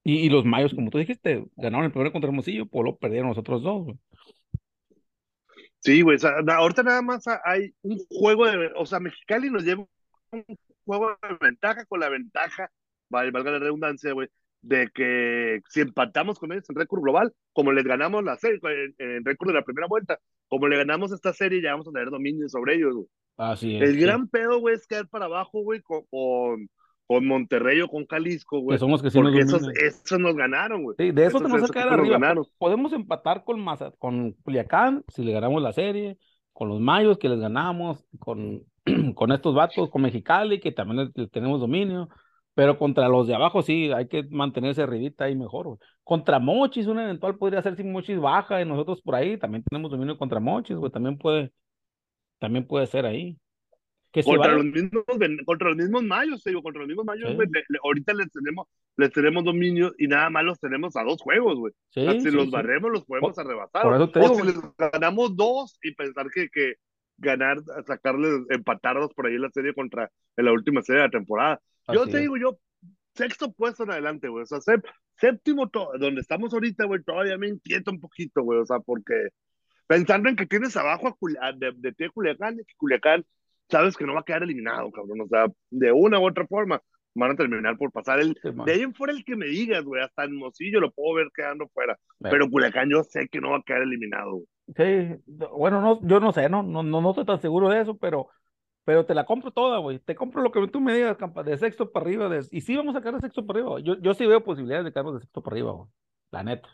Y, 0.04 0.18
y 0.26 0.28
los 0.28 0.44
Mayos, 0.44 0.74
como 0.74 0.90
tú 0.90 0.98
dijiste, 0.98 1.44
ganaron 1.56 1.86
el 1.86 1.90
primero 1.92 2.12
contra 2.12 2.28
Hermosillo, 2.28 2.66
pues 2.66 2.84
lo 2.84 2.96
perdieron 2.96 3.28
los 3.30 3.38
otros 3.38 3.62
dos, 3.62 3.84
güey. 3.84 3.98
Sí, 5.80 6.00
güey, 6.02 6.16
o 6.16 6.18
sea, 6.18 6.32
ahorita 6.56 6.82
nada 6.82 7.02
más 7.02 7.26
ha- 7.28 7.42
hay 7.44 7.74
un 7.82 7.98
juego 8.08 8.46
de, 8.46 8.70
o 8.76 8.86
sea, 8.86 9.00
Mexicali 9.00 9.50
nos 9.50 9.64
lleva 9.64 9.86
un 10.32 10.44
juego 10.84 11.10
de 11.22 11.36
ventaja 11.40 11.84
con 11.86 12.00
la 12.00 12.08
ventaja, 12.08 12.70
valga 13.10 13.50
la 13.50 13.58
redundancia, 13.58 14.12
güey, 14.12 14.28
de 14.62 14.88
que 14.94 15.60
si 15.68 15.80
empatamos 15.82 16.38
con 16.38 16.52
ellos 16.52 16.68
en 16.70 16.76
récord 16.76 17.02
global, 17.02 17.34
como 17.52 17.70
les 17.72 17.84
ganamos 17.84 18.24
la 18.24 18.36
serie, 18.36 18.60
en, 18.62 18.94
en 18.98 19.24
récord 19.24 19.48
de 19.48 19.54
la 19.54 19.64
primera 19.64 19.86
vuelta, 19.86 20.18
como 20.48 20.68
le 20.68 20.78
ganamos 20.78 21.12
esta 21.12 21.34
serie, 21.34 21.60
ya 21.62 21.72
vamos 21.72 21.88
a 21.88 21.92
tener 21.92 22.10
dominio 22.10 22.48
sobre 22.48 22.76
ellos, 22.76 22.94
güey. 22.94 23.06
Así 23.36 23.76
es. 23.76 23.82
El 23.82 23.94
sí. 23.94 24.00
gran 24.00 24.28
pedo, 24.28 24.60
güey, 24.60 24.76
es 24.76 24.86
caer 24.86 25.06
para 25.08 25.26
abajo, 25.26 25.60
güey, 25.62 25.80
con, 25.82 26.04
con, 26.06 26.68
con 27.06 27.26
Monterrey 27.26 27.80
o 27.82 27.88
con 27.88 28.06
Jalisco, 28.06 28.58
Que 28.58 28.62
güey. 28.64 28.78
son 28.78 28.90
los 28.90 29.02
que 29.02 29.10
sí 29.10 29.20
nos 29.20 29.30
Porque 29.32 29.44
esos, 29.44 29.68
esos 29.76 30.18
nos 30.18 30.34
ganaron, 30.34 30.82
güey. 30.84 30.96
Sí, 30.98 31.10
de 31.10 31.26
eso 31.26 31.38
tenemos 31.40 31.70
que 31.70 31.80
quedar 31.80 31.92
arriba. 31.92 32.18
ganaron. 32.18 32.46
Podemos 32.58 32.92
empatar 32.92 33.44
con 33.44 33.60
Maza- 33.60 33.92
con 33.98 34.32
Culiacán, 34.42 35.04
si 35.08 35.22
le 35.22 35.32
ganamos 35.32 35.62
la 35.62 35.72
serie, 35.72 36.16
con 36.52 36.68
los 36.68 36.80
Mayos 36.80 37.18
que 37.18 37.28
les 37.28 37.40
ganamos, 37.40 38.04
con, 38.18 38.62
con 39.14 39.32
estos 39.32 39.54
vatos, 39.54 39.90
con 39.90 40.02
Mexicali, 40.02 40.60
que 40.60 40.72
también 40.72 41.10
les 41.14 41.30
tenemos 41.30 41.60
dominio, 41.60 42.08
pero 42.54 42.78
contra 42.78 43.08
los 43.08 43.26
de 43.26 43.34
abajo 43.34 43.60
sí, 43.62 43.90
hay 43.92 44.06
que 44.08 44.22
mantenerse 44.30 44.82
arribita 44.82 45.24
ahí 45.24 45.34
mejor. 45.36 45.66
güey. 45.66 45.78
Contra 46.04 46.38
Mochis, 46.38 46.86
un 46.86 47.00
eventual 47.00 47.36
podría 47.36 47.60
ser 47.62 47.76
si 47.76 47.82
Mochis 47.84 48.18
baja 48.20 48.62
y 48.62 48.64
nosotros 48.64 49.02
por 49.02 49.14
ahí 49.16 49.36
también 49.36 49.62
tenemos 49.68 49.90
dominio 49.90 50.16
contra 50.16 50.40
Mochis, 50.40 50.76
güey, 50.76 50.90
también 50.92 51.18
puede, 51.18 51.52
también 52.38 52.66
puede 52.66 52.86
ser 52.86 53.04
ahí. 53.06 53.36
Que 54.14 54.22
contra 54.22 54.52
los 54.54 54.64
mismos 54.64 55.04
contra 55.44 55.68
los 55.68 55.76
mismos 55.76 56.02
mayos, 56.04 56.42
te 56.42 56.50
digo, 56.50 56.62
contra 56.62 56.80
los 56.80 56.88
mismos 56.88 57.04
mayos, 57.04 57.34
güey, 57.34 57.48
le- 57.52 57.64
le- 57.68 57.78
ahorita 57.82 58.14
les 58.14 58.30
tenemos, 58.30 58.68
les 58.96 59.12
tenemos 59.12 59.42
dominio 59.44 59.92
y 59.98 60.06
nada 60.06 60.30
más 60.30 60.44
los 60.44 60.60
tenemos 60.60 60.94
a 60.96 61.02
dos 61.02 61.20
juegos, 61.20 61.58
güey. 61.58 61.72
Sí, 61.90 62.00
O 62.06 62.10
sea, 62.12 62.20
si 62.20 62.30
los 62.30 62.50
barremos, 62.50 62.92
los 62.92 63.04
podemos 63.04 63.36
arrebatar. 63.38 63.84
o 63.86 64.06
digo, 64.06 64.34
si 64.36 64.42
güey. 64.42 64.46
les 64.54 64.56
ganamos 64.78 65.36
dos 65.36 65.78
y 65.82 65.94
pensar 65.94 66.30
que, 66.32 66.48
que 66.48 66.74
ganar, 67.18 67.58
sacarles, 67.86 68.42
empatarlos 68.50 69.12
por 69.14 69.26
ahí 69.26 69.34
en 69.34 69.42
la 69.42 69.50
serie 69.50 69.74
contra 69.74 70.10
en 70.36 70.44
la 70.44 70.52
última 70.52 70.80
serie 70.82 71.02
de 71.02 71.08
la 71.08 71.10
temporada. 71.10 71.60
Yo 71.92 72.04
te 72.06 72.16
es. 72.16 72.20
digo, 72.22 72.36
yo, 72.36 72.56
sexto 73.16 73.52
puesto 73.52 73.82
en 73.82 73.90
adelante, 73.90 74.28
güey. 74.28 74.44
O 74.44 74.46
sea, 74.46 74.58
sép- 74.58 74.88
séptimo, 75.16 75.68
donde 75.98 76.20
estamos 76.20 76.52
ahorita, 76.54 76.84
güey, 76.86 77.02
todavía 77.02 77.36
me 77.36 77.48
inquieta 77.48 77.90
un 77.90 78.00
poquito, 78.00 78.42
güey. 78.42 78.60
O 78.60 78.64
sea, 78.66 78.78
porque 78.78 79.30
pensando 79.86 80.28
en 80.28 80.36
que 80.36 80.46
tienes 80.46 80.76
abajo 80.76 81.08
a 81.08 81.16
Culi- 81.16 81.36
a- 81.40 81.52
de, 81.52 81.72
de 81.76 81.92
ti 81.92 82.04
a 82.04 82.10
Culiacán, 82.10 82.54
y 82.54 82.64
que 82.64 82.74
Culiacán 82.76 83.24
sabes 83.68 83.96
que 83.96 84.04
no 84.06 84.14
va 84.14 84.20
a 84.20 84.24
quedar 84.24 84.42
eliminado, 84.42 84.90
cabrón. 84.90 85.20
O 85.22 85.28
sea, 85.28 85.46
de 85.70 85.92
una 85.92 86.18
u 86.18 86.26
otra 86.26 86.46
forma 86.46 86.80
van 87.14 87.30
a 87.32 87.36
terminar 87.36 87.76
por 87.78 87.92
pasar 87.92 88.20
el. 88.20 88.36
Sí. 88.42 88.50
De 88.66 88.72
ahí 88.72 88.80
en 88.82 88.94
fuera 88.94 89.12
el 89.12 89.24
que 89.24 89.36
me 89.36 89.46
digas, 89.46 89.84
güey, 89.84 90.02
hasta 90.02 90.24
en 90.24 90.36
Mocillo 90.36 90.80
lo 90.80 90.90
puedo 90.90 91.14
ver 91.14 91.28
quedando 91.34 91.68
fuera. 91.68 91.98
Pero 92.18 92.50
Culiacán 92.50 92.90
yo 92.90 93.02
sé 93.04 93.28
que 93.28 93.40
no 93.40 93.50
va 93.50 93.58
a 93.58 93.62
quedar 93.62 93.82
eliminado, 93.82 94.32
güey. 94.32 94.46
Sí, 94.76 95.22
bueno, 95.52 95.80
no, 95.80 96.00
yo 96.06 96.20
no 96.20 96.32
sé, 96.32 96.48
no, 96.48 96.62
no, 96.62 96.82
no, 96.82 97.00
no 97.02 97.10
estoy 97.10 97.26
tan 97.26 97.38
seguro 97.40 97.68
de 97.68 97.82
eso, 97.82 97.98
pero, 97.98 98.28
pero 98.84 99.04
te 99.04 99.14
la 99.14 99.26
compro 99.26 99.50
toda, 99.50 99.78
güey. 99.78 99.98
Te 99.98 100.14
compro 100.14 100.42
lo 100.42 100.50
que 100.50 100.66
tú 100.68 100.80
me 100.80 100.94
digas, 100.94 101.16
campa, 101.18 101.42
de 101.42 101.58
sexto 101.58 101.92
para 101.92 102.06
arriba, 102.06 102.28
de- 102.30 102.46
y 102.50 102.62
sí 102.62 102.74
vamos 102.74 102.94
a 102.96 102.98
sacar 102.98 103.14
de 103.14 103.20
sexto 103.20 103.44
para 103.46 103.60
arriba. 103.60 103.80
Yo, 103.80 104.00
yo 104.00 104.14
sí 104.14 104.26
veo 104.26 104.42
posibilidades 104.42 104.86
de 104.86 104.92
quedarnos 104.92 105.14
de 105.14 105.20
sexto 105.20 105.42
para 105.42 105.54
arriba, 105.54 105.72
güey. 105.72 105.88
La 106.30 106.42
neta. 106.42 106.68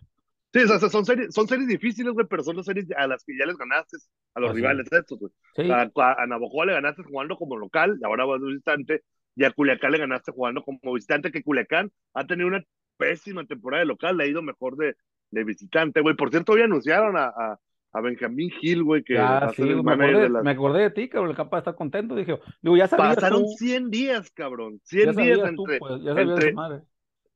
Sí, 0.53 0.61
o 0.61 0.79
sea, 0.79 0.89
son 0.91 1.05
series, 1.05 1.33
son 1.33 1.47
series 1.47 1.69
difíciles, 1.69 2.13
güey, 2.13 2.27
pero 2.29 2.43
son 2.43 2.57
las 2.57 2.67
series 2.67 2.87
a 2.97 3.07
las 3.07 3.23
que 3.25 3.37
ya 3.39 3.47
les 3.47 3.57
ganaste 3.57 3.99
a 4.35 4.41
los 4.41 4.51
Así 4.51 4.57
rivales 4.57 4.91
estos, 4.91 5.19
güey. 5.19 5.33
Sí, 5.55 5.71
A, 5.71 5.83
a, 5.83 6.23
a 6.23 6.27
Navajo 6.27 6.65
le 6.65 6.73
ganaste 6.73 7.05
jugando 7.05 7.37
como 7.37 7.57
local, 7.57 7.99
y 8.01 8.05
ahora 8.05 8.25
vas 8.25 8.41
de 8.41 8.49
visitante, 8.49 9.03
y 9.37 9.45
a 9.45 9.53
Culiacán 9.53 9.93
le 9.93 9.99
ganaste 9.99 10.33
jugando 10.33 10.63
como 10.65 10.93
visitante, 10.93 11.31
que 11.31 11.45
Culiacán 11.45 11.93
ha 12.15 12.27
tenido 12.27 12.49
una 12.49 12.65
pésima 12.97 13.45
temporada 13.47 13.81
de 13.81 13.87
local, 13.87 14.17
le 14.17 14.25
ha 14.25 14.27
ido 14.27 14.43
mejor 14.43 14.77
de, 14.77 14.97
de 15.31 15.45
visitante, 15.45 16.01
güey. 16.01 16.17
Por 16.17 16.31
cierto, 16.31 16.53
hoy 16.53 16.63
anunciaron 16.63 17.17
a, 17.17 17.27
a, 17.27 17.59
a 17.93 18.01
Benjamín 18.01 18.51
Gil, 18.51 18.83
güey, 18.83 19.03
que 19.05 19.15
ya, 19.15 19.23
va 19.23 19.39
a 19.39 19.53
sí, 19.55 19.63
me 19.63 19.93
acordé, 19.93 20.21
de 20.21 20.29
las... 20.31 20.45
me 20.45 20.51
acordé 20.51 20.83
de 20.83 20.91
ti, 20.91 21.09
cabrón, 21.09 21.31
el 21.31 21.37
campa 21.37 21.59
está 21.59 21.75
contento, 21.75 22.15
dije, 22.15 22.39
digo, 22.61 22.77
ya 22.77 22.89
sabías 22.89 23.15
Pasaron 23.15 23.43
tú, 23.43 23.49
100 23.57 23.91
días, 23.91 24.31
cabrón, 24.33 24.81
ya 24.91 25.13
100 25.13 25.17
días 25.17 25.39
tú, 25.55 25.63
entre, 25.63 25.79
pues, 25.79 25.93
entre. 26.05 26.55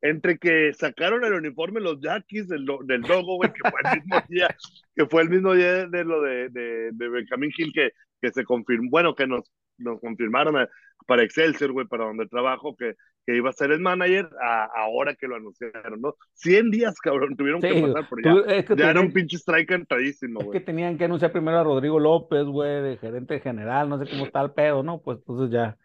Entre 0.07 0.39
que 0.39 0.73
sacaron 0.75 1.25
el 1.25 1.33
uniforme 1.33 1.81
los 1.81 1.99
Yaquis 2.01 2.47
del, 2.47 2.67
del 2.85 3.01
logo, 3.01 3.37
güey, 3.37 3.51
que 3.53 3.71
fue 3.71 3.81
el 3.85 4.01
mismo 4.01 4.17
día, 4.29 4.49
que 4.95 5.07
fue 5.07 5.23
el 5.23 5.31
mismo 5.31 5.55
día 5.55 5.87
de 5.87 6.05
lo 6.05 6.21
de, 6.21 6.49
de, 6.51 6.91
de 6.93 7.09
Benjamín 7.09 7.51
Gil 7.53 7.73
que, 7.73 7.91
que 8.21 8.31
se 8.31 8.45
confirmó, 8.45 8.91
bueno, 8.91 9.15
que 9.15 9.27
nos, 9.27 9.51
nos 9.79 9.99
confirmaron 10.01 10.57
a- 10.59 10.69
para 11.07 11.23
Excelsior, 11.23 11.73
güey, 11.73 11.87
para 11.87 12.05
donde 12.05 12.27
trabajo, 12.29 12.75
que, 12.77 12.95
que 13.27 13.37
iba 13.37 13.49
a 13.51 13.53
ser 13.55 13.73
el 13.73 13.81
manager, 13.81 14.29
a, 14.43 14.65
ahora 14.77 15.15
que 15.15 15.27
lo 15.27 15.37
anunciaron, 15.37 16.01
¿no? 16.01 16.15
100 16.35 16.71
días, 16.71 16.99
cabrón, 17.01 17.37
tuvieron 17.37 17.61
Sí, 17.63 17.69
que 17.69 17.81
pasar 17.83 18.09
por 18.09 18.21
tú- 18.23 18.45
ya. 18.47 18.55
es 18.55 18.65
que 18.67 18.77
Ya 18.77 18.91
era 18.91 19.01
un 19.01 19.13
pinche 19.13 19.37
strike 19.39 19.69
cantadísimo, 19.69 20.41
Es 20.41 20.45
que 20.47 20.51
güey. 20.51 20.65
tenían 20.65 20.97
que 20.99 21.05
anunciar 21.05 21.33
primero 21.33 21.59
a 21.59 21.65
Rodrigo 21.65 21.99
López, 21.99 22.45
güey, 22.45 22.83
de 22.83 22.97
gerente 22.99 23.41
general, 23.41 23.89
no 23.89 23.99
sé 23.99 24.11
cómo 24.11 24.27
está 24.27 24.41
el 24.43 24.53
pedo, 24.53 24.83
¿no? 24.83 25.01
Pues 25.03 25.19
entonces 25.19 25.51
ya, 25.51 25.77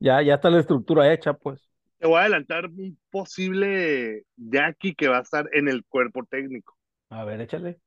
ya, 0.00 0.22
ya 0.22 0.34
está 0.34 0.50
la 0.50 0.60
estructura 0.60 1.12
hecha, 1.12 1.34
pues. 1.34 1.68
Te 1.98 2.06
voy 2.06 2.16
a 2.18 2.20
adelantar 2.22 2.66
un 2.66 2.98
posible 3.10 4.24
Jackie 4.36 4.94
que 4.94 5.08
va 5.08 5.18
a 5.18 5.22
estar 5.22 5.48
en 5.52 5.68
el 5.68 5.84
cuerpo 5.86 6.24
técnico. 6.24 6.76
A 7.10 7.24
ver, 7.24 7.40
échale. 7.40 7.80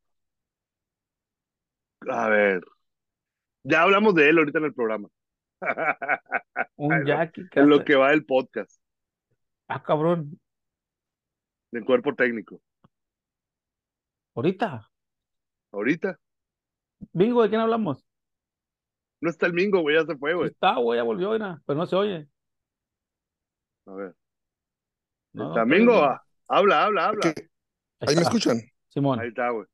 A 2.10 2.30
ver. 2.30 2.63
Ya 3.63 3.82
hablamos 3.84 4.15
de 4.15 4.30
él 4.30 4.38
ahorita 4.38 4.60
en 4.60 4.65
el 4.65 4.74
programa. 4.74 5.10
Un. 6.78 7.06
Jackie 7.06 7.48
que 7.50 7.60
en 7.60 7.70
lo 7.70 7.84
que 7.84 7.96
va 7.96 8.12
del 8.12 8.26
podcast, 8.26 8.80
Ah, 9.67 9.84
cabrón. 9.84 10.39
del 11.72 11.84
cuerpo 11.84 12.15
técnico. 12.15 12.62
Ahorita. 14.36 14.89
Ahorita. 15.72 16.17
Bingo, 17.12 17.43
¿de 17.43 17.50
quién 17.50 17.62
hablamos? 17.62 18.06
No 19.20 19.30
está 19.30 19.48
el 19.48 19.54
Mingo, 19.54 19.82
güey, 19.82 19.96
ya 19.98 20.06
se 20.06 20.15
fue, 20.15 20.34
güey. 20.36 20.50
está, 20.50 20.76
güey, 20.78 20.98
ya 21.00 21.04
volvió, 21.04 21.32
pero 21.65 21.78
no 21.78 21.86
se 21.86 21.96
oye. 21.96 22.28
A 23.88 23.93
ver. 23.93 24.15
No, 25.34 25.43
no, 25.43 25.50
está 25.50 25.62
está 25.63 25.65
Mingo, 25.65 25.93
bien, 25.93 26.04
ah, 26.06 26.21
habla, 26.47 26.84
habla, 26.86 27.06
habla. 27.08 27.21
¿Qué? 27.21 27.30
Ahí 27.30 28.08
¿Ahí 28.10 28.15
me 28.15 28.21
está, 28.21 28.21
escuchan? 28.21 28.62
Simón, 28.89 29.19
Ahí 29.19 29.30
está, 29.30 29.50
güey. 29.50 29.65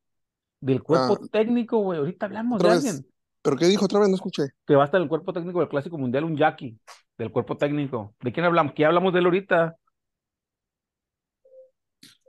del 0.61 0.81
cuerpo 0.83 1.19
Ah. 1.21 1.27
técnico, 1.31 1.77
güey. 1.79 1.99
Ahorita 1.99 2.25
hablamos 2.25 2.61
de 2.61 2.67
vez. 2.69 2.77
alguien 2.85 3.05
¿Pero 3.41 3.57
qué 3.57 3.65
dijo 3.65 3.85
otra 3.85 3.99
vez? 3.99 4.07
No 4.09 4.15
escuché. 4.15 4.43
que 4.65 4.75
va 4.75 4.83
a 4.83 4.85
estar 4.85 4.99
en 4.99 5.03
el 5.03 5.09
cuerpo 5.09 5.33
técnico 5.33 5.59
del 5.59 5.67
Clásico 5.67 5.97
Mundial, 5.97 6.23
un 6.23 6.37
Jackie, 6.37 6.79
del 7.17 7.29
cuerpo 7.31 7.57
técnico. 7.57 8.15
¿De 8.21 8.31
quién 8.31 8.45
hablamos? 8.45 8.73
¿Qué 8.73 8.85
hablamos 8.85 9.11
de 9.13 9.19
él 9.19 9.25
ahorita? 9.25 9.75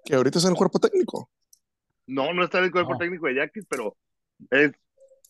Que 0.04 0.14
ahorita 0.16 0.38
es 0.38 0.44
en 0.44 0.50
el 0.50 0.56
cuerpo 0.56 0.78
técnico. 0.80 1.30
No, 2.06 2.32
no 2.34 2.44
está 2.44 2.58
en 2.58 2.64
el 2.64 2.72
cuerpo 2.72 2.92
No. 2.92 2.98
técnico 2.98 3.26
de 3.26 3.36
Jackie, 3.36 3.62
pero 3.68 3.96
es 4.50 4.72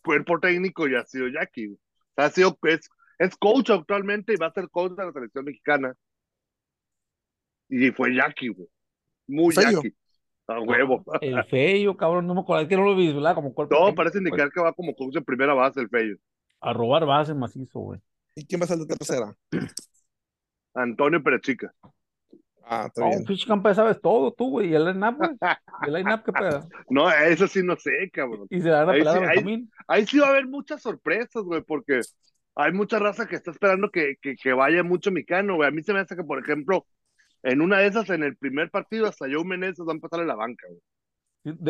cuerpo 0.03 0.41
técnico 0.41 0.89
y 0.89 0.95
ha 0.97 1.05
sido 1.05 1.29
Jackie. 1.29 1.79
ha 2.17 2.31
sido, 2.31 2.57
es, 2.63 2.89
es 3.19 3.37
coach 3.37 3.71
actualmente 3.71 4.33
y 4.33 4.37
va 4.37 4.47
a 4.47 4.53
ser 4.53 4.69
coach 4.71 4.93
de 4.93 5.05
la 5.05 5.13
selección 5.13 5.45
mexicana. 5.45 5.95
Y 7.69 7.91
fue 7.93 8.15
Jackie, 8.15 8.49
güey. 8.49 8.69
Muy. 9.27 9.55
Jackie. 9.55 9.95
A 10.47 10.61
huevo. 10.61 11.03
El 11.23 11.43
feo, 11.45 11.97
cabrón, 11.97 12.27
no 12.27 12.35
me 12.35 12.41
acuerdo, 12.43 12.63
es 12.65 12.69
que 12.69 12.77
no 12.77 12.85
lo 12.85 12.95
vi, 12.95 13.13
¿verdad? 13.13 13.35
Como 13.35 13.55
cuerpo 13.55 13.75
Todo 13.75 13.87
técnico, 13.87 13.97
parece 13.97 14.19
indicar 14.19 14.51
que 14.53 14.61
va 14.61 14.75
como 14.75 14.95
coach 14.95 15.15
de 15.15 15.23
primera 15.23 15.55
base 15.55 15.81
el 15.81 15.89
Feyo. 15.89 16.17
A 16.61 16.73
robar 16.75 17.07
base 17.07 17.33
macizo, 17.35 17.79
güey. 17.81 18.01
¿Y 18.35 18.45
quién 18.47 18.61
va 18.61 18.65
a 18.65 18.69
ser 18.69 18.79
de 18.79 18.87
tercera? 18.87 19.35
Antonio 20.75 21.23
Perechica. 21.23 21.73
Ah, 22.67 22.87
está 22.87 23.03
No, 23.03 23.09
bien. 23.11 23.25
pinche 23.25 23.47
campa, 23.47 23.75
sabes 23.75 24.01
todo 24.01 24.33
tú, 24.33 24.51
güey. 24.51 24.71
¿Y 24.71 24.75
el 24.75 24.85
line-up, 24.87 25.17
güey? 25.17 25.31
¿Y 25.33 25.37
el 25.89 25.95
line-up 25.95 26.23
qué 26.25 26.33
pedo? 26.33 26.69
No, 26.89 27.11
eso 27.11 27.47
sí 27.47 27.63
no 27.63 27.77
sé, 27.77 28.11
cabrón. 28.13 28.47
Y 28.51 28.61
se 28.61 28.69
la 28.69 28.85
van 28.85 28.89
a 28.91 28.93
pelar 28.99 29.19
sí, 29.19 29.25
a 29.25 29.29
ahí- 29.29 29.37
Benjamín. 29.37 29.71
Ahí 29.87 30.07
sí 30.07 30.19
va 30.19 30.27
a 30.27 30.31
haber 30.31 30.47
muchas 30.47 30.81
sorpresas, 30.83 31.43
güey, 31.43 31.63
porque 31.63 32.01
hay 32.55 32.73
mucha 32.73 32.99
raza 32.99 33.27
que 33.27 33.37
está 33.37 33.51
esperando 33.51 33.91
que, 33.91 34.17
que, 34.21 34.35
que 34.37 34.53
vaya 34.55 34.83
mucho 34.83 35.11
mexicano, 35.11 35.57
güey. 35.57 35.69
A 35.69 35.73
mí 35.73 35.83
se 35.83 35.93
me 35.93 36.01
hace 36.01 36.17
que, 36.17 36.25
por 36.25 36.39
ejemplo, 36.39 36.87
en 37.45 37.61
una 37.61 37.79
de 37.79 37.87
esas, 37.87 38.11
en 38.11 38.23
el 38.25 38.37
primer 38.37 38.71
partido, 38.71 39.07
hasta 39.07 39.27
Joe 39.33 39.45
Meneses 39.45 39.87
va 39.87 39.93
a 39.93 39.95
empezar 39.95 40.21
en 40.21 40.27
la 40.27 40.35
banca, 40.35 40.67
güey. 40.69 40.81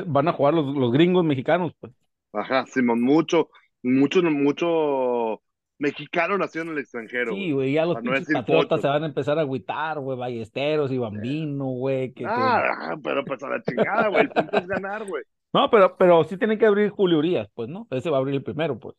Van 0.06 0.28
a 0.28 0.32
jugar 0.32 0.54
los, 0.54 0.74
los 0.74 0.92
gringos 0.92 1.24
mexicanos, 1.24 1.72
pues. 1.80 1.92
Ajá, 2.32 2.64
Simón, 2.66 3.02
mucho, 3.02 3.50
mucho, 3.82 4.22
mucho 4.22 5.42
mexicano 5.78 6.38
nació 6.38 6.62
en 6.62 6.68
el 6.70 6.78
extranjero. 6.78 7.34
Sí, 7.34 7.52
güey. 7.52 7.72
ya 7.72 7.84
los 7.84 8.02
no 8.02 8.12
patriotas 8.32 8.80
se 8.80 8.86
van 8.88 9.02
a 9.02 9.06
empezar 9.06 9.38
a 9.38 9.42
agüitar, 9.42 9.98
güey. 10.00 10.16
Ballesteros 10.18 10.90
y 10.92 10.98
Bambino, 10.98 11.64
güey. 11.66 12.08
que- 12.12 12.24
que- 12.24 12.30
Ah, 12.30 12.96
pero 13.02 13.24
pues 13.24 13.42
a 13.42 13.48
la 13.50 13.62
chingada, 13.62 14.08
güey. 14.08 14.22
El 14.22 14.30
punto 14.30 14.56
es 14.58 14.66
ganar, 14.66 15.04
güey. 15.06 15.22
No, 15.52 15.70
pero, 15.70 15.96
pero 15.96 16.24
sí 16.24 16.36
tienen 16.36 16.58
que 16.58 16.66
abrir 16.66 16.90
Julio 16.90 17.18
Urias, 17.18 17.48
pues, 17.54 17.68
¿no? 17.68 17.86
Ese 17.90 18.10
va 18.10 18.16
a 18.16 18.20
abrir 18.20 18.34
el 18.34 18.42
primero, 18.42 18.78
pues. 18.78 18.96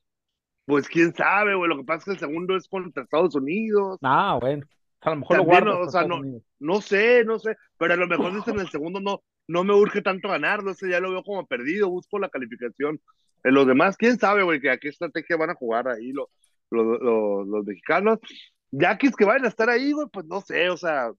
Pues 0.65 0.87
quién 0.87 1.13
sabe, 1.13 1.55
güey. 1.55 1.69
Lo 1.69 1.77
que 1.77 1.83
pasa 1.83 1.99
es 1.99 2.05
que 2.05 2.11
el 2.11 2.19
segundo 2.19 2.55
es 2.55 2.67
contra 2.67 3.03
Estados 3.03 3.35
Unidos. 3.35 3.97
Ah, 4.01 4.37
bueno. 4.41 4.65
A 5.05 5.11
lo 5.11 5.15
mejor 5.17 5.37
También, 5.37 5.65
lo 5.65 5.71
guardas. 5.71 5.75
o 5.75 5.79
para 5.79 5.91
sea, 5.91 6.01
Estados 6.01 6.25
no-. 6.25 6.41
No 6.59 6.81
sé, 6.81 7.23
no 7.25 7.39
sé. 7.39 7.55
Pero 7.77 7.93
a 7.93 7.97
lo 7.97 8.07
mejor 8.07 8.33
dice 8.35 8.51
en 8.51 8.59
el 8.59 8.69
segundo 8.69 8.99
no, 8.99 9.21
no 9.47 9.63
me 9.63 9.73
urge 9.73 10.01
tanto 10.01 10.27
ganarlo. 10.29 10.71
Ese 10.71 10.89
ya 10.89 10.99
lo 10.99 11.11
veo 11.11 11.23
como 11.23 11.45
perdido. 11.45 11.89
Busco 11.89 12.19
la 12.19 12.29
calificación. 12.29 12.99
En 13.43 13.53
los 13.53 13.67
demás, 13.67 13.95
quién 13.97 14.17
sabe, 14.17 14.43
güey, 14.43 14.59
que 14.59 14.71
a 14.71 14.77
qué 14.77 14.89
estrategia 14.89 15.37
van 15.37 15.51
a 15.51 15.55
jugar 15.55 15.87
ahí 15.87 16.11
los, 16.11 16.27
los, 16.71 16.99
los, 16.99 17.47
los 17.47 17.65
mexicanos. 17.65 18.19
Yaquis 18.71 19.15
que 19.15 19.23
vayan 19.25 19.45
a 19.45 19.49
estar 19.49 19.69
ahí, 19.69 19.91
güey, 19.91 20.07
pues 20.11 20.25
no 20.25 20.41
sé, 20.41 20.69
o 20.69 20.75
sea, 20.77 21.11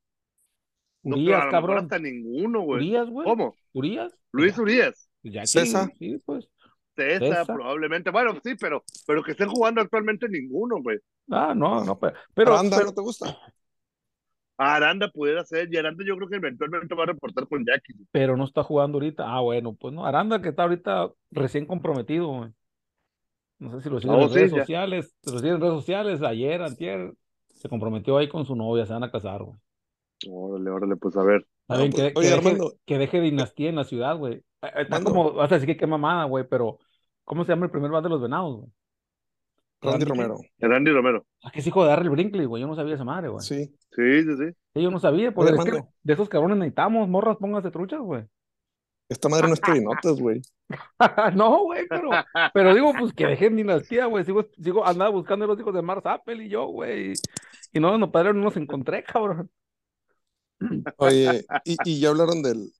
no 1.05 1.14
creo, 1.14 1.25
Urias, 1.25 1.40
a 1.40 1.44
lo 1.44 1.53
mejor 1.53 1.61
cabrón. 1.68 1.85
hasta 1.85 1.99
ninguno, 2.01 2.61
güey. 2.62 2.81
Urias, 2.81 3.09
güey. 3.09 3.25
¿Cómo? 3.29 3.55
Urias. 3.72 4.12
Luis 4.33 4.59
Urias. 4.59 5.09
Ya 5.22 5.46
César. 5.46 5.88
Sí, 5.99 6.20
pues. 6.27 6.49
César, 6.96 7.29
César. 7.29 7.46
probablemente. 7.46 8.11
Bueno, 8.11 8.33
sí, 8.42 8.57
pero, 8.61 8.83
pero 9.07 9.22
que 9.22 9.31
estén 9.33 9.49
jugando 9.49 9.81
actualmente 9.81 10.29
ninguno, 10.29 10.83
güey. 10.83 10.99
Ah, 11.31 11.55
no, 11.57 11.85
no, 11.85 11.99
pero. 11.99 12.16
pero, 12.35 12.55
Aranda, 12.55 12.77
pero- 12.79 12.88
¿no 12.88 12.94
te 12.94 13.01
gusta? 13.03 13.38
Aranda 14.59 15.11
pudiera 15.11 15.45
ser, 15.45 15.69
y 15.73 15.77
Aranda 15.77 16.05
yo 16.07 16.16
creo 16.16 16.29
que 16.29 16.37
eventualmente 16.37 16.95
va 16.95 17.05
a 17.05 17.07
reportar 17.07 17.47
con 17.49 17.64
Jackie. 17.64 17.95
pero 18.11 18.37
no 18.37 18.45
está 18.45 18.62
jugando 18.62 18.97
ahorita. 18.97 19.25
Ah, 19.27 19.40
bueno, 19.40 19.75
pues 19.75 19.92
no. 19.95 20.07
Aranda 20.07 20.40
que 20.40 20.49
está 20.51 20.62
ahorita 20.64 21.11
recién 21.31 21.66
comprometido, 21.66 22.29
güey. 22.29 22.51
No 23.59 23.71
sé 23.73 23.81
si 23.83 23.90
lo 23.90 24.01
siguen 24.01 24.16
Oh, 24.16 24.23
en 24.23 24.29
sí, 24.31 24.35
redes 24.35 24.53
ya. 24.53 24.59
sociales. 24.61 25.14
Lo 25.25 25.38
siguen 25.38 25.55
en 25.57 25.61
redes 25.61 25.75
sociales, 25.75 26.23
ayer, 26.23 26.62
antier, 26.62 27.12
se 27.55 27.69
comprometió 27.69 28.16
ahí 28.19 28.29
con 28.29 28.45
su 28.45 28.55
novia, 28.57 28.87
se 28.87 28.92
van 28.92 29.05
a 29.05 29.11
casar, 29.11 29.42
güey. 29.42 29.57
Órale, 30.29 30.71
órale, 30.71 30.97
pues 30.97 31.16
a 31.16 31.23
ver. 31.23 31.47
Está 31.69 31.79
bien, 31.79 31.92
que, 31.92 32.03
deje, 32.03 32.33
Armando. 32.35 32.73
que 32.87 32.99
deje 32.99 33.21
dinastía 33.21 33.69
en 33.69 33.77
la 33.77 33.85
ciudad, 33.85 34.16
güey. 34.16 34.35
Eh, 34.37 34.42
Está 34.62 34.81
Armando. 34.97 35.11
como, 35.11 35.33
vas 35.35 35.51
a 35.53 35.55
decir 35.57 35.66
que 35.69 35.77
qué 35.77 35.87
mamada, 35.87 36.25
güey, 36.25 36.47
pero 36.49 36.79
¿cómo 37.25 37.45
se 37.45 37.53
llama 37.53 37.66
el 37.66 37.73
primer 37.73 37.90
bat 37.90 38.03
de 38.03 38.09
los 38.11 38.23
venados, 38.23 38.57
güey? 38.57 38.71
Randy 39.81 40.05
Randy 40.05 40.05
Romero. 40.05 40.39
Randy 40.59 40.91
Romero. 40.91 41.27
Ah, 41.43 41.51
que 41.51 41.61
es 41.61 41.67
hijo 41.67 41.83
de 41.83 41.91
Darryl 41.91 42.11
Brinkley, 42.11 42.47
güey. 42.47 42.62
Yo 42.62 42.67
no 42.67 42.75
sabía 42.75 42.95
esa 42.95 43.05
madre, 43.05 43.29
güey. 43.29 43.45
Sí. 43.45 43.67
Sí, 43.95 44.23
sí, 44.23 44.37
sí. 44.37 44.51
Sí, 44.75 44.83
yo 44.83 44.91
no 44.91 44.99
sabía, 44.99 45.33
pues 45.33 45.51
Oye, 45.51 45.59
es 45.59 45.65
que 45.65 45.83
de 46.03 46.12
esos 46.12 46.29
cabrones 46.29 46.59
necesitamos, 46.59 47.09
morras, 47.09 47.37
pónganse 47.39 47.71
truchas, 47.71 48.01
güey. 48.01 48.25
Esta 49.09 49.29
madre 49.29 49.49
no 49.49 49.55
es 49.55 49.61
notas, 49.83 50.21
güey. 50.21 50.43
no, 51.35 51.65
güey, 51.65 51.87
pero, 51.89 52.11
pero 52.53 52.75
digo, 52.75 52.93
pues 52.99 53.12
que 53.12 53.27
dejen 53.27 53.57
dinastía, 53.57 54.07
güey. 54.07 54.25
Sigo, 54.25 54.45
sigo, 54.61 54.87
andaba 54.87 55.11
buscando 55.11 55.45
a 55.45 55.49
los 55.49 55.61
hijos 55.61 55.75
de 55.75 55.83
Mars 55.83 56.03
Apple 56.05 56.45
y 56.45 56.49
yo, 56.49 56.67
güey. 56.67 57.12
Y 57.73 57.81
no, 57.81 57.97
no, 57.99 58.11
padre, 58.11 58.35
no 58.35 58.45
los 58.45 58.57
encontré, 58.57 59.05
cabrón. 59.05 59.51
Oye, 60.97 61.45
y, 61.65 61.77
y 61.85 62.01
ya 62.01 62.09
hablaron 62.09 62.43
del, 62.43 62.73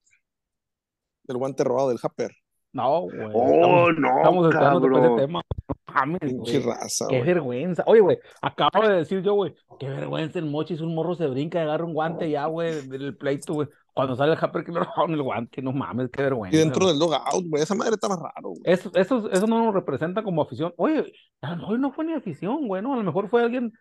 del 1.25 1.37
guante 1.37 1.63
robado 1.65 1.91
del 1.91 1.99
Happer. 2.03 2.33
No, 2.77 3.01
güey. 3.03 3.31
Oh, 3.33 3.91
estamos, 3.91 3.99
no, 3.99 4.09
estamos 4.19 4.47
por 4.47 4.93
ese 4.93 5.01
cabrón. 5.01 5.17
tema. 5.17 5.41
No 5.69 5.75
mames, 5.95 6.21
Pinche 6.21 6.61
güey. 6.61 6.75
raza, 6.77 7.07
Qué 7.09 7.17
güey. 7.19 7.27
vergüenza. 7.27 7.85
Oye, 7.87 8.01
güey, 8.01 8.19
acabo 8.43 8.87
de 8.87 8.97
decir 8.97 9.23
yo, 9.23 9.35
güey, 9.35 9.55
qué 9.81 9.89
vergüenza 9.89 10.39
el 10.39 10.45
mochis, 10.47 10.81
un 10.83 10.95
morro 10.95 11.15
se 11.15 11.27
brinca 11.27 11.59
y 11.59 11.63
agarra 11.63 11.85
un 11.85 11.95
guante 11.95 12.29
ya, 12.31 12.47
güey, 12.47 12.87
del 12.89 13.17
pleito, 13.17 13.55
güey. 13.55 13.69
Cuando 13.95 14.15
sale 14.15 14.33
el 14.33 14.39
Happer 14.39 14.63
que 14.63 14.73
le 14.73 14.81
robaron 14.81 15.13
el 15.15 15.23
guante, 15.23 15.63
no 15.63 15.73
mames, 15.73 16.11
qué 16.11 16.23
vergüenza. 16.23 16.55
Y 16.55 16.61
dentro 16.61 16.81
güey. 16.85 16.91
del 16.93 16.99
dogout, 17.01 17.47
güey. 17.49 17.63
Esa 17.63 17.75
madre 17.75 17.95
estaba 17.95 18.17
raro, 18.17 18.51
güey. 18.51 18.61
Eso, 18.65 18.91
eso, 18.95 19.31
eso 19.31 19.47
no 19.47 19.65
nos 19.65 19.73
representa 19.75 20.23
como 20.23 20.43
afición. 20.43 20.75
Oye, 20.77 21.11
a 21.41 21.51
lo 21.53 21.57
mejor 21.57 21.79
no 21.81 21.93
fue 21.93 22.05
ni 22.05 22.13
afición, 22.13 22.69
güey, 22.69 22.83
¿no? 22.83 22.93
A 22.93 22.99
lo 22.99 23.03
mejor 23.03 23.31
fue 23.31 23.43
alguien, 23.43 23.73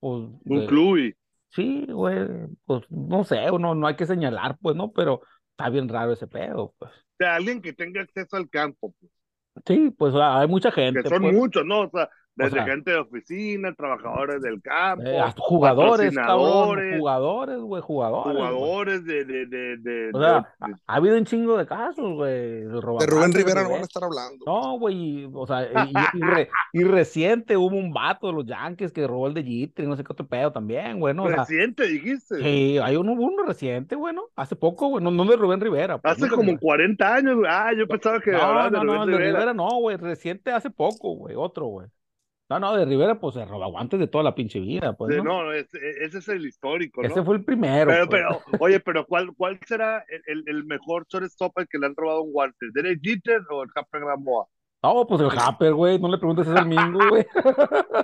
pues, 0.00 0.24
Un 0.44 0.60
de- 0.60 0.66
club 0.66 0.96
y. 0.98 1.14
Sí, 1.50 1.86
güey, 1.88 2.26
pues 2.64 2.82
no 2.90 3.22
sé, 3.24 3.36
no, 3.60 3.74
no 3.76 3.86
hay 3.86 3.94
que 3.94 4.06
señalar, 4.06 4.56
pues, 4.60 4.74
¿no? 4.74 4.90
Pero 4.90 5.20
está 5.50 5.68
bien 5.70 5.88
raro 5.88 6.12
ese 6.14 6.26
pedo, 6.26 6.74
pues. 6.78 6.90
Sea, 7.22 7.36
alguien 7.36 7.62
que 7.62 7.72
tenga 7.72 8.00
acceso 8.00 8.36
al 8.36 8.50
campo, 8.50 8.92
pues, 8.98 9.12
Sí, 9.66 9.94
pues 9.96 10.12
hay 10.16 10.48
mucha 10.48 10.72
gente, 10.72 11.02
que 11.02 11.08
son 11.08 11.22
pues, 11.22 11.34
muchos, 11.34 11.64
¿no? 11.64 11.82
O 11.82 11.90
sea, 11.90 12.10
desde 12.34 12.52
sea, 12.52 12.64
gente 12.64 12.90
de 12.92 12.98
oficina, 12.98 13.74
trabajadores 13.74 14.40
del 14.40 14.62
campo, 14.62 15.04
eh, 15.04 15.20
jugadores, 15.36 16.14
cabrón, 16.14 16.98
jugadores, 16.98 17.58
güey, 17.60 17.82
jugadores. 17.82 18.36
jugadores 18.36 19.04
de, 19.04 19.24
de, 19.24 19.46
de, 19.46 19.76
de, 19.76 20.10
O 20.14 20.20
sea, 20.20 20.32
de- 20.32 20.38
ha, 20.60 20.66
ha 20.86 20.94
habido 20.96 21.16
un 21.18 21.24
chingo 21.26 21.58
de 21.58 21.66
casos, 21.66 22.14
güey. 22.14 22.32
De 22.64 22.80
Rubén 22.80 23.30
de 23.32 23.38
Rivera 23.38 23.62
no 23.64 23.70
van 23.70 23.80
a 23.80 23.84
estar 23.84 24.02
hablando. 24.04 24.44
No, 24.46 24.78
güey, 24.78 25.28
o 25.32 25.46
sea, 25.46 25.62
y, 25.86 26.18
y, 26.18 26.20
re- 26.22 26.48
y 26.72 26.84
reciente 26.84 27.56
hubo 27.56 27.76
un 27.76 27.92
vato 27.92 28.28
de 28.28 28.32
los 28.32 28.46
Yankees 28.46 28.92
que 28.92 29.06
robó 29.06 29.26
el 29.26 29.34
de 29.34 29.42
Jeter 29.44 29.84
y 29.84 29.88
no 29.88 29.96
sé 29.96 30.02
qué 30.04 30.12
otro 30.12 30.26
pedo 30.26 30.50
también, 30.52 31.00
güey, 31.00 31.14
¿no? 31.14 31.24
O 31.24 31.28
sea, 31.28 31.38
reciente, 31.40 31.86
dijiste. 31.86 32.36
sí, 32.42 32.78
hay 32.82 32.96
uno, 32.96 33.12
uno 33.12 33.42
reciente, 33.44 33.94
güey, 33.94 34.14
¿no? 34.14 34.22
Hace 34.36 34.56
poco, 34.56 34.88
güey, 34.88 35.04
no, 35.04 35.10
no 35.10 35.24
de 35.26 35.36
Rubén 35.36 35.60
Rivera. 35.60 35.98
pues, 35.98 36.12
Hace 36.12 36.22
no 36.22 36.26
de 36.28 36.30
como 36.30 36.42
Rivera. 36.44 36.60
40 36.60 37.14
años, 37.14 37.34
güey. 37.36 37.46
Ah, 37.50 37.72
yo 37.76 37.86
pensaba 37.86 38.20
que 38.20 38.32
No, 38.32 38.64
de 38.64 38.70
no, 38.70 38.84
no, 38.84 38.92
Rubén 38.94 39.02
el 39.02 39.06
de 39.10 39.16
Rivera. 39.18 39.32
Rivera 39.38 39.54
no, 39.54 39.68
güey, 39.80 39.96
reciente 39.98 40.50
hace 40.50 40.70
poco, 40.70 41.14
güey, 41.16 41.34
otro, 41.36 41.66
güey. 41.66 41.88
No, 42.52 42.58
no, 42.60 42.76
de 42.76 42.84
Rivera, 42.84 43.18
pues 43.18 43.34
se 43.34 43.46
roba 43.46 43.66
guantes 43.66 43.98
de 43.98 44.08
toda 44.08 44.22
la 44.24 44.34
pinche 44.34 44.60
vida, 44.60 44.92
pues, 44.92 45.16
¿no? 45.16 45.24
no, 45.24 45.52
ese, 45.52 45.78
ese 46.04 46.18
es 46.18 46.28
el 46.28 46.44
histórico, 46.44 47.00
¿no? 47.02 47.08
Ese 47.08 47.22
fue 47.22 47.36
el 47.36 47.44
primero, 47.46 47.90
Pero, 47.90 48.06
pues. 48.06 48.22
pero, 48.22 48.42
oye, 48.60 48.78
pero 48.80 49.06
¿cuál, 49.06 49.32
cuál 49.34 49.58
será 49.66 50.04
el, 50.06 50.22
el, 50.26 50.44
el 50.46 50.64
mejor 50.66 51.06
shortstop 51.08 51.56
al 51.58 51.66
que 51.66 51.78
le 51.78 51.86
han 51.86 51.96
robado 51.96 52.22
un 52.22 52.32
guante? 52.32 52.66
¿Derek 52.74 53.00
Jeter 53.02 53.40
o 53.50 53.62
el 53.62 53.72
Capra 53.72 54.00
Gamboa? 54.00 54.46
No, 54.82 55.06
pues 55.06 55.22
el 55.22 55.30
Happer, 55.30 55.72
güey, 55.72 55.98
no 55.98 56.08
le 56.08 56.18
preguntes 56.18 56.46
eso 56.46 56.58
al 56.58 56.66
Mingo, 56.66 57.08
güey. 57.08 57.24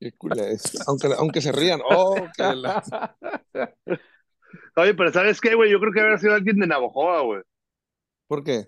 Qué 0.00 0.12
culé 0.12 0.52
es. 0.52 0.88
Aunque, 0.88 1.08
aunque 1.18 1.40
se 1.42 1.52
rían. 1.52 1.80
Oh, 1.84 2.26
la- 2.38 2.82
Oye, 4.76 4.94
pero 4.94 5.12
¿sabes 5.12 5.40
qué, 5.40 5.54
güey? 5.54 5.70
Yo 5.70 5.78
creo 5.78 5.92
que 5.92 6.00
habría 6.00 6.18
sido 6.18 6.34
alguien 6.34 6.56
de 6.56 6.66
Navajoa, 6.66 7.20
güey. 7.20 7.42
¿Por 8.26 8.42
qué? 8.42 8.64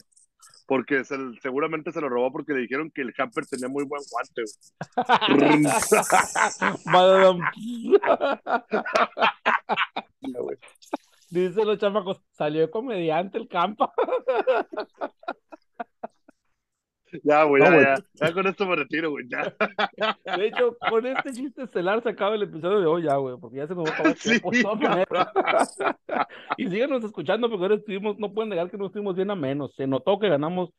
Porque 0.67 1.05
se- 1.05 1.17
seguramente 1.43 1.93
se 1.93 2.01
lo 2.01 2.09
robó 2.09 2.33
porque 2.33 2.55
le 2.55 2.61
dijeron 2.61 2.91
que 2.91 3.03
el 3.03 3.13
Hamper 3.19 3.45
tenía 3.47 3.69
muy 3.69 3.85
buen 3.85 4.03
guante. 4.11 4.45
Dicen 11.31 11.67
los 11.67 11.79
chamacos, 11.79 12.21
salió 12.33 12.71
comediante 12.71 13.39
el 13.39 13.49
campo. 13.49 13.93
Ya, 17.23 17.45
güey, 17.45 17.63
No, 17.63 17.71
ya, 17.71 17.97
ya. 17.97 18.05
Ya 18.27 18.33
con 18.33 18.47
esto 18.47 18.67
me 18.67 18.77
retiro, 18.77 19.11
güey. 19.11 19.27
Ya. 19.29 19.55
De 20.37 20.47
hecho, 20.47 20.77
con 20.91 21.07
este 21.07 21.33
chiste 21.33 21.63
estelar 21.63 22.03
se 22.03 22.11
acaba 22.11 22.35
el 22.35 22.43
episodio 22.43 22.81
de 22.81 22.87
hoy 22.87 23.03
ya, 23.05 23.17
güey, 23.17 23.37
porque 23.39 23.59
ya 23.59 23.67
se 23.67 23.75
nos 23.75 23.85
va 23.85 23.91
a 23.91 23.95
acabar 23.95 24.17
Sí. 24.17 24.41
Y 26.57 26.69
síganos 26.69 27.05
escuchando 27.05 27.49
porque 27.49 27.65
ahora 27.65 27.75
estuvimos, 27.77 28.19
no 28.19 28.33
pueden 28.33 28.51
negar 28.51 28.71
que 28.71 28.79
no 28.79 28.87
estuvimos 28.87 29.17
bien 29.17 29.31
a 29.31 29.37
menos. 29.37 29.75
Se 29.77 29.87
notó 29.87 30.19
que 30.19 30.29
ganamos 30.29 30.71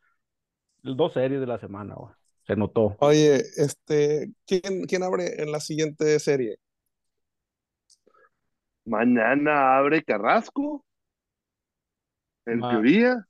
dos 0.82 1.14
series 1.14 1.40
de 1.40 1.48
la 1.48 1.60
semana, 1.60 1.96
güey. 1.96 2.14
Se 2.48 2.56
notó. 2.56 2.96
Oye, 3.00 3.38
este, 3.58 4.32
¿quién, 4.46 4.86
quién 4.88 5.04
abre 5.04 5.42
en 5.42 5.52
la 5.52 5.60
siguiente 5.60 6.20
serie? 6.20 6.58
Mañana 8.86 9.78
abre 9.78 10.04
Carrasco. 10.04 10.86
En 12.46 12.60
Ma- 12.60 12.70
teoría. 12.70 13.26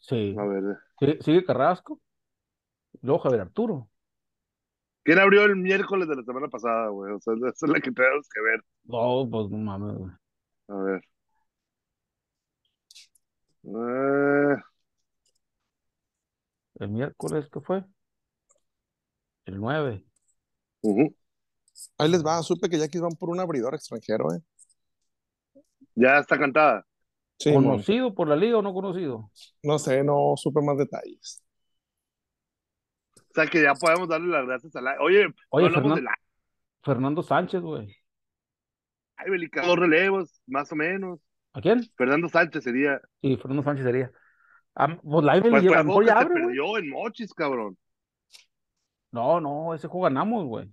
Sí. 0.00 0.34
A 0.38 0.44
ver. 0.44 0.78
Sigue 0.98 1.44
Carrasco. 1.44 2.00
Luego 3.02 3.20
Javier 3.20 3.42
Arturo. 3.42 3.88
¿Quién 5.04 5.18
abrió 5.18 5.44
el 5.44 5.56
miércoles 5.56 6.08
de 6.08 6.16
la 6.16 6.22
semana 6.22 6.48
pasada, 6.48 6.88
güey? 6.88 7.12
O 7.12 7.20
sea, 7.20 7.34
esa 7.34 7.66
es 7.66 7.72
la 7.72 7.80
que 7.80 7.90
tenemos 7.92 8.28
que 8.28 8.40
ver. 8.42 8.62
No, 8.84 9.28
pues 9.30 9.48
no 9.50 9.58
mames, 9.58 9.96
güey. 9.96 10.12
A 10.68 10.74
ver. 10.82 11.02
Eh, 13.64 14.56
El 16.74 16.90
miércoles, 16.90 17.48
¿qué 17.52 17.60
fue? 17.60 17.84
El 19.46 19.58
9. 19.58 20.04
ujú. 20.82 21.14
Ahí 21.96 22.10
les 22.10 22.24
va, 22.24 22.42
supe 22.42 22.68
que 22.68 22.78
ya 22.78 22.86
van 23.00 23.12
por 23.12 23.30
un 23.30 23.40
abridor 23.40 23.74
extranjero, 23.74 24.32
¿eh? 24.34 24.40
Ya 25.94 26.18
está 26.18 26.38
cantada. 26.38 26.84
Sí. 27.38 27.52
¿Conocido 27.54 28.14
por 28.14 28.28
la 28.28 28.36
liga 28.36 28.58
o 28.58 28.62
no 28.62 28.72
conocido? 28.74 29.30
no 29.62 29.78
sé, 29.78 30.02
no 30.02 30.34
supe 30.36 30.60
más 30.60 30.76
detalles. 30.76 31.42
O 33.16 33.34
sea 33.34 33.46
que 33.46 33.62
ya 33.62 33.74
podemos 33.74 34.08
darle 34.08 34.28
las 34.28 34.46
gracias 34.46 34.74
a 34.74 34.80
la. 34.80 34.96
Oye, 35.00 35.28
no 35.28 35.34
Oye, 35.50 35.70
Fernan- 35.70 35.94
de 35.94 36.02
la. 36.02 36.14
Fernando 36.82 37.22
Sánchez, 37.22 37.60
güey. 37.60 37.94
Ay, 39.16 39.30
Belica, 39.30 39.64
dos 39.66 39.78
relevos, 39.78 40.40
más 40.46 40.70
o 40.72 40.76
menos. 40.76 41.20
¿A 41.52 41.60
quién? 41.60 41.82
Fernando 41.96 42.28
Sánchez 42.28 42.64
sería. 42.64 43.00
Sí, 43.22 43.36
Fernando 43.36 43.62
Sánchez 43.62 43.84
sería. 43.84 44.10
Ah, 44.74 44.96
pues 45.02 45.24
Lively 45.24 45.50
Pues 45.50 45.62
mejor 45.64 45.84
juego 45.86 46.02
ya 46.02 46.14
abre, 46.18 46.28
güey. 46.28 46.44
perdió 46.46 46.78
en 46.78 46.90
Mochis, 46.90 47.34
cabrón. 47.34 47.76
No, 49.10 49.40
no, 49.40 49.74
ese 49.74 49.88
juego 49.88 50.04
ganamos, 50.04 50.44
güey. 50.46 50.70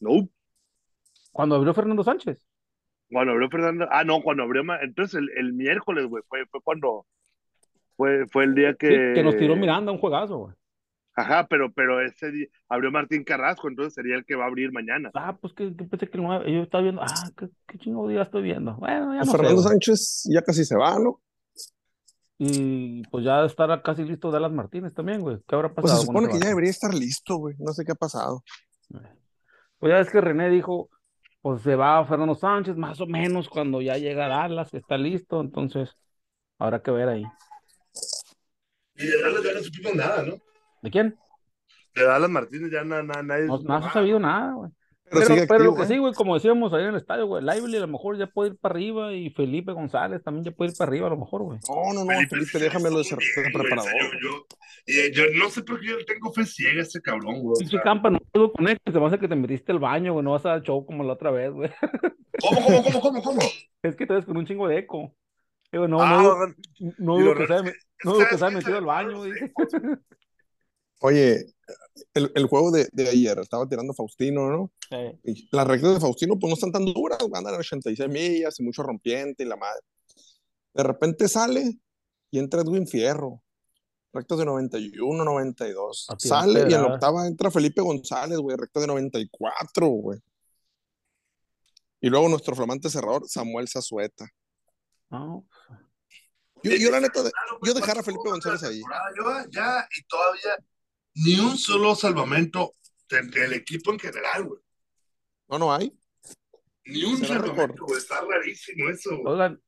No. 0.00 0.28
Cuando 1.32 1.56
abrió 1.56 1.74
Fernando 1.74 2.02
Sánchez. 2.04 2.46
Cuando 3.10 3.32
abrió 3.32 3.50
Fernando. 3.50 3.86
Ah, 3.90 4.04
no, 4.04 4.22
cuando 4.22 4.42
abrió. 4.44 4.62
Entonces 4.82 5.14
el, 5.20 5.28
el 5.36 5.52
miércoles, 5.52 6.06
güey, 6.06 6.22
fue, 6.28 6.46
fue 6.46 6.60
cuando. 6.62 7.06
Fue, 7.96 8.26
fue 8.28 8.44
el 8.44 8.54
día 8.54 8.70
Sí, 8.72 8.76
que. 8.78 9.12
que 9.14 9.22
nos 9.22 9.36
tiró 9.36 9.56
Miranda 9.56 9.92
un 9.92 9.98
juegazo, 9.98 10.38
güey. 10.38 10.54
Ajá, 11.16 11.46
pero, 11.48 11.70
pero 11.72 12.00
ese 12.00 12.30
día 12.30 12.46
abrió 12.68 12.90
Martín 12.90 13.24
Carrasco, 13.24 13.68
entonces 13.68 13.92
sería 13.92 14.14
el 14.14 14.24
que 14.24 14.36
va 14.36 14.44
a 14.44 14.46
abrir 14.46 14.72
mañana. 14.72 15.10
Ah, 15.12 15.36
pues 15.38 15.52
que, 15.52 15.74
que 15.76 15.84
pensé 15.84 16.08
que 16.08 16.16
nueve- 16.18 16.50
yo 16.50 16.62
estaba 16.62 16.82
viendo. 16.82 17.02
Ah, 17.02 17.30
qué, 17.36 17.48
qué 17.66 17.78
chingo 17.78 18.08
día 18.08 18.22
estoy 18.22 18.42
viendo. 18.42 18.76
Bueno, 18.76 19.12
ya 19.12 19.18
Pues 19.20 19.26
no 19.26 19.32
Fernando. 19.32 19.62
Sánchez 19.62 20.22
ya 20.32 20.40
casi 20.42 20.64
se 20.64 20.76
va, 20.76 20.98
¿no? 20.98 21.20
Y 22.38 23.02
pues 23.10 23.24
ya 23.24 23.44
estará 23.44 23.82
casi 23.82 24.02
listo 24.04 24.30
Dallas 24.30 24.52
Martínez 24.52 24.94
también, 24.94 25.20
güey. 25.20 25.38
¿Qué 25.46 25.54
habrá 25.54 25.68
Pues 25.74 25.82
pasado 25.82 26.00
se 26.00 26.06
con 26.06 26.16
supone 26.16 26.32
que 26.32 26.40
ya 26.42 26.48
debería 26.48 26.70
estar 26.70 26.94
listo, 26.94 27.36
güey. 27.36 27.54
No 27.58 27.72
sé 27.74 27.84
qué 27.84 27.92
ha 27.92 27.96
pasado. 27.96 28.42
Pues 29.78 29.92
ya 29.92 29.98
es 29.98 30.10
que 30.10 30.20
René 30.22 30.48
dijo, 30.48 30.88
pues 31.42 31.62
se 31.62 31.74
va 31.76 32.04
Fernando 32.04 32.34
Sánchez, 32.34 32.76
más 32.76 33.00
o 33.00 33.06
menos 33.06 33.48
cuando 33.48 33.80
ya 33.80 33.96
llega 33.96 34.28
Dallas, 34.28 34.70
que 34.70 34.78
está 34.78 34.98
listo, 34.98 35.40
entonces 35.40 35.96
habrá 36.58 36.82
que 36.82 36.90
ver 36.90 37.08
ahí. 37.08 37.24
Y 38.96 39.06
de 39.06 39.22
Dallas 39.22 39.42
ya 39.44 39.52
no 39.54 39.60
supimos 39.60 39.94
nada, 39.94 40.22
¿no? 40.22 40.34
¿De 40.82 40.90
quién? 40.90 41.18
De 41.94 42.04
Dallas 42.04 42.30
Martínez 42.30 42.70
ya 42.70 42.84
na- 42.84 43.02
na- 43.02 43.22
nadie. 43.22 43.46
No, 43.46 43.58
no 43.58 43.80
se 43.82 43.88
ha 43.88 43.92
sabido 43.92 44.18
nada, 44.18 44.52
güey. 44.52 44.70
Pero, 45.10 45.26
Pero, 45.48 45.64
lo 45.64 45.74
que 45.74 45.82
¿eh? 45.82 45.86
sí, 45.86 45.98
güey, 45.98 46.12
como 46.14 46.34
decíamos 46.34 46.72
ahí 46.72 46.82
en 46.82 46.90
el 46.90 46.96
estadio, 46.96 47.26
güey, 47.26 47.42
Lively 47.42 47.76
a 47.78 47.80
lo 47.80 47.88
mejor 47.88 48.16
ya 48.16 48.28
puede 48.28 48.50
ir 48.50 48.56
para 48.58 48.74
arriba 48.74 49.12
y 49.12 49.30
Felipe 49.30 49.72
González 49.72 50.22
también 50.22 50.44
ya 50.44 50.52
puede 50.52 50.70
ir 50.70 50.76
para 50.76 50.88
arriba 50.88 51.08
a 51.08 51.10
lo 51.10 51.16
mejor, 51.16 51.42
güey. 51.42 51.58
No, 51.68 51.92
no, 51.92 52.04
no, 52.04 52.20
Felipe, 52.28 52.58
déjamelo 52.58 52.98
de 52.98 53.04
ser 53.04 53.18
Bien, 53.18 53.30
güey, 53.34 53.52
preparador. 53.52 53.92
Yo, 54.22 54.28
yo, 54.30 54.46
eh, 54.86 55.10
yo 55.12 55.24
no 55.34 55.50
sé 55.50 55.62
por 55.62 55.80
qué 55.80 55.88
yo 55.88 56.04
tengo 56.06 56.32
fe 56.32 56.46
ciega 56.46 56.78
a 56.80 56.82
ese 56.82 57.02
cabrón, 57.02 57.40
güey. 57.40 57.56
Pinche 57.58 57.80
campa, 57.80 58.10
no 58.10 58.18
puedo 58.32 58.52
con 58.52 58.68
él, 58.68 58.78
te 58.84 58.92
pasa 58.92 59.18
que 59.18 59.26
te 59.28 59.34
metiste 59.36 59.72
al 59.72 59.80
baño, 59.80 60.12
güey, 60.12 60.24
no 60.24 60.30
vas 60.32 60.46
a 60.46 60.50
dar 60.50 60.62
show 60.62 60.86
como 60.86 61.02
la 61.02 61.14
otra 61.14 61.30
vez, 61.32 61.52
güey. 61.52 61.70
¿Cómo, 62.40 62.62
cómo, 62.64 62.82
cómo, 62.82 63.00
cómo, 63.00 63.22
cómo? 63.22 63.40
Es 63.82 63.96
que 63.96 64.06
te 64.06 64.14
ves 64.14 64.24
con 64.26 64.36
un 64.36 64.46
chingo 64.46 64.68
de 64.68 64.78
eco. 64.78 65.12
Digo, 65.72 65.88
no, 65.88 66.00
Ah, 66.02 66.10
no, 66.10 66.18
digo- 66.18 66.36
no 66.38 66.46
se 66.46 66.94
no 66.98 67.16
digo 67.18 67.34
que 67.34 67.46
se 67.46 68.38
¿sabes 68.38 68.42
haya 68.42 68.50
metido 68.56 68.78
al 68.78 68.84
baño, 68.84 69.24
dice. 69.24 69.52
Oye, 71.00 71.46
el, 72.14 72.32
el 72.34 72.46
juego 72.46 72.70
de, 72.70 72.88
de 72.92 73.08
ayer 73.08 73.38
estaba 73.38 73.68
tirando 73.68 73.92
Faustino, 73.94 74.48
¿no? 74.50 74.72
Eh, 74.90 75.18
Y 75.24 75.48
las 75.52 75.66
rectas 75.66 75.94
de 75.94 76.00
Faustino 76.00 76.38
pues 76.38 76.48
no 76.50 76.54
están 76.54 76.72
tan 76.72 76.84
duras, 76.84 77.18
andan 77.32 77.54
a 77.54 77.58
86 77.58 78.08
millas 78.08 78.58
y 78.58 78.62
mucho 78.62 78.82
rompiente 78.82 79.42
y 79.42 79.46
la 79.46 79.56
madre. 79.56 79.80
De 80.74 80.82
repente 80.82 81.28
sale 81.28 81.78
y 82.30 82.38
entra 82.38 82.60
Edwin 82.62 82.86
Fierro. 82.86 83.42
Rectas 84.12 84.38
de 84.38 84.44
91, 84.44 85.24
92. 85.24 86.06
A 86.10 86.16
tirar 86.16 86.40
Sale 86.42 86.60
y 86.68 86.74
en 86.74 86.82
la 86.82 86.94
octava 86.94 87.26
entra 87.28 87.50
Felipe 87.50 87.80
González, 87.80 88.38
güey, 88.38 88.56
recta 88.56 88.80
de 88.80 88.86
94, 88.88 89.86
güey. 89.86 90.18
Y 92.00 92.08
luego 92.08 92.28
nuestro 92.28 92.56
flamante 92.56 92.88
cerrador, 92.90 93.28
Samuel 93.28 93.68
Zazueta. 93.68 94.26
no, 95.10 95.46
Yo, 96.62 96.72
yo 96.72 96.90
la 96.90 97.00
neta, 97.00 97.22
de- 97.22 97.30
Claro, 97.30 97.52
yo 97.52 97.58
güey, 97.60 97.74
dejar 97.74 97.90
a 97.90 98.02
¿cuántos 98.02 98.04
Felipe 98.06 98.30
González 98.30 98.62
ahí. 98.64 98.82
lleva? 99.16 99.46
Ya, 99.50 99.86
y 99.96 100.02
todavía 100.04 100.56
ni 101.14 101.38
un 101.38 101.56
solo 101.56 101.94
salvamento 101.94 102.74
del, 103.08 103.30
del 103.30 103.52
equipo 103.54 103.92
en 103.92 103.98
general, 103.98 104.44
güey. 104.44 104.60
No, 105.48 105.58
no 105.58 105.72
hay. 105.72 105.92
Ni 106.84 107.04
un 107.04 107.24
salvamento, 107.24 107.84
güey. 107.84 107.98
Está 107.98 108.20
rarísimo 108.20 108.88
eso, 108.88 109.10
güey. 109.18 109.34
Oigan, 109.34 109.60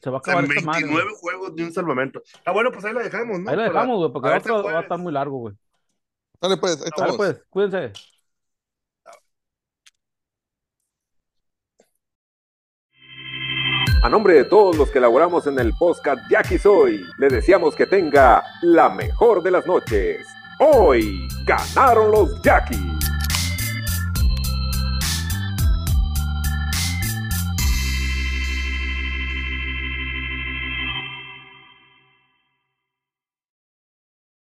se 0.00 0.10
va 0.10 0.16
a 0.16 0.20
O 0.20 0.24
sea, 0.24 0.32
acabar 0.32 0.44
esta 0.50 0.66
madre. 0.66 0.84
29 0.84 1.10
juegos 1.20 1.52
ni 1.54 1.62
un 1.62 1.72
salvamento. 1.72 2.22
Ah, 2.44 2.52
bueno, 2.52 2.72
pues 2.72 2.84
ahí 2.84 2.94
la 2.94 3.02
dejamos, 3.02 3.40
¿no? 3.40 3.50
Ahí 3.50 3.56
la 3.56 3.64
dejamos, 3.64 3.98
güey, 3.98 4.12
porque 4.12 4.28
el 4.28 4.38
otro 4.38 4.62
va 4.62 4.78
a 4.78 4.82
estar 4.82 4.98
muy 4.98 5.12
largo, 5.12 5.38
güey. 5.38 5.54
Dale 6.40 6.56
pues, 6.56 6.80
ahí 6.82 6.90
Dale, 6.96 7.16
pues, 7.16 7.42
cuídense. 7.50 7.92
A 14.02 14.08
nombre 14.08 14.32
de 14.32 14.44
todos 14.44 14.78
los 14.78 14.90
que 14.90 14.96
elaboramos 14.96 15.46
en 15.46 15.58
el 15.58 15.74
podcast 15.74 16.26
de 16.28 16.36
Aquí 16.38 16.56
Soy, 16.56 17.04
le 17.18 17.28
deseamos 17.28 17.76
que 17.76 17.84
tenga 17.84 18.42
la 18.62 18.88
mejor 18.88 19.42
de 19.42 19.50
las 19.50 19.66
noches. 19.66 20.26
Hoy 20.58 21.28
ganaron 21.44 22.10
los 22.10 22.40
Yaquis. 22.40 22.99